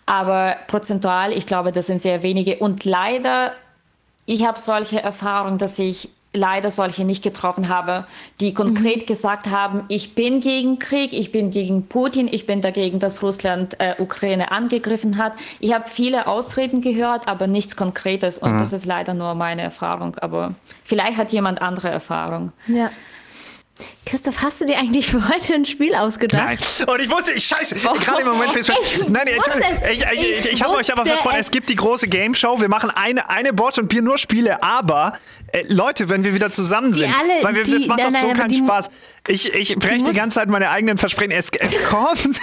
Aber 0.05 0.55
prozentual, 0.67 1.33
ich 1.33 1.45
glaube, 1.45 1.71
das 1.71 1.87
sind 1.87 2.01
sehr 2.01 2.23
wenige. 2.23 2.57
Und 2.57 2.83
leider, 2.83 3.53
ich 4.25 4.45
habe 4.45 4.57
solche 4.57 5.01
Erfahrungen, 5.01 5.59
dass 5.59 5.77
ich 5.77 6.09
leider 6.33 6.69
solche 6.69 7.05
nicht 7.05 7.23
getroffen 7.23 7.69
habe, 7.69 8.05
die 8.39 8.53
konkret 8.53 9.01
mhm. 9.01 9.05
gesagt 9.05 9.47
haben, 9.47 9.83
ich 9.87 10.13
bin 10.13 10.39
gegen 10.41 10.77
Krieg, 10.77 11.13
ich 11.13 11.31
bin 11.31 11.49
gegen 11.49 11.87
Putin, 11.87 12.27
ich 12.31 12.45
bin 12.45 12.61
dagegen, 12.61 12.99
dass 12.99 13.23
Russland 13.23 13.79
äh, 13.79 13.95
Ukraine 13.97 14.51
angegriffen 14.51 15.17
hat. 15.17 15.33
Ich 15.59 15.73
habe 15.73 15.89
viele 15.89 16.27
Ausreden 16.27 16.81
gehört, 16.81 17.27
aber 17.27 17.47
nichts 17.47 17.75
Konkretes 17.75 18.37
und 18.37 18.53
mhm. 18.53 18.59
das 18.59 18.73
ist 18.73 18.85
leider 18.85 19.13
nur 19.13 19.33
meine 19.33 19.63
Erfahrung. 19.63 20.15
Aber 20.17 20.53
vielleicht 20.83 21.17
hat 21.17 21.31
jemand 21.31 21.61
andere 21.61 21.89
Erfahrung. 21.89 22.51
Ja. 22.67 22.91
Christoph, 24.05 24.41
hast 24.41 24.61
du 24.61 24.65
dir 24.65 24.77
eigentlich 24.77 25.07
für 25.07 25.29
heute 25.29 25.53
ein 25.53 25.65
Spiel 25.65 25.93
ausgedacht? 25.93 26.79
Nein. 26.79 26.89
Und 26.89 26.99
ich 26.99 27.09
wusste, 27.09 27.31
ich 27.33 27.45
scheiße, 27.45 27.75
oh, 27.85 27.93
gerade 27.93 28.21
im 28.21 28.27
Moment. 28.29 28.55
Ich, 28.55 28.67
nein, 29.07 29.27
ich, 29.27 30.01
ich, 30.01 30.45
ich, 30.45 30.53
ich 30.53 30.63
habe 30.63 30.75
euch 30.75 30.91
aber 30.91 31.05
versprochen, 31.05 31.37
es 31.39 31.51
gibt 31.51 31.69
die 31.69 31.75
große 31.75 32.07
Game 32.07 32.33
Show. 32.33 32.59
Wir 32.59 32.69
machen 32.69 32.89
eine, 32.89 33.29
eine 33.29 33.53
Board 33.53 33.77
und 33.77 33.87
Bier 33.87 34.01
nur 34.01 34.17
Spiele, 34.17 34.63
aber 34.63 35.13
äh, 35.51 35.63
Leute, 35.67 36.09
wenn 36.09 36.23
wir 36.23 36.33
wieder 36.33 36.51
zusammen 36.51 36.93
sind, 36.93 37.13
alle, 37.19 37.43
weil 37.43 37.55
wir, 37.55 37.63
die, 37.63 37.73
das 37.73 37.87
macht 37.87 37.99
nein, 37.99 38.13
doch 38.13 38.19
so 38.19 38.27
nein, 38.27 38.37
keinen 38.37 38.53
Spaß. 38.53 38.89
Ich, 39.27 39.53
ich 39.53 39.75
breche 39.75 40.03
die 40.03 40.13
ganze 40.13 40.39
Zeit 40.39 40.49
meine 40.49 40.69
eigenen 40.69 40.97
Versprechen. 40.97 41.31
Es, 41.31 41.49
es 41.49 41.83
kommt. 41.83 42.39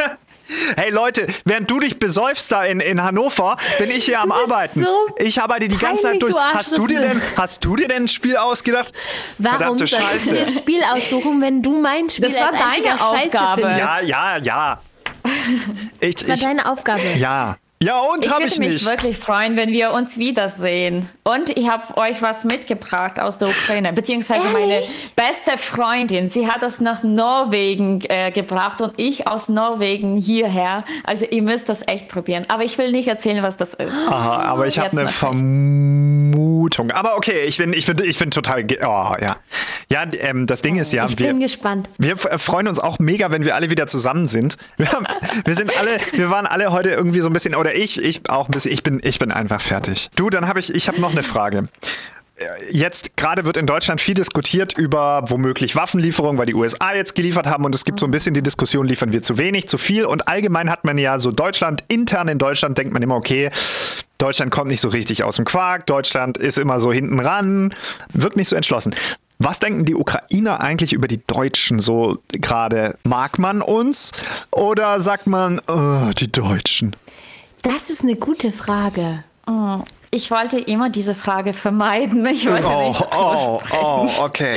Hey 0.76 0.90
Leute, 0.90 1.26
während 1.44 1.70
du 1.70 1.80
dich 1.80 1.98
besäufst 1.98 2.50
da 2.52 2.64
in, 2.64 2.80
in 2.80 3.02
Hannover, 3.02 3.56
bin 3.78 3.90
ich 3.90 4.04
hier 4.04 4.20
am 4.20 4.32
Arbeiten. 4.32 4.82
So 4.82 5.06
ich 5.18 5.40
arbeite 5.40 5.68
die 5.68 5.78
ganze 5.78 6.04
Zeit 6.04 6.22
durch. 6.22 6.34
Hast 6.34 6.76
du, 6.76 6.86
dir 6.86 7.00
denn, 7.00 7.20
hast 7.36 7.64
du 7.64 7.76
dir 7.76 7.88
denn 7.88 8.04
ein 8.04 8.08
Spiel 8.08 8.36
ausgedacht? 8.36 8.92
Warum 9.38 9.78
soll 9.78 9.86
ich 10.16 10.24
dir 10.24 10.40
ein 10.40 10.50
Spiel 10.50 10.82
aussuchen, 10.92 11.40
wenn 11.40 11.62
du 11.62 11.80
mein 11.80 12.08
Spiel 12.10 12.30
das 12.30 12.40
war 12.40 12.52
deine 12.52 13.00
Aufgabe. 13.00 13.62
Ja, 13.62 14.00
ja, 14.00 14.36
ja. 14.38 14.80
Ich, 16.00 16.14
das 16.14 16.28
war 16.28 16.34
ich, 16.34 16.42
deine 16.42 16.70
Aufgabe. 16.70 17.02
Ja. 17.16 17.56
Ja, 17.82 17.98
und 17.98 18.30
habe 18.30 18.44
ich, 18.44 18.52
ich 18.52 18.58
nicht. 18.58 18.72
Ich 18.74 18.84
würde 18.84 18.92
mich 18.92 19.02
wirklich 19.02 19.18
freuen, 19.18 19.56
wenn 19.56 19.70
wir 19.70 19.92
uns 19.92 20.18
wiedersehen. 20.18 21.08
Und 21.22 21.56
ich 21.56 21.70
habe 21.70 21.96
euch 21.96 22.20
was 22.20 22.44
mitgebracht 22.44 23.18
aus 23.18 23.38
der 23.38 23.48
Ukraine, 23.48 23.94
beziehungsweise 23.94 24.42
Ehrlich? 24.48 24.52
meine 24.52 24.82
beste 25.16 25.56
Freundin. 25.56 26.28
Sie 26.28 26.46
hat 26.46 26.62
das 26.62 26.82
nach 26.82 27.02
Norwegen 27.02 28.02
äh, 28.10 28.32
gebracht 28.32 28.82
und 28.82 28.92
ich 28.98 29.26
aus 29.26 29.48
Norwegen 29.48 30.18
hierher. 30.18 30.84
Also 31.04 31.24
ihr 31.24 31.40
müsst 31.40 31.70
das 31.70 31.88
echt 31.88 32.08
probieren. 32.08 32.44
Aber 32.48 32.64
ich 32.64 32.76
will 32.76 32.92
nicht 32.92 33.08
erzählen, 33.08 33.42
was 33.42 33.56
das 33.56 33.72
ist. 33.72 33.94
Aha, 34.08 34.42
aber 34.42 34.66
ich 34.66 34.78
habe 34.78 34.90
eine 34.90 35.08
Vermutung. 35.08 36.90
Aber 36.90 37.16
okay, 37.16 37.44
ich 37.46 37.56
bin, 37.56 37.72
ich 37.72 37.86
bin, 37.86 37.96
ich 38.04 38.18
bin 38.18 38.30
total. 38.30 38.66
Oh, 38.82 39.14
ja. 39.18 39.36
Ja, 39.92 40.04
ähm, 40.20 40.46
das 40.46 40.62
Ding 40.62 40.78
ist 40.78 40.92
ja. 40.92 41.06
Ich 41.06 41.18
wir, 41.18 41.28
bin 41.28 41.40
gespannt. 41.40 41.88
Wir 41.98 42.16
freuen 42.16 42.68
uns 42.68 42.78
auch 42.78 43.00
mega, 43.00 43.32
wenn 43.32 43.44
wir 43.44 43.56
alle 43.56 43.70
wieder 43.70 43.88
zusammen 43.88 44.26
sind. 44.26 44.56
Wir, 44.76 44.92
haben, 44.92 45.04
wir 45.44 45.54
sind 45.54 45.76
alle, 45.78 45.98
wir 46.12 46.30
waren 46.30 46.46
alle 46.46 46.70
heute 46.70 46.90
irgendwie 46.90 47.20
so 47.20 47.28
ein 47.28 47.32
bisschen, 47.32 47.56
oder 47.56 47.69
oder 47.70 47.78
ich, 47.78 48.02
ich 48.02 48.28
auch 48.28 48.48
ein 48.48 48.52
bisschen, 48.52 48.72
ich 48.72 48.82
bin, 48.82 49.00
ich 49.02 49.18
bin 49.18 49.30
einfach 49.30 49.60
fertig. 49.60 50.08
Du, 50.16 50.30
dann 50.30 50.48
habe 50.48 50.60
ich, 50.60 50.74
ich 50.74 50.88
habe 50.88 51.00
noch 51.00 51.12
eine 51.12 51.22
Frage. 51.22 51.68
Jetzt 52.70 53.18
gerade 53.18 53.44
wird 53.44 53.58
in 53.58 53.66
Deutschland 53.66 54.00
viel 54.00 54.14
diskutiert 54.14 54.76
über 54.76 55.24
womöglich 55.28 55.76
Waffenlieferungen, 55.76 56.38
weil 56.38 56.46
die 56.46 56.54
USA 56.54 56.94
jetzt 56.94 57.14
geliefert 57.14 57.46
haben 57.46 57.66
und 57.66 57.74
es 57.74 57.84
gibt 57.84 58.00
so 58.00 58.06
ein 58.06 58.10
bisschen 58.10 58.32
die 58.32 58.42
Diskussion, 58.42 58.86
liefern 58.86 59.12
wir 59.12 59.22
zu 59.22 59.36
wenig, 59.36 59.68
zu 59.68 59.76
viel 59.76 60.06
und 60.06 60.26
allgemein 60.26 60.70
hat 60.70 60.84
man 60.84 60.96
ja 60.96 61.18
so 61.18 61.32
Deutschland, 61.32 61.84
intern 61.88 62.28
in 62.28 62.38
Deutschland 62.38 62.78
denkt 62.78 62.94
man 62.94 63.02
immer, 63.02 63.16
okay, 63.16 63.50
Deutschland 64.16 64.50
kommt 64.50 64.68
nicht 64.68 64.80
so 64.80 64.88
richtig 64.88 65.22
aus 65.22 65.36
dem 65.36 65.44
Quark, 65.44 65.86
Deutschland 65.86 66.38
ist 66.38 66.58
immer 66.58 66.80
so 66.80 66.90
hinten 66.90 67.20
ran, 67.20 67.74
wirkt 68.14 68.36
nicht 68.36 68.48
so 68.48 68.56
entschlossen. 68.56 68.94
Was 69.38 69.58
denken 69.58 69.84
die 69.84 69.94
Ukrainer 69.94 70.60
eigentlich 70.60 70.94
über 70.94 71.08
die 71.08 71.20
Deutschen 71.26 71.78
so 71.78 72.18
gerade? 72.28 72.96
Mag 73.04 73.38
man 73.38 73.60
uns 73.60 74.12
oder 74.50 74.98
sagt 74.98 75.26
man, 75.26 75.60
oh, 75.68 76.10
die 76.16 76.32
Deutschen? 76.32 76.96
Das 77.62 77.90
ist 77.90 78.02
eine 78.02 78.14
gute 78.14 78.52
Frage. 78.52 79.24
Oh, 79.46 79.80
ich 80.10 80.30
wollte 80.30 80.58
immer 80.58 80.90
diese 80.90 81.14
Frage 81.14 81.52
vermeiden. 81.52 82.26
Ich 82.26 82.48
wollte 82.48 82.66
oh, 82.66 82.88
nicht 82.88 83.02
oh, 83.16 83.60
oh, 83.72 84.08
okay. 84.20 84.56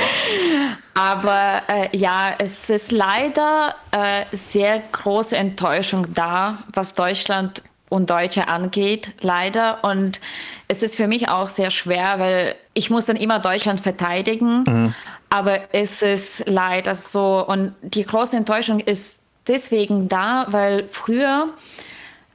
Aber 0.93 1.61
äh, 1.67 1.95
ja, 1.95 2.33
es 2.37 2.69
ist 2.69 2.91
leider 2.91 3.75
äh, 3.91 4.25
sehr 4.31 4.81
große 4.91 5.35
Enttäuschung 5.35 6.13
da, 6.13 6.59
was 6.71 6.93
Deutschland 6.93 7.63
und 7.89 8.09
Deutsche 8.09 8.47
angeht, 8.47 9.13
leider. 9.21 9.83
Und 9.83 10.19
es 10.67 10.81
ist 10.81 10.95
für 10.95 11.07
mich 11.07 11.29
auch 11.29 11.47
sehr 11.47 11.71
schwer, 11.71 12.15
weil 12.17 12.55
ich 12.73 12.89
muss 12.89 13.05
dann 13.05 13.15
immer 13.15 13.39
Deutschland 13.39 13.79
verteidigen. 13.79 14.63
Mhm. 14.67 14.95
Aber 15.29 15.73
es 15.73 16.01
ist 16.01 16.43
leider 16.47 16.95
so. 16.95 17.45
Und 17.45 17.75
die 17.81 18.05
große 18.05 18.35
Enttäuschung 18.37 18.79
ist 18.79 19.21
deswegen 19.47 20.07
da, 20.07 20.45
weil 20.49 20.87
früher 20.87 21.49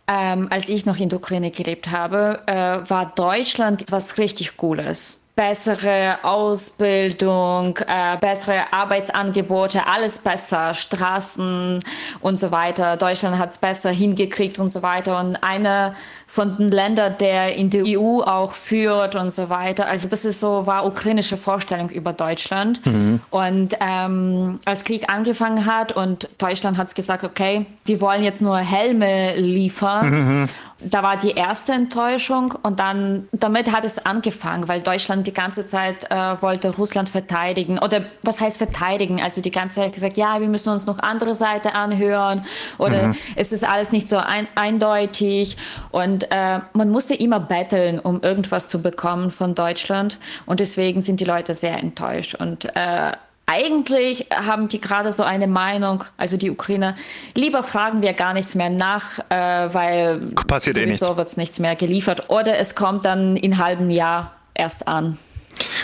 ähm, 0.09 0.49
als 0.51 0.69
ich 0.69 0.87
noch 0.87 0.97
in 0.97 1.09
der 1.09 1.19
Ukraine 1.19 1.51
gelebt 1.51 1.91
habe, 1.91 2.41
äh, 2.47 2.89
war 2.89 3.13
Deutschland 3.15 3.85
was 3.91 4.19
richtig 4.19 4.57
Cooles. 4.57 5.21
Bessere 5.39 6.19
Ausbildung, 6.25 7.77
äh, 7.87 8.17
bessere 8.21 8.73
Arbeitsangebote, 8.73 9.87
alles 9.87 10.19
besser, 10.19 10.75
Straßen 10.75 11.79
und 12.19 12.41
so 12.41 12.51
weiter. 12.51 12.97
Deutschland 12.97 13.39
hat 13.39 13.51
es 13.51 13.59
besser 13.59 13.91
hingekriegt 13.91 14.59
und 14.59 14.71
so 14.71 14.83
weiter. 14.83 15.21
Und 15.21 15.37
einer 15.37 15.95
von 16.27 16.57
den 16.57 16.69
Ländern, 16.69 17.17
der 17.21 17.55
in 17.55 17.71
die 17.71 17.97
EU 17.97 18.21
auch 18.21 18.53
führt 18.53 19.15
und 19.15 19.31
so 19.31 19.49
weiter. 19.49 19.87
Also 19.87 20.09
das 20.09 20.25
ist 20.25 20.41
so, 20.41 20.67
war 20.67 20.85
ukrainische 20.85 21.37
Vorstellung 21.37 21.89
über 21.89 22.13
Deutschland. 22.13 22.85
Mhm. 22.85 23.21
Und 23.31 23.77
ähm, 23.81 24.59
als 24.65 24.83
Krieg 24.83 25.09
angefangen 25.09 25.67
hat 25.67 25.93
und 25.93 26.29
Deutschland 26.39 26.79
hat 26.79 26.93
gesagt, 26.97 27.23
okay, 27.23 27.65
wir 27.85 28.01
wollen 28.01 28.25
jetzt 28.25 28.43
nur 28.43 28.59
Helme 28.59 29.37
liefern. 29.37 30.11
Mhm. 30.11 30.49
Da 30.81 31.03
war 31.03 31.17
die 31.17 31.33
erste 31.33 31.73
Enttäuschung 31.73 32.55
und 32.63 32.79
dann 32.79 33.29
damit 33.33 33.73
hat 33.73 33.85
es 33.85 34.05
angefangen, 34.05 34.69
weil 34.69 34.81
Deutschland 34.81 35.27
die 35.27 35.33
ganze 35.33 35.67
Zeit 35.67 36.09
äh, 36.11 36.41
wollte 36.41 36.71
Russland 36.77 37.09
verteidigen 37.09 37.81
oder 37.81 38.05
was 38.23 38.41
heißt 38.41 38.59
verteidigen? 38.59 39.21
Also 39.21 39.41
die 39.41 39.51
ganze 39.51 39.81
Zeit 39.81 39.93
gesagt, 39.93 40.17
ja, 40.17 40.41
wir 40.41 40.47
müssen 40.47 40.73
uns 40.73 40.87
noch 40.87 41.01
andere 41.01 41.35
Seite 41.35 41.75
anhören 41.75 42.45
oder 42.79 43.09
mhm. 43.09 43.17
es 43.35 43.51
ist 43.51 43.65
alles 43.69 43.91
nicht 43.91 44.09
so 44.09 44.19
ein, 44.19 44.47
eindeutig 44.55 45.57
und 45.91 46.31
äh, 46.31 46.61
man 46.75 46.91
musste 46.91 47.15
immer 47.15 47.41
betteln, 47.41 47.99
um 47.99 48.23
irgendwas 48.23 48.69
zu 48.69 48.81
bekommen 48.81 49.31
von 49.31 49.57
Deutschland 49.57 50.19
und 50.47 50.61
deswegen 50.61 51.03
sind 51.03 51.19
die 51.19 51.25
Leute 51.25 51.57
sehr 51.57 51.77
enttäuscht 51.77 52.37
und 52.37 52.67
äh, 52.77 53.13
eigentlich 53.49 54.27
haben 54.33 54.69
die 54.69 54.81
gerade 54.81 55.11
so 55.11 55.23
eine 55.23 55.47
Meinung, 55.47 56.05
also 56.19 56.37
die 56.37 56.51
Ukrainer, 56.51 56.95
lieber 57.35 57.63
fragen 57.63 58.03
wir 58.03 58.13
gar 58.13 58.35
nichts 58.35 58.55
mehr 58.55 58.69
nach, 58.69 59.19
äh, 59.31 59.75
weil 59.75 60.21
Passiert 60.47 60.77
eh 60.77 60.85
sowieso 60.85 61.15
eh 61.15 61.17
wird 61.17 61.29
es 61.29 61.37
nichts 61.39 61.59
mehr 61.59 61.75
geliefert. 61.75 62.29
Oder 62.29 62.59
es 62.59 62.75
kommt 62.75 63.07
dann 63.07 63.37
in 63.37 63.59
halben 63.59 63.91
Jahr 63.91 64.33
erst 64.55 64.87
an. 64.87 65.19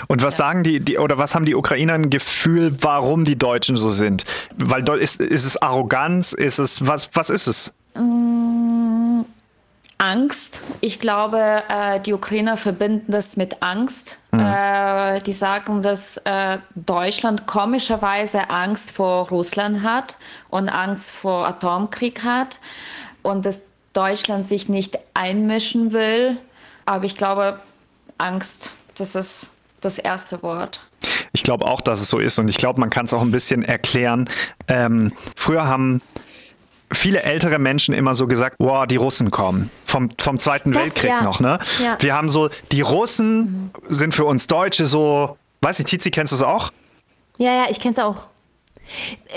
Und 0.08 0.22
was 0.22 0.38
ja. 0.38 0.44
sagen 0.44 0.62
die, 0.62 0.80
die, 0.80 0.98
oder 0.98 1.18
was 1.18 1.34
haben 1.34 1.46
die 1.46 1.54
Ukrainer 1.54 1.94
ein 1.94 2.10
Gefühl, 2.10 2.76
warum 2.82 3.24
die 3.24 3.36
Deutschen 3.36 3.76
so 3.76 3.90
sind? 3.90 4.24
Weil 4.56 4.86
ist, 4.98 5.20
ist 5.20 5.44
es 5.44 5.60
Arroganz? 5.60 6.32
Ist 6.32 6.58
es, 6.58 6.86
was, 6.86 7.10
was 7.14 7.30
ist 7.30 7.46
es? 7.46 7.74
Mm, 7.94 9.13
Angst. 10.04 10.60
Ich 10.82 11.00
glaube, 11.00 11.62
äh, 11.70 11.98
die 11.98 12.12
Ukrainer 12.12 12.58
verbinden 12.58 13.10
das 13.10 13.38
mit 13.38 13.62
Angst. 13.62 14.18
Mhm. 14.32 14.40
Äh, 14.40 15.20
die 15.22 15.32
sagen, 15.32 15.80
dass 15.80 16.18
äh, 16.18 16.58
Deutschland 16.74 17.46
komischerweise 17.46 18.50
Angst 18.50 18.90
vor 18.90 19.28
Russland 19.30 19.82
hat 19.82 20.18
und 20.50 20.68
Angst 20.68 21.10
vor 21.10 21.46
Atomkrieg 21.48 22.22
hat 22.22 22.60
und 23.22 23.46
dass 23.46 23.62
Deutschland 23.94 24.44
sich 24.44 24.68
nicht 24.68 24.98
einmischen 25.14 25.94
will. 25.94 26.36
Aber 26.84 27.04
ich 27.06 27.16
glaube, 27.16 27.60
Angst, 28.18 28.74
das 28.96 29.14
ist 29.14 29.54
das 29.80 29.98
erste 29.98 30.42
Wort. 30.42 30.82
Ich 31.32 31.42
glaube 31.42 31.64
auch, 31.64 31.80
dass 31.80 32.02
es 32.02 32.08
so 32.08 32.18
ist 32.18 32.38
und 32.38 32.48
ich 32.48 32.58
glaube, 32.58 32.78
man 32.78 32.90
kann 32.90 33.06
es 33.06 33.14
auch 33.14 33.22
ein 33.22 33.30
bisschen 33.30 33.62
erklären. 33.62 34.28
Ähm, 34.68 35.12
früher 35.34 35.66
haben 35.66 36.02
viele 36.94 37.22
ältere 37.22 37.58
Menschen 37.58 37.94
immer 37.94 38.14
so 38.14 38.26
gesagt, 38.26 38.56
wow, 38.58 38.86
die 38.86 38.96
Russen 38.96 39.30
kommen. 39.30 39.70
Vom, 39.84 40.08
vom 40.18 40.38
Zweiten 40.38 40.72
das, 40.72 40.84
Weltkrieg 40.84 41.10
ja. 41.10 41.22
noch, 41.22 41.40
ne? 41.40 41.58
Ja. 41.82 41.96
Wir 42.00 42.14
haben 42.14 42.28
so, 42.28 42.48
die 42.72 42.80
Russen 42.80 43.38
mhm. 43.38 43.70
sind 43.88 44.14
für 44.14 44.24
uns 44.24 44.46
Deutsche 44.46 44.86
so, 44.86 45.36
weiß 45.60 45.80
ich, 45.80 45.86
Tizi, 45.86 46.10
kennst 46.10 46.32
du 46.32 46.36
es 46.36 46.42
auch? 46.42 46.72
Ja, 47.38 47.52
ja, 47.52 47.64
ich 47.70 47.80
kenn's 47.80 47.98
auch. 47.98 48.26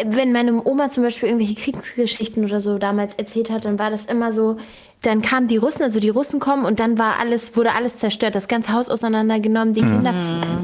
Wenn 0.05 0.34
meine 0.34 0.62
Oma 0.66 0.89
zum 0.89 1.03
Beispiel 1.03 1.30
irgendwelche 1.30 1.55
Kriegsgeschichten 1.55 2.43
oder 2.43 2.60
so 2.60 2.78
damals 2.78 3.16
erzählt 3.16 3.49
hat, 3.49 3.66
dann 3.66 3.80
war 3.80 3.89
das 3.89 4.05
immer 4.05 4.34
so, 4.34 4.58
dann 5.03 5.22
kamen 5.22 5.47
die 5.47 5.58
Russen, 5.58 5.84
also 5.84 5.99
die 5.99 6.10
Russen 6.10 6.39
kommen 6.39 6.66
und 6.66 6.80
dann 6.80 6.97
war 6.97 7.20
alles, 7.20 7.55
wurde 7.55 7.74
alles 7.74 7.99
zerstört, 7.99 8.36
das 8.36 8.47
ganze 8.47 8.74
Haus 8.74 8.89
auseinandergenommen, 8.89 9.74
die 9.74 9.84
mhm. 9.84 9.89
Kinder 9.89 10.14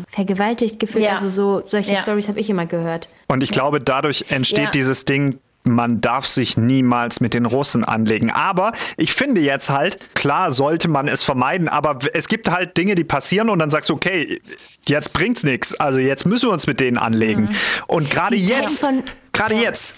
vergewaltigt 0.10 0.80
gefühlt. 0.80 1.06
Ja. 1.06 1.14
Also 1.14 1.30
so 1.30 1.64
solche 1.66 1.94
ja. 1.94 2.02
Stories 2.02 2.28
habe 2.28 2.40
ich 2.40 2.50
immer 2.50 2.66
gehört. 2.66 3.10
Und 3.28 3.42
ich 3.42 3.52
glaube, 3.52 3.80
dadurch 3.80 4.26
entsteht 4.30 4.66
ja. 4.66 4.72
dieses 4.72 5.06
Ding, 5.06 5.40
man 5.64 6.02
darf 6.02 6.26
sich 6.26 6.58
niemals 6.58 7.20
mit 7.20 7.34
den 7.34 7.46
Russen 7.46 7.84
anlegen. 7.84 8.32
Aber 8.32 8.74
ich 8.98 9.14
finde 9.14 9.42
jetzt 9.42 9.70
halt, 9.70 10.14
klar 10.14 10.52
sollte 10.52 10.88
man 10.88 11.08
es 11.08 11.24
vermeiden, 11.24 11.70
aber 11.70 12.00
es 12.14 12.28
gibt 12.28 12.50
halt 12.50 12.78
Dinge, 12.78 12.96
die 12.96 13.04
passieren 13.04 13.50
und 13.50 13.60
dann 13.60 13.70
sagst 13.70 13.90
du, 13.90 13.94
okay, 13.94 14.42
jetzt 14.88 15.14
bringt's 15.14 15.44
nichts. 15.44 15.74
Also 15.76 16.00
jetzt 16.00 16.26
müssen 16.26 16.50
wir 16.50 16.54
uns 16.54 16.68
mit 16.68 16.80
denen 16.80 16.98
anlegen. 16.98 17.44
Mhm. 17.44 17.56
Und 17.88 18.10
gerade 18.10 18.36
jetzt, 18.36 18.88
gerade 19.32 19.56
ja. 19.56 19.62
jetzt. 19.62 19.96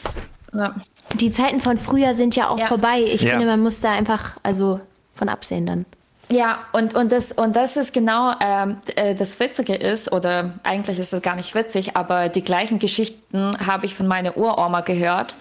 Ja. 0.54 0.76
Die 1.14 1.32
Zeiten 1.32 1.60
von 1.60 1.78
früher 1.78 2.14
sind 2.14 2.36
ja 2.36 2.50
auch 2.50 2.60
ja. 2.60 2.66
vorbei. 2.66 3.02
Ich 3.02 3.22
finde, 3.22 3.46
man 3.46 3.62
muss 3.62 3.82
da 3.82 3.92
einfach 3.92 4.38
also 4.44 4.82
von 5.14 5.30
absehen 5.30 5.66
dann. 5.66 5.86
Ja, 6.30 6.60
und, 6.72 6.96
und, 6.96 7.12
das, 7.12 7.32
und 7.32 7.56
das 7.56 7.78
ist 7.78 7.94
genau 7.94 8.34
ähm, 8.44 8.78
äh, 8.96 9.14
das 9.14 9.40
Witzige 9.40 9.76
ist, 9.76 10.12
oder 10.12 10.52
eigentlich 10.64 11.00
ist 11.00 11.14
es 11.14 11.22
gar 11.22 11.36
nicht 11.36 11.54
witzig, 11.54 11.96
aber 11.96 12.30
die 12.30 12.44
gleichen 12.44 12.80
Geschichten 12.80 13.56
habe 13.66 13.86
ich 13.86 13.94
von 13.94 14.08
meiner 14.08 14.36
Uroma 14.36 14.82
gehört, 14.82 15.36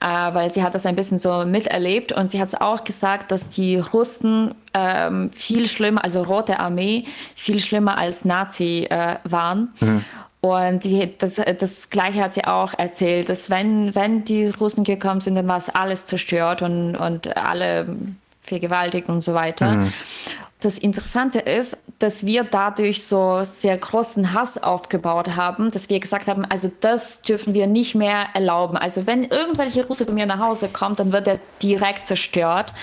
äh, 0.00 0.06
weil 0.06 0.52
sie 0.52 0.62
hat 0.62 0.74
das 0.74 0.84
ein 0.84 0.96
bisschen 0.96 1.18
so 1.18 1.44
miterlebt 1.46 2.12
und 2.12 2.28
sie 2.28 2.40
hat 2.40 2.48
es 2.48 2.54
auch 2.54 2.84
gesagt, 2.84 3.30
dass 3.30 3.48
die 3.48 3.78
Russen 3.78 4.54
ähm, 4.74 5.30
viel 5.32 5.66
schlimmer, 5.66 6.04
also 6.04 6.22
Rote 6.22 6.60
Armee, 6.60 7.04
viel 7.34 7.58
schlimmer 7.58 7.98
als 7.98 8.24
Nazi 8.24 8.86
äh, 8.90 9.16
waren. 9.24 9.72
Mhm. 9.80 10.04
Und 10.40 10.84
die, 10.84 11.16
das, 11.18 11.40
das 11.58 11.90
Gleiche 11.90 12.22
hat 12.22 12.34
sie 12.34 12.44
auch 12.44 12.74
erzählt, 12.74 13.28
dass 13.28 13.50
wenn, 13.50 13.94
wenn 13.96 14.24
die 14.24 14.46
Russen 14.46 14.84
gekommen 14.84 15.20
sind, 15.20 15.34
dann 15.34 15.48
war 15.48 15.56
es 15.56 15.68
alles 15.68 16.06
zerstört 16.06 16.62
und, 16.62 16.94
und 16.94 17.36
alle 17.36 17.88
vergewaltigt 18.48 19.08
und 19.08 19.20
so 19.20 19.34
weiter. 19.34 19.72
Mhm. 19.72 19.92
Das 20.60 20.76
Interessante 20.76 21.38
ist, 21.38 21.78
dass 22.00 22.26
wir 22.26 22.42
dadurch 22.42 23.04
so 23.04 23.44
sehr 23.44 23.76
großen 23.76 24.34
Hass 24.34 24.60
aufgebaut 24.60 25.36
haben, 25.36 25.70
dass 25.70 25.88
wir 25.88 26.00
gesagt 26.00 26.26
haben, 26.26 26.44
also 26.44 26.68
das 26.80 27.22
dürfen 27.22 27.54
wir 27.54 27.68
nicht 27.68 27.94
mehr 27.94 28.26
erlauben. 28.34 28.76
Also 28.76 29.06
wenn 29.06 29.22
irgendwelche 29.22 29.86
Russe 29.86 30.04
bei 30.04 30.12
mir 30.12 30.26
nach 30.26 30.40
Hause 30.40 30.68
kommt, 30.68 30.98
dann 30.98 31.12
wird 31.12 31.28
er 31.28 31.38
direkt 31.62 32.08
zerstört. 32.08 32.74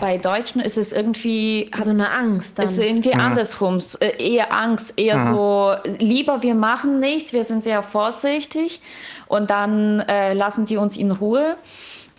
Bei 0.00 0.18
Deutschen 0.18 0.60
ist 0.60 0.78
es 0.78 0.92
irgendwie 0.92 1.68
so 1.76 1.90
eine 1.90 2.12
Angst. 2.12 2.58
Dann. 2.58 2.64
Ist 2.64 2.78
irgendwie 2.78 3.10
ja. 3.10 3.18
andersrum, 3.18 3.80
äh, 3.98 4.32
eher 4.32 4.54
Angst, 4.54 4.94
eher 4.96 5.16
ja. 5.16 5.30
so 5.30 5.74
lieber 5.98 6.42
wir 6.42 6.54
machen 6.54 7.00
nichts, 7.00 7.32
wir 7.32 7.42
sind 7.42 7.64
sehr 7.64 7.82
vorsichtig 7.82 8.80
und 9.26 9.50
dann 9.50 10.00
äh, 10.00 10.32
lassen 10.32 10.64
die 10.64 10.76
uns 10.76 10.96
in 10.96 11.10
Ruhe. 11.10 11.56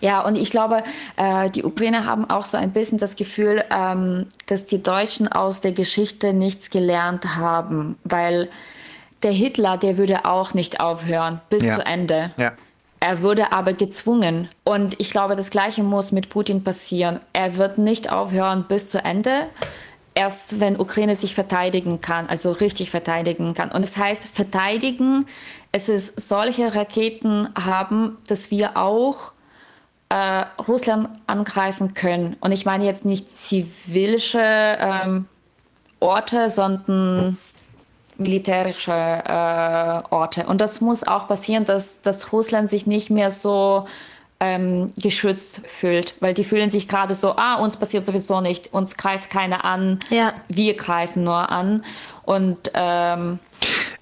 Ja, 0.01 0.21
und 0.21 0.35
ich 0.35 0.51
glaube, 0.51 0.83
äh, 1.15 1.49
die 1.49 1.63
Ukrainer 1.63 2.05
haben 2.05 2.29
auch 2.29 2.45
so 2.45 2.57
ein 2.57 2.71
bisschen 2.71 2.97
das 2.97 3.15
Gefühl, 3.15 3.63
ähm, 3.71 4.27
dass 4.47 4.65
die 4.65 4.83
Deutschen 4.83 5.27
aus 5.27 5.61
der 5.61 5.71
Geschichte 5.71 6.33
nichts 6.33 6.69
gelernt 6.69 7.37
haben, 7.37 7.97
weil 8.03 8.49
der 9.23 9.31
Hitler, 9.31 9.77
der 9.77 9.97
würde 9.97 10.25
auch 10.25 10.53
nicht 10.53 10.79
aufhören 10.79 11.39
bis 11.49 11.63
ja. 11.63 11.75
zu 11.75 11.85
Ende. 11.85 12.31
Ja. 12.37 12.53
Er 12.99 13.21
wurde 13.23 13.51
aber 13.51 13.73
gezwungen. 13.73 14.47
Und 14.63 14.99
ich 14.99 15.09
glaube, 15.09 15.35
das 15.35 15.49
Gleiche 15.49 15.81
muss 15.81 16.11
mit 16.11 16.29
Putin 16.29 16.63
passieren. 16.63 17.19
Er 17.33 17.57
wird 17.57 17.77
nicht 17.77 18.11
aufhören 18.11 18.65
bis 18.67 18.89
zu 18.89 19.03
Ende. 19.03 19.47
Erst 20.13 20.59
wenn 20.59 20.79
Ukraine 20.79 21.15
sich 21.15 21.33
verteidigen 21.33 22.01
kann, 22.01 22.27
also 22.27 22.51
richtig 22.51 22.91
verteidigen 22.91 23.53
kann. 23.53 23.71
Und 23.71 23.81
das 23.81 23.97
heißt, 23.97 24.27
verteidigen, 24.27 25.25
es 25.71 25.89
ist 25.89 26.27
solche 26.27 26.75
Raketen 26.75 27.49
haben, 27.55 28.17
dass 28.27 28.51
wir 28.51 28.77
auch 28.77 29.31
äh, 30.12 30.43
Russland 30.68 31.07
angreifen 31.26 31.93
können. 31.93 32.36
Und 32.41 32.51
ich 32.51 32.66
meine 32.66 32.84
jetzt 32.84 33.05
nicht 33.05 33.32
zivilische 33.32 34.41
ähm, 34.41 35.26
Orte, 36.01 36.49
sondern 36.49 37.38
militärische 38.18 38.91
äh, 38.91 40.14
Orte. 40.14 40.45
Und 40.47 40.59
das 40.59 40.82
muss 40.82 41.07
auch 41.07 41.30
passieren, 41.30 41.64
dass, 41.64 42.01
dass 42.01 42.34
Russland 42.34 42.70
sich 42.70 42.86
nicht 42.86 43.09
mehr 43.09 43.32
so 43.32 43.88
ähm, 44.41 44.91
geschützt 44.97 45.62
fühlt, 45.66 46.16
weil 46.20 46.34
die 46.34 46.43
fühlen 46.43 46.70
sich 46.70 46.89
gerade 46.89 47.16
so, 47.16 47.36
ah, 47.38 47.55
uns 47.55 47.78
passiert 47.78 48.03
sowieso 48.03 48.41
nicht, 48.41 48.74
uns 48.74 48.97
greift 48.97 49.30
keiner 49.30 49.64
an, 49.64 49.99
ja. 50.09 50.34
wir 50.49 50.76
greifen 50.76 51.24
nur 51.24 51.49
an. 51.51 51.86
Und 52.24 52.70
ähm, 52.74 53.39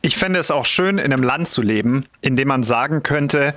ich 0.01 0.18
fände 0.18 0.39
es 0.39 0.49
auch 0.49 0.66
schön, 0.66 0.97
in 0.97 1.14
einem 1.14 1.24
Land 1.24 1.49
zu 1.49 1.62
leben, 1.62 2.05
in 2.22 2.36
dem 2.36 2.47
man 2.47 2.64
sagen 2.64 3.03
könnte, 3.03 3.53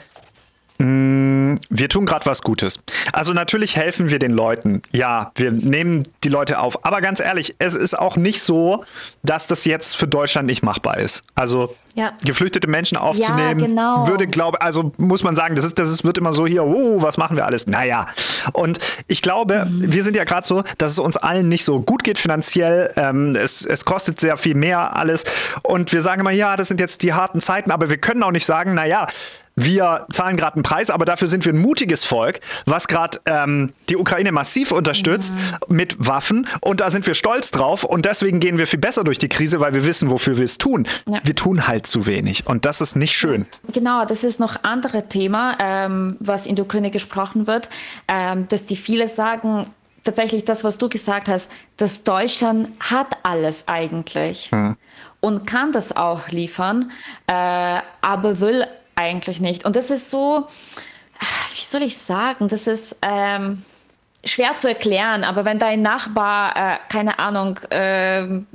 wir 0.85 1.89
tun 1.89 2.07
gerade 2.07 2.26
was 2.26 2.43
Gutes. 2.43 2.80
Also 3.12 3.33
natürlich 3.33 3.76
helfen 3.76 4.11
wir 4.11 4.18
den 4.18 4.33
Leuten. 4.33 4.83
Ja, 4.91 5.30
wir 5.37 5.53
nehmen 5.53 6.03
die 6.24 6.28
Leute 6.28 6.59
auf. 6.59 6.85
Aber 6.85 7.01
ganz 7.01 7.20
ehrlich, 7.20 7.55
es 7.59 7.76
ist 7.76 7.97
auch 7.99 8.16
nicht 8.16 8.43
so, 8.43 8.85
dass 9.22 9.47
das 9.47 9.64
jetzt 9.64 9.97
für 9.97 10.09
Deutschland 10.09 10.47
nicht 10.47 10.62
machbar 10.62 10.99
ist. 10.99 11.22
Also 11.37 11.76
Ja. 11.95 12.12
geflüchtete 12.24 12.66
Menschen 12.68 12.97
aufzunehmen, 12.99 13.59
genau. 13.59 14.07
würde, 14.09 14.26
glaube 14.26 14.61
also 14.61 14.93
muss 14.97 15.22
man 15.22 15.37
sagen, 15.37 15.55
das 15.55 15.64
ist, 15.64 15.78
das 15.78 15.89
ist, 15.91 16.05
wird 16.05 16.18
immer 16.18 16.33
so 16.33 16.47
hier, 16.47 16.64
oh, 16.64 17.01
was 17.03 17.16
machen 17.16 17.37
wir 17.37 17.47
alles? 17.47 17.66
Naja. 17.66 18.07
Und 18.53 18.78
ich 19.07 19.22
glaube, 19.22 19.68
wir 19.70 20.03
sind 20.03 20.16
ja 20.16 20.24
gerade 20.24 20.47
so, 20.47 20.64
dass 20.78 20.91
es 20.93 20.99
uns 20.99 21.16
allen 21.16 21.49
nicht 21.49 21.64
so 21.64 21.80
gut 21.80 22.03
geht 22.03 22.18
finanziell. 22.18 22.93
Ähm, 22.97 23.37
es, 23.37 23.64
es 23.64 23.85
kostet 23.85 24.20
sehr 24.20 24.37
viel 24.37 24.55
mehr 24.57 24.97
alles. 24.97 25.24
Und 25.62 25.93
wir 25.93 26.01
sagen 26.03 26.20
immer, 26.22 26.33
ja, 26.33 26.57
das 26.57 26.68
sind 26.68 26.80
jetzt 26.80 27.03
die 27.03 27.12
harten 27.12 27.41
Zeiten, 27.41 27.70
aber 27.70 27.89
wir 27.89 27.99
können 27.99 28.22
auch 28.24 28.33
nicht 28.33 28.47
sagen, 28.47 28.74
naja, 28.74 29.07
wir 29.55 30.07
zahlen 30.11 30.37
gerade 30.37 30.57
einen 30.57 30.63
Preis, 30.63 30.91
aber 30.91 31.05
dafür 31.05 31.29
sind 31.29 31.45
wir 31.45 31.53
ein 31.53 31.59
mutiges 31.59 32.05
Volk, 32.05 32.41
was 32.65 32.89
gerade 32.89 33.21
ähm, 33.27 33.73
die 33.89 33.97
Ukraine 33.97 34.33
massiv 34.33 34.73
unterstützt 34.73 35.35
mit 35.69 35.97
Waffen. 35.99 36.49
Und 36.61 36.81
da 36.81 36.91
sind 36.91 37.07
wir 37.07 37.15
stolz 37.15 37.51
drauf. 37.51 37.85
Und 37.85 38.07
deswegen 38.07 38.41
gehen 38.41 38.59
wir 38.59 38.67
viel 38.67 38.79
besser 38.79 39.05
durch 39.05 39.19
die 39.19 39.29
Krise, 39.29 39.61
weil 39.61 39.75
wir 39.75 39.85
wissen, 39.85 40.11
wofür 40.11 40.39
wir 40.39 40.45
es 40.45 40.59
tun. 40.59 40.87
Ja. 41.07 41.21
Wir 41.25 41.35
tun 41.35 41.67
halt 41.67 41.87
zu 41.87 42.07
wenig. 42.07 42.47
Und 42.47 42.65
das 42.65 42.81
ist 42.81 42.97
nicht 42.97 43.13
schön. 43.13 43.47
Genau, 43.73 44.05
das 44.05 44.25
ist 44.25 44.41
noch 44.41 44.57
ein 44.57 44.65
anderes 44.65 45.05
Thema, 45.09 45.57
ähm, 45.61 46.17
was 46.21 46.47
in 46.47 46.57
der 46.57 46.65
Ukraine 46.65 46.91
gesprochen 46.91 47.47
wird, 47.47 47.69
ähm, 48.09 48.47
dass 48.49 48.65
die 48.65 48.77
viele 48.77 49.09
sagen, 49.09 49.67
tatsächlich 50.03 50.45
das, 50.45 50.65
was 50.65 50.79
du 50.79 50.89
gesagt 50.89 51.29
hast, 51.29 51.51
dass 51.77 52.05
Deutschland 52.05 52.71
hat 52.81 53.17
alles 53.23 53.69
eigentlich 53.69 54.51
und 55.21 55.47
kann 55.47 55.71
das 55.71 55.95
auch 55.97 56.29
liefern, 56.29 56.91
äh, 57.29 57.81
aber 58.01 58.41
will 58.41 58.67
eigentlich 58.97 59.40
nicht. 59.40 59.64
Und 59.64 59.76
das 59.76 59.90
ist 59.90 60.11
so, 60.11 60.49
wie 61.55 61.62
soll 61.62 61.82
ich 61.82 61.97
sagen, 61.99 62.49
das 62.49 62.66
ist 62.66 62.97
ähm, 63.03 63.64
schwer 64.24 64.57
zu 64.57 64.68
erklären, 64.68 65.24
aber 65.24 65.45
wenn 65.45 65.59
dein 65.59 65.82
Nachbar, 65.82 66.57
äh, 66.57 66.76
keine 66.88 67.18
Ahnung, 67.18 67.59
ähm, 67.70 68.47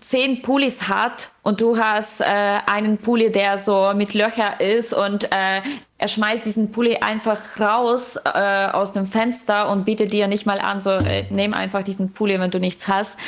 zehn 0.00 0.40
Pullis 0.40 0.88
hat 0.88 1.30
und 1.42 1.60
du 1.60 1.76
hast 1.78 2.22
äh, 2.22 2.24
einen 2.66 2.96
Pulli, 2.98 3.30
der 3.30 3.58
so 3.58 3.92
mit 3.94 4.14
Löcher 4.14 4.60
ist 4.60 4.94
und 4.94 5.24
äh, 5.24 5.60
er 5.98 6.08
schmeißt 6.08 6.46
diesen 6.46 6.72
Pulli 6.72 6.96
einfach 6.96 7.38
raus 7.60 8.16
äh, 8.16 8.68
aus 8.72 8.94
dem 8.94 9.06
Fenster 9.06 9.68
und 9.68 9.84
bietet 9.84 10.14
dir 10.14 10.26
nicht 10.26 10.46
mal 10.46 10.58
an, 10.58 10.80
so 10.80 10.92
äh, 10.92 11.26
nimm 11.28 11.52
einfach 11.52 11.82
diesen 11.82 12.12
Pulli, 12.14 12.40
wenn 12.40 12.50
du 12.50 12.58
nichts 12.58 12.88
hast, 12.88 13.18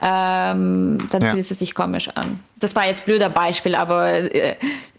ähm, 0.00 0.98
dann 1.10 1.22
Ja. 1.22 1.32
fühlt 1.32 1.50
es 1.50 1.58
sich 1.58 1.74
komisch 1.74 2.08
an. 2.14 2.38
Das 2.60 2.76
war 2.76 2.86
jetzt 2.86 3.02
ein 3.02 3.04
blöder 3.06 3.30
Beispiel, 3.30 3.74
aber 3.74 4.08
äh, 4.12 4.54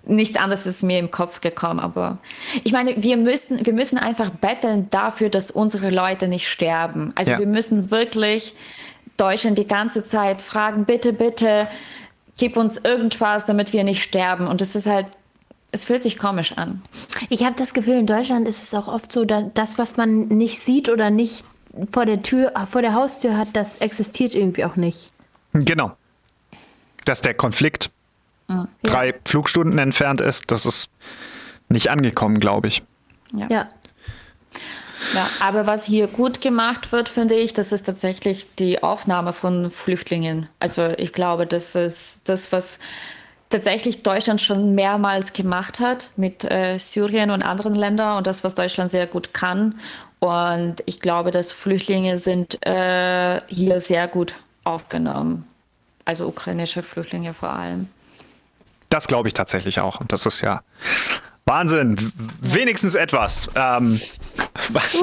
nichts 0.05 0.37
anderes 0.37 0.65
ist 0.65 0.83
mir 0.83 0.99
im 0.99 1.11
Kopf 1.11 1.41
gekommen. 1.41 1.79
Aber 1.79 2.17
ich 2.63 2.71
meine, 2.71 3.01
wir 3.01 3.17
müssen, 3.17 3.65
wir 3.65 3.73
müssen 3.73 3.97
einfach 3.97 4.29
betteln 4.29 4.87
dafür, 4.89 5.29
dass 5.29 5.51
unsere 5.51 5.89
Leute 5.89 6.27
nicht 6.27 6.49
sterben. 6.49 7.13
Also 7.15 7.33
Ja. 7.33 7.39
wir 7.39 7.47
müssen 7.47 7.91
wirklich 7.91 8.55
Deutschland 9.17 9.57
die 9.57 9.67
ganze 9.67 10.03
Zeit 10.03 10.41
fragen, 10.41 10.85
bitte, 10.85 11.13
bitte, 11.13 11.67
gib 12.37 12.57
uns 12.57 12.77
irgendwas, 12.77 13.45
damit 13.45 13.73
wir 13.73 13.83
nicht 13.83 14.01
sterben. 14.01 14.47
Und 14.47 14.61
es 14.61 14.75
ist 14.75 14.87
halt, 14.87 15.05
es 15.71 15.85
fühlt 15.85 16.03
sich 16.03 16.17
komisch 16.17 16.57
an. 16.57 16.81
Ich 17.29 17.43
habe 17.45 17.55
das 17.55 17.73
Gefühl, 17.73 17.95
in 17.95 18.07
Deutschland 18.07 18.47
ist 18.47 18.63
es 18.63 18.73
auch 18.73 18.87
oft 18.87 19.11
so, 19.11 19.23
dass 19.23 19.43
das, 19.53 19.77
was 19.77 19.97
man 19.97 20.27
nicht 20.27 20.59
sieht 20.59 20.89
oder 20.89 21.09
nicht 21.09 21.43
vor 21.91 22.05
der 22.05 22.21
Tür, 22.21 22.51
vor 22.69 22.81
der 22.81 22.93
Haustür 22.93 23.37
hat, 23.37 23.49
das 23.53 23.77
existiert 23.77 24.35
irgendwie 24.35 24.65
auch 24.65 24.75
nicht. 24.75 25.11
Genau. 25.53 25.91
Dass 27.05 27.21
der 27.21 27.33
Konflikt 27.33 27.91
drei 28.83 29.13
Flugstunden 29.25 29.77
entfernt 29.79 30.21
ist, 30.21 30.51
das 30.51 30.65
ist 30.65 30.89
nicht 31.69 31.89
angekommen, 31.89 32.39
glaube 32.39 32.67
ich. 32.67 32.83
Ja. 33.33 33.67
Ja, 35.15 35.27
aber 35.39 35.65
was 35.65 35.83
hier 35.83 36.07
gut 36.07 36.41
gemacht 36.41 36.91
wird, 36.91 37.09
finde 37.09 37.35
ich, 37.35 37.53
das 37.53 37.71
ist 37.71 37.83
tatsächlich 37.83 38.55
die 38.55 38.83
Aufnahme 38.83 39.33
von 39.33 39.71
Flüchtlingen. 39.71 40.47
Also 40.59 40.93
ich 40.97 41.11
glaube, 41.11 41.45
das 41.45 41.75
ist 41.75 42.29
das, 42.29 42.51
was 42.51 42.79
tatsächlich 43.49 44.03
Deutschland 44.03 44.39
schon 44.39 44.75
mehrmals 44.75 45.33
gemacht 45.33 45.79
hat 45.79 46.11
mit 46.15 46.49
äh, 46.49 46.77
Syrien 46.77 47.31
und 47.31 47.43
anderen 47.43 47.73
Ländern 47.73 48.17
und 48.17 48.27
das, 48.27 48.43
was 48.43 48.55
Deutschland 48.55 48.89
sehr 48.89 49.07
gut 49.07 49.33
kann. 49.33 49.79
Und 50.19 50.83
ich 50.85 50.99
glaube, 50.99 51.31
dass 51.31 51.51
Flüchtlinge 51.51 52.17
sind 52.17 52.65
äh, 52.65 53.41
hier 53.47 53.81
sehr 53.81 54.07
gut 54.07 54.35
aufgenommen. 54.63 55.47
Also 56.05 56.27
ukrainische 56.27 56.83
Flüchtlinge 56.83 57.33
vor 57.33 57.49
allem. 57.49 57.89
Das 58.91 59.07
glaube 59.07 59.27
ich 59.27 59.33
tatsächlich 59.33 59.79
auch. 59.79 59.99
Und 59.99 60.11
das 60.11 60.27
ist 60.27 60.41
ja 60.41 60.61
Wahnsinn. 61.45 61.97
Wenigstens 62.41 62.93
etwas. 62.93 63.49
Ähm, 63.55 63.99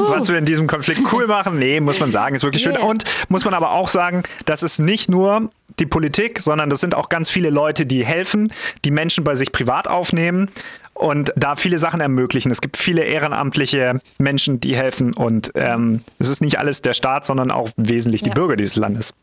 Was 0.08 0.28
wir 0.28 0.38
in 0.38 0.44
diesem 0.44 0.66
Konflikt 0.66 1.00
cool 1.12 1.26
machen, 1.26 1.58
nee, 1.58 1.80
muss 1.80 1.98
man 1.98 2.12
sagen, 2.12 2.36
ist 2.36 2.42
wirklich 2.44 2.62
schön. 2.62 2.74
Yeah. 2.74 2.84
Und 2.84 3.04
muss 3.28 3.44
man 3.44 3.54
aber 3.54 3.72
auch 3.72 3.88
sagen, 3.88 4.22
das 4.46 4.62
ist 4.62 4.78
nicht 4.78 5.08
nur 5.08 5.50
die 5.78 5.86
Politik, 5.86 6.40
sondern 6.40 6.70
das 6.70 6.80
sind 6.80 6.94
auch 6.94 7.08
ganz 7.08 7.30
viele 7.30 7.50
Leute, 7.50 7.86
die 7.86 8.04
helfen, 8.04 8.52
die 8.84 8.90
Menschen 8.90 9.24
bei 9.24 9.34
sich 9.34 9.52
privat 9.52 9.88
aufnehmen 9.88 10.50
und 10.94 11.32
da 11.36 11.56
viele 11.56 11.78
Sachen 11.78 12.00
ermöglichen. 12.00 12.50
Es 12.50 12.60
gibt 12.60 12.76
viele 12.76 13.02
ehrenamtliche 13.04 14.00
Menschen, 14.18 14.60
die 14.60 14.76
helfen 14.76 15.14
und 15.14 15.52
ähm, 15.54 16.02
es 16.18 16.28
ist 16.28 16.40
nicht 16.40 16.58
alles 16.58 16.82
der 16.82 16.94
Staat, 16.94 17.26
sondern 17.26 17.50
auch 17.50 17.70
wesentlich 17.76 18.22
die 18.22 18.30
Ja. 18.30 18.34
Bürger 18.34 18.56
dieses 18.56 18.76
Landes. 18.76 19.14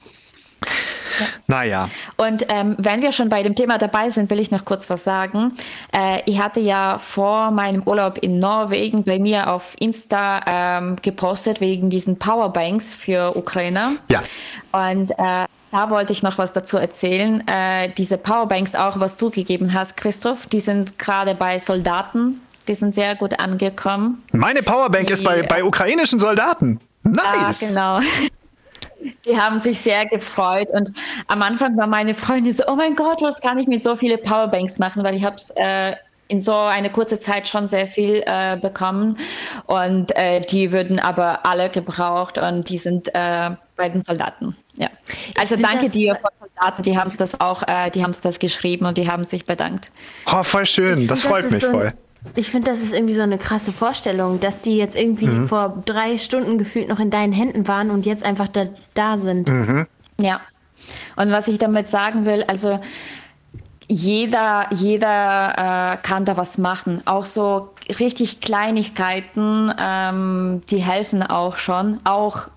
Naja. 1.47 1.89
Und 2.17 2.45
ähm, 2.49 2.75
wenn 2.77 3.01
wir 3.01 3.11
schon 3.11 3.29
bei 3.29 3.43
dem 3.43 3.55
Thema 3.55 3.77
dabei 3.77 4.09
sind, 4.09 4.29
will 4.29 4.39
ich 4.39 4.51
noch 4.51 4.65
kurz 4.65 4.89
was 4.89 5.03
sagen. 5.03 5.53
Äh, 5.95 6.21
ich 6.25 6.41
hatte 6.41 6.59
ja 6.59 6.97
vor 6.99 7.51
meinem 7.51 7.83
Urlaub 7.83 8.17
in 8.19 8.39
Norwegen 8.39 9.03
bei 9.03 9.19
mir 9.19 9.49
auf 9.51 9.75
Insta 9.79 10.41
ähm, 10.47 10.95
gepostet 11.01 11.61
wegen 11.61 11.89
diesen 11.89 12.17
Powerbanks 12.19 12.95
für 12.95 13.35
Ukraine. 13.35 13.97
Ja. 14.09 14.21
Und 14.71 15.11
äh, 15.11 15.45
da 15.71 15.89
wollte 15.89 16.13
ich 16.13 16.23
noch 16.23 16.37
was 16.37 16.53
dazu 16.53 16.77
erzählen. 16.77 17.45
Äh, 17.47 17.89
diese 17.97 18.17
Powerbanks 18.17 18.75
auch, 18.75 18.99
was 18.99 19.17
du 19.17 19.29
gegeben 19.29 19.73
hast, 19.73 19.97
Christoph, 19.97 20.45
die 20.47 20.59
sind 20.61 20.97
gerade 20.97 21.35
bei 21.35 21.59
Soldaten, 21.59 22.41
die 22.67 22.73
sind 22.75 22.95
sehr 22.95 23.15
gut 23.15 23.39
angekommen. 23.39 24.23
Meine 24.31 24.63
Powerbank 24.63 25.09
ist 25.09 25.23
bei, 25.23 25.41
Ja. 25.41 25.45
bei 25.47 25.63
ukrainischen 25.63 26.17
Soldaten. 26.17 26.79
Nice. 27.03 27.61
Ja, 27.61 27.67
genau. 27.99 27.99
Die 29.25 29.39
haben 29.39 29.59
sich 29.59 29.79
sehr 29.81 30.05
gefreut 30.05 30.69
und 30.71 30.91
am 31.27 31.41
Anfang 31.41 31.77
war 31.77 31.87
meine 31.87 32.15
Freundin 32.15 32.51
so, 32.53 32.63
oh 32.67 32.75
mein 32.75 32.95
Gott, 32.95 33.21
was 33.21 33.41
kann 33.41 33.57
ich 33.59 33.67
mit 33.67 33.83
so 33.83 33.95
viele 33.95 34.17
Powerbanks 34.17 34.79
machen, 34.79 35.03
weil 35.03 35.15
ich 35.15 35.23
habe 35.23 35.37
äh, 35.55 35.95
in 36.27 36.39
so 36.39 36.55
eine 36.55 36.89
kurze 36.91 37.19
Zeit 37.19 37.47
schon 37.47 37.67
sehr 37.67 37.85
viel 37.85 38.23
äh, 38.25 38.57
bekommen 38.57 39.17
und 39.67 40.15
äh, 40.15 40.41
die 40.41 40.71
würden 40.71 40.99
aber 40.99 41.45
alle 41.45 41.69
gebraucht 41.69 42.37
und 42.39 42.67
die 42.69 42.79
sind 42.79 43.13
äh, 43.13 43.51
bei 43.75 43.89
den 43.89 44.01
Soldaten. 44.01 44.55
Ja. 44.75 44.87
Also 45.39 45.55
danke 45.55 45.83
das- 45.85 45.91
dir 45.93 46.15
von 46.15 46.31
Soldaten, 46.39 46.81
die 46.81 46.97
haben 46.97 47.07
es 47.07 47.17
das 47.17 47.39
auch, 47.39 47.61
äh, 47.67 47.91
die 47.91 48.01
haben 48.03 48.11
es 48.11 48.21
das 48.21 48.39
geschrieben 48.39 48.85
und 48.87 48.97
die 48.97 49.07
haben 49.07 49.23
sich 49.23 49.45
bedankt. 49.45 49.91
Oh, 50.33 50.41
voll 50.41 50.65
schön. 50.65 50.97
Ich 50.99 51.07
Das 51.07 51.21
find, 51.21 51.31
freut 51.33 51.45
ist 51.45 51.51
mich 51.51 51.61
so 51.61 51.67
ein- 51.69 51.73
voll. 51.73 51.89
Ich 52.35 52.49
finde, 52.49 52.71
das 52.71 52.81
ist 52.81 52.93
irgendwie 52.93 53.13
so 53.13 53.21
eine 53.21 53.37
krasse 53.37 53.71
Vorstellung, 53.71 54.39
dass 54.39 54.61
die 54.61 54.77
jetzt 54.77 54.97
irgendwie 54.97 55.27
Mhm. 55.27 55.47
vor 55.47 55.83
drei 55.85 56.17
Stunden 56.17 56.57
gefühlt 56.57 56.89
noch 56.89 56.99
in 56.99 57.09
deinen 57.11 57.33
Händen 57.33 57.67
waren 57.67 57.91
und 57.91 58.05
jetzt 58.05 58.23
einfach 58.23 58.47
da, 58.47 58.65
da 58.93 59.17
sind. 59.17 59.49
Mhm. 59.49 59.85
Ja. 60.19 60.41
Und 61.15 61.31
was 61.31 61.47
ich 61.47 61.57
damit 61.59 61.87
sagen 61.87 62.25
will, 62.25 62.43
also 62.47 62.79
jeder, 63.87 64.67
jeder 64.71 65.93
äh, 65.93 65.97
kann 65.97 66.25
da 66.25 66.37
was 66.37 66.57
machen. 66.57 67.01
Auch 67.05 67.25
so 67.25 67.69
richtig 67.99 68.41
Kleinigkeiten, 68.41 69.71
ähm, 69.79 70.61
die 70.69 70.79
helfen 70.79 71.21
auch 71.23 71.57
schon. 71.57 71.99
Auch 72.03 72.47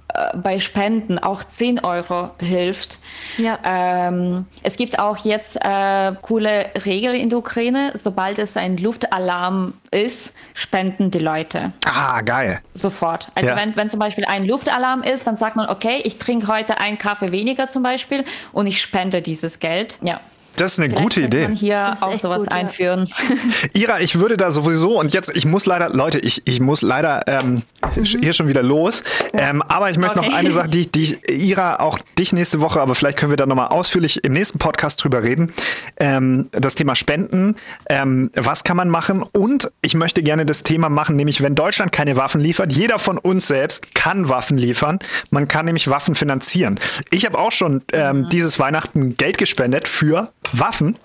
bei 0.42 0.58
Spenden, 0.58 1.18
auch 1.18 1.44
10 1.44 1.84
Euro 1.84 2.30
hilft. 2.40 2.98
Ja. 3.36 3.58
Ähm, 3.64 4.46
es 4.62 4.76
gibt 4.76 4.98
auch 4.98 5.16
jetzt 5.18 5.56
äh, 5.62 6.12
coole 6.22 6.70
Regeln 6.86 7.14
in 7.14 7.28
der 7.28 7.38
Ukraine. 7.38 7.92
Sobald 7.94 8.38
es 8.38 8.56
ein 8.56 8.76
Luftalarm 8.78 9.74
ist, 9.90 10.34
spenden 10.54 11.10
die 11.10 11.18
Leute 11.18 11.72
Ah, 11.86 12.20
geil. 12.22 12.60
sofort. 12.74 13.28
Also 13.34 13.50
Ja. 13.50 13.56
wenn, 13.56 13.76
wenn 13.76 13.88
zum 13.88 14.00
Beispiel 14.00 14.24
ein 14.24 14.44
Luftalarm 14.46 15.02
ist, 15.02 15.26
dann 15.26 15.36
sagt 15.36 15.56
man, 15.56 15.68
okay, 15.68 16.00
ich 16.04 16.18
trinke 16.18 16.48
heute 16.48 16.78
einen 16.78 16.98
Kaffee 16.98 17.30
weniger 17.30 17.68
zum 17.68 17.82
Beispiel 17.82 18.24
und 18.52 18.66
ich 18.66 18.80
spende 18.80 19.22
dieses 19.22 19.58
Geld. 19.60 19.98
Ja. 20.02 20.20
Das 20.58 20.72
ist 20.72 20.80
eine 20.80 20.88
Vielleicht 20.88 21.02
gute 21.02 21.20
Idee. 21.22 21.44
Man 21.44 21.54
hier 21.54 21.96
auch 22.00 22.16
sowas 22.16 22.38
gut, 22.42 22.50
ja. 22.50 22.56
einführen. 22.58 23.08
Ira, 23.74 24.00
ich 24.00 24.18
würde 24.18 24.36
da 24.36 24.50
sowieso, 24.50 24.98
und 24.98 25.12
jetzt, 25.12 25.34
ich 25.36 25.44
muss 25.46 25.66
leider, 25.66 25.88
Leute, 25.90 26.18
ich, 26.18 26.42
ich 26.44 26.60
muss 26.60 26.82
leider 26.82 27.22
ähm, 27.26 27.62
hier 28.04 28.32
schon 28.32 28.48
wieder 28.48 28.62
los. 28.62 29.02
Ähm, 29.32 29.62
aber 29.62 29.90
ich 29.90 29.98
möchte 29.98 30.18
noch 30.18 30.28
Okay. 30.28 30.36
eine 30.36 30.52
Sache, 30.52 30.68
die, 30.68 30.90
die 30.90 31.02
ich, 31.02 31.28
Ira, 31.30 31.80
auch 31.80 31.98
dich 32.18 32.32
nächste 32.32 32.60
Woche, 32.60 32.80
aber 32.80 32.94
vielleicht 32.94 33.18
können 33.18 33.30
wir 33.30 33.36
da 33.36 33.46
nochmal 33.46 33.68
ausführlich 33.68 34.24
im 34.24 34.32
nächsten 34.32 34.58
Podcast 34.58 35.02
drüber 35.02 35.22
reden. 35.22 35.52
Ähm, 35.98 36.48
das 36.52 36.74
Thema 36.74 36.94
Spenden. 36.94 37.56
Ähm, 37.88 38.30
was 38.34 38.64
kann 38.64 38.76
man 38.76 38.90
machen? 38.90 39.22
Und 39.22 39.70
ich 39.80 39.94
möchte 39.94 40.22
gerne 40.22 40.44
das 40.44 40.62
Thema 40.64 40.88
machen, 40.88 41.16
nämlich 41.16 41.42
wenn 41.42 41.54
Deutschland 41.54 41.92
keine 41.92 42.16
Waffen 42.16 42.40
liefert, 42.40 42.72
jeder 42.72 42.98
von 42.98 43.16
uns 43.18 43.48
selbst 43.48 43.94
kann 43.94 44.28
Waffen 44.28 44.58
liefern. 44.58 44.98
Man 45.30 45.48
kann 45.48 45.66
nämlich 45.66 45.88
Waffen 45.88 46.14
finanzieren. 46.14 46.78
Ich 47.10 47.24
habe 47.24 47.38
auch 47.38 47.52
schon 47.52 47.82
ähm, 47.92 48.28
dieses 48.28 48.58
Weihnachten 48.58 49.16
Geld 49.16 49.38
gespendet 49.38 49.88
für 49.88 50.30
Waffen 50.52 50.96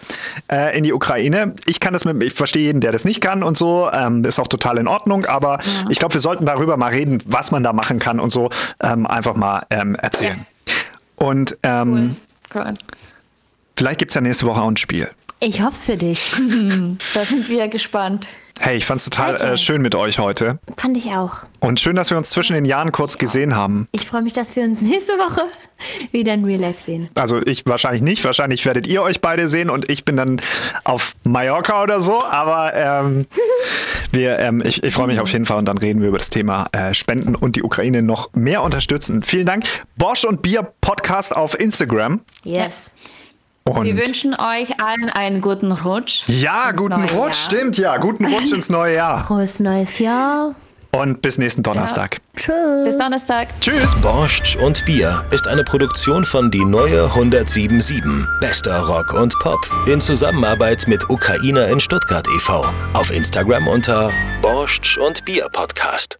äh, 0.52 0.78
in 0.78 0.84
die 0.84 0.94
Ukraine. 0.94 1.56
Ich 1.66 1.80
kann 1.80 1.94
das 1.94 2.06
mit, 2.06 2.22
ich 2.24 2.34
verstehe 2.34 2.64
jeden, 2.64 2.82
der 2.82 2.92
das 2.92 3.06
nicht 3.06 3.22
kann 3.22 3.44
und 3.44 3.58
so. 3.58 3.90
Ähm, 3.92 4.24
ist 4.24 4.40
auch 4.40 4.48
total 4.48 4.78
in 4.78 4.88
Ordnung, 4.88 5.26
aber 5.26 5.60
ich 5.90 6.00
glaube, 6.00 6.14
wir 6.14 6.22
sollten 6.22 6.46
darüber 6.46 6.78
mal 6.78 6.92
reden, 6.92 7.22
was 7.26 7.52
man 7.52 7.64
da 7.64 7.74
machen 7.74 8.00
kann 8.00 8.20
und 8.20 8.32
so 8.32 8.50
ähm, 8.82 9.06
einfach 9.08 9.36
mal 9.36 9.66
ähm, 9.70 9.96
erzählen. 9.96 10.46
Und 11.16 11.58
ähm, 11.64 12.16
Cool. 12.54 12.74
Vielleicht 13.76 14.00
gibt 14.00 14.12
es 14.12 14.16
ja 14.16 14.22
nächste 14.22 14.46
Woche 14.46 14.62
auch 14.62 14.68
ein 14.68 14.78
Spiel. 14.78 15.10
Ich 15.40 15.62
hoff's 15.62 15.86
für 15.86 15.98
dich. 15.98 16.32
Da 17.14 17.26
sind 17.26 17.50
wir 17.50 17.68
gespannt. 17.68 18.28
Hey, 18.60 18.78
ich 18.78 18.86
fand's 18.86 19.04
total 19.04 19.32
Alter. 19.32 19.54
äh, 19.54 19.58
schön 19.58 19.82
mit 19.82 19.96
euch 19.96 20.20
heute. 20.20 20.60
Fand 20.78 20.96
ich 20.96 21.08
auch. 21.12 21.38
Und 21.60 21.80
schön, 21.80 21.96
dass 21.96 22.12
wir 22.12 22.18
uns 22.18 22.30
zwischen 22.30 22.54
den 22.54 22.66
Jahren 22.66 22.92
kurz 22.92 23.18
gesehen 23.18 23.56
haben. 23.56 23.88
Ich 23.92 24.06
freue 24.06 24.22
mich, 24.22 24.34
dass 24.34 24.56
wir 24.56 24.64
uns 24.64 24.82
nächste 24.84 25.14
Woche 25.14 25.42
wieder 26.12 26.34
in 26.34 26.46
Real 26.46 26.60
Life 26.62 26.80
sehen. 26.80 27.10
Also 27.16 27.42
ich 27.46 27.66
wahrscheinlich 27.66 28.02
nicht. 28.04 28.24
Wahrscheinlich 28.24 28.66
werdet 28.66 28.88
ihr 28.88 29.02
euch 29.02 29.22
beide 29.22 29.48
sehen 29.48 29.70
und 29.70 29.90
ich 29.90 30.06
bin 30.06 30.16
dann 30.18 30.40
auf 30.84 31.14
Mallorca 31.24 31.84
oder 31.84 32.00
so. 32.00 32.24
Aber 32.24 32.74
ähm, 32.74 33.26
wir, 34.12 34.40
ähm, 34.40 34.62
ich, 34.64 34.84
ich 34.84 34.94
freue 34.94 35.08
mich 35.08 35.20
auf 35.20 35.32
jeden 35.32 35.46
Fall 35.46 35.58
und 35.58 35.66
dann 35.66 35.78
reden 35.78 36.02
wir 36.02 36.10
über 36.10 36.20
das 36.20 36.30
Thema 36.30 36.68
äh, 36.72 36.94
Spenden 36.94 37.36
und 37.36 37.56
die 37.56 37.64
Ukraine 37.64 38.02
noch 38.02 38.32
mehr 38.34 38.62
unterstützen. 38.64 39.24
Vielen 39.24 39.46
Dank. 39.46 39.66
Bosch 39.98 40.26
und 40.26 40.42
Bier 40.42 40.72
Podcast 40.80 41.36
auf 41.36 41.60
Instagram. 41.60 42.22
Yes. 42.44 42.94
Und 43.66 43.86
Wir 43.86 43.96
wünschen 43.98 44.34
euch 44.34 44.82
allen 44.82 45.10
einen 45.10 45.40
guten 45.42 45.72
Rutsch. 45.72 46.24
ja, 46.28 46.72
guten 46.72 47.02
Rutsch, 47.02 47.12
Jahr. 47.14 47.34
stimmt 47.34 47.78
ja. 47.78 47.98
Guten 47.98 48.26
Rutsch 48.26 48.52
ins 48.52 48.70
neue 48.70 48.96
Jahr. 48.96 49.24
Frohes 49.26 49.60
neues 49.60 50.00
Jahr. 50.00 50.54
Und 50.92 51.24
bis 51.24 51.40
nächsten 51.40 51.64
Donnerstag. 51.64 52.20
Tschüss. 52.36 52.54
Bis 52.84 52.98
Donnerstag. 52.98 53.48
Tschüss. 53.62 53.96
Borscht 53.96 54.58
und 54.58 54.86
Bier 54.86 55.26
ist 55.32 55.48
eine 55.48 55.64
Produktion 55.64 56.24
von 56.24 56.52
Die 56.52 56.64
Neue 56.64 57.06
1077. 57.06 58.04
Bester 58.42 58.80
Rock 58.82 59.14
und 59.14 59.34
Pop. 59.40 59.60
In 59.88 60.00
Zusammenarbeit 60.00 60.86
mit 60.88 61.10
Ukrainer 61.10 61.68
in 61.70 61.80
Stuttgart 61.80 62.28
e.V. 62.36 62.64
Auf 62.94 63.10
Instagram 63.12 63.68
unter 63.70 64.10
Borscht 64.44 64.98
und 65.00 65.26
Bier 65.26 65.48
Podcast. 65.52 66.18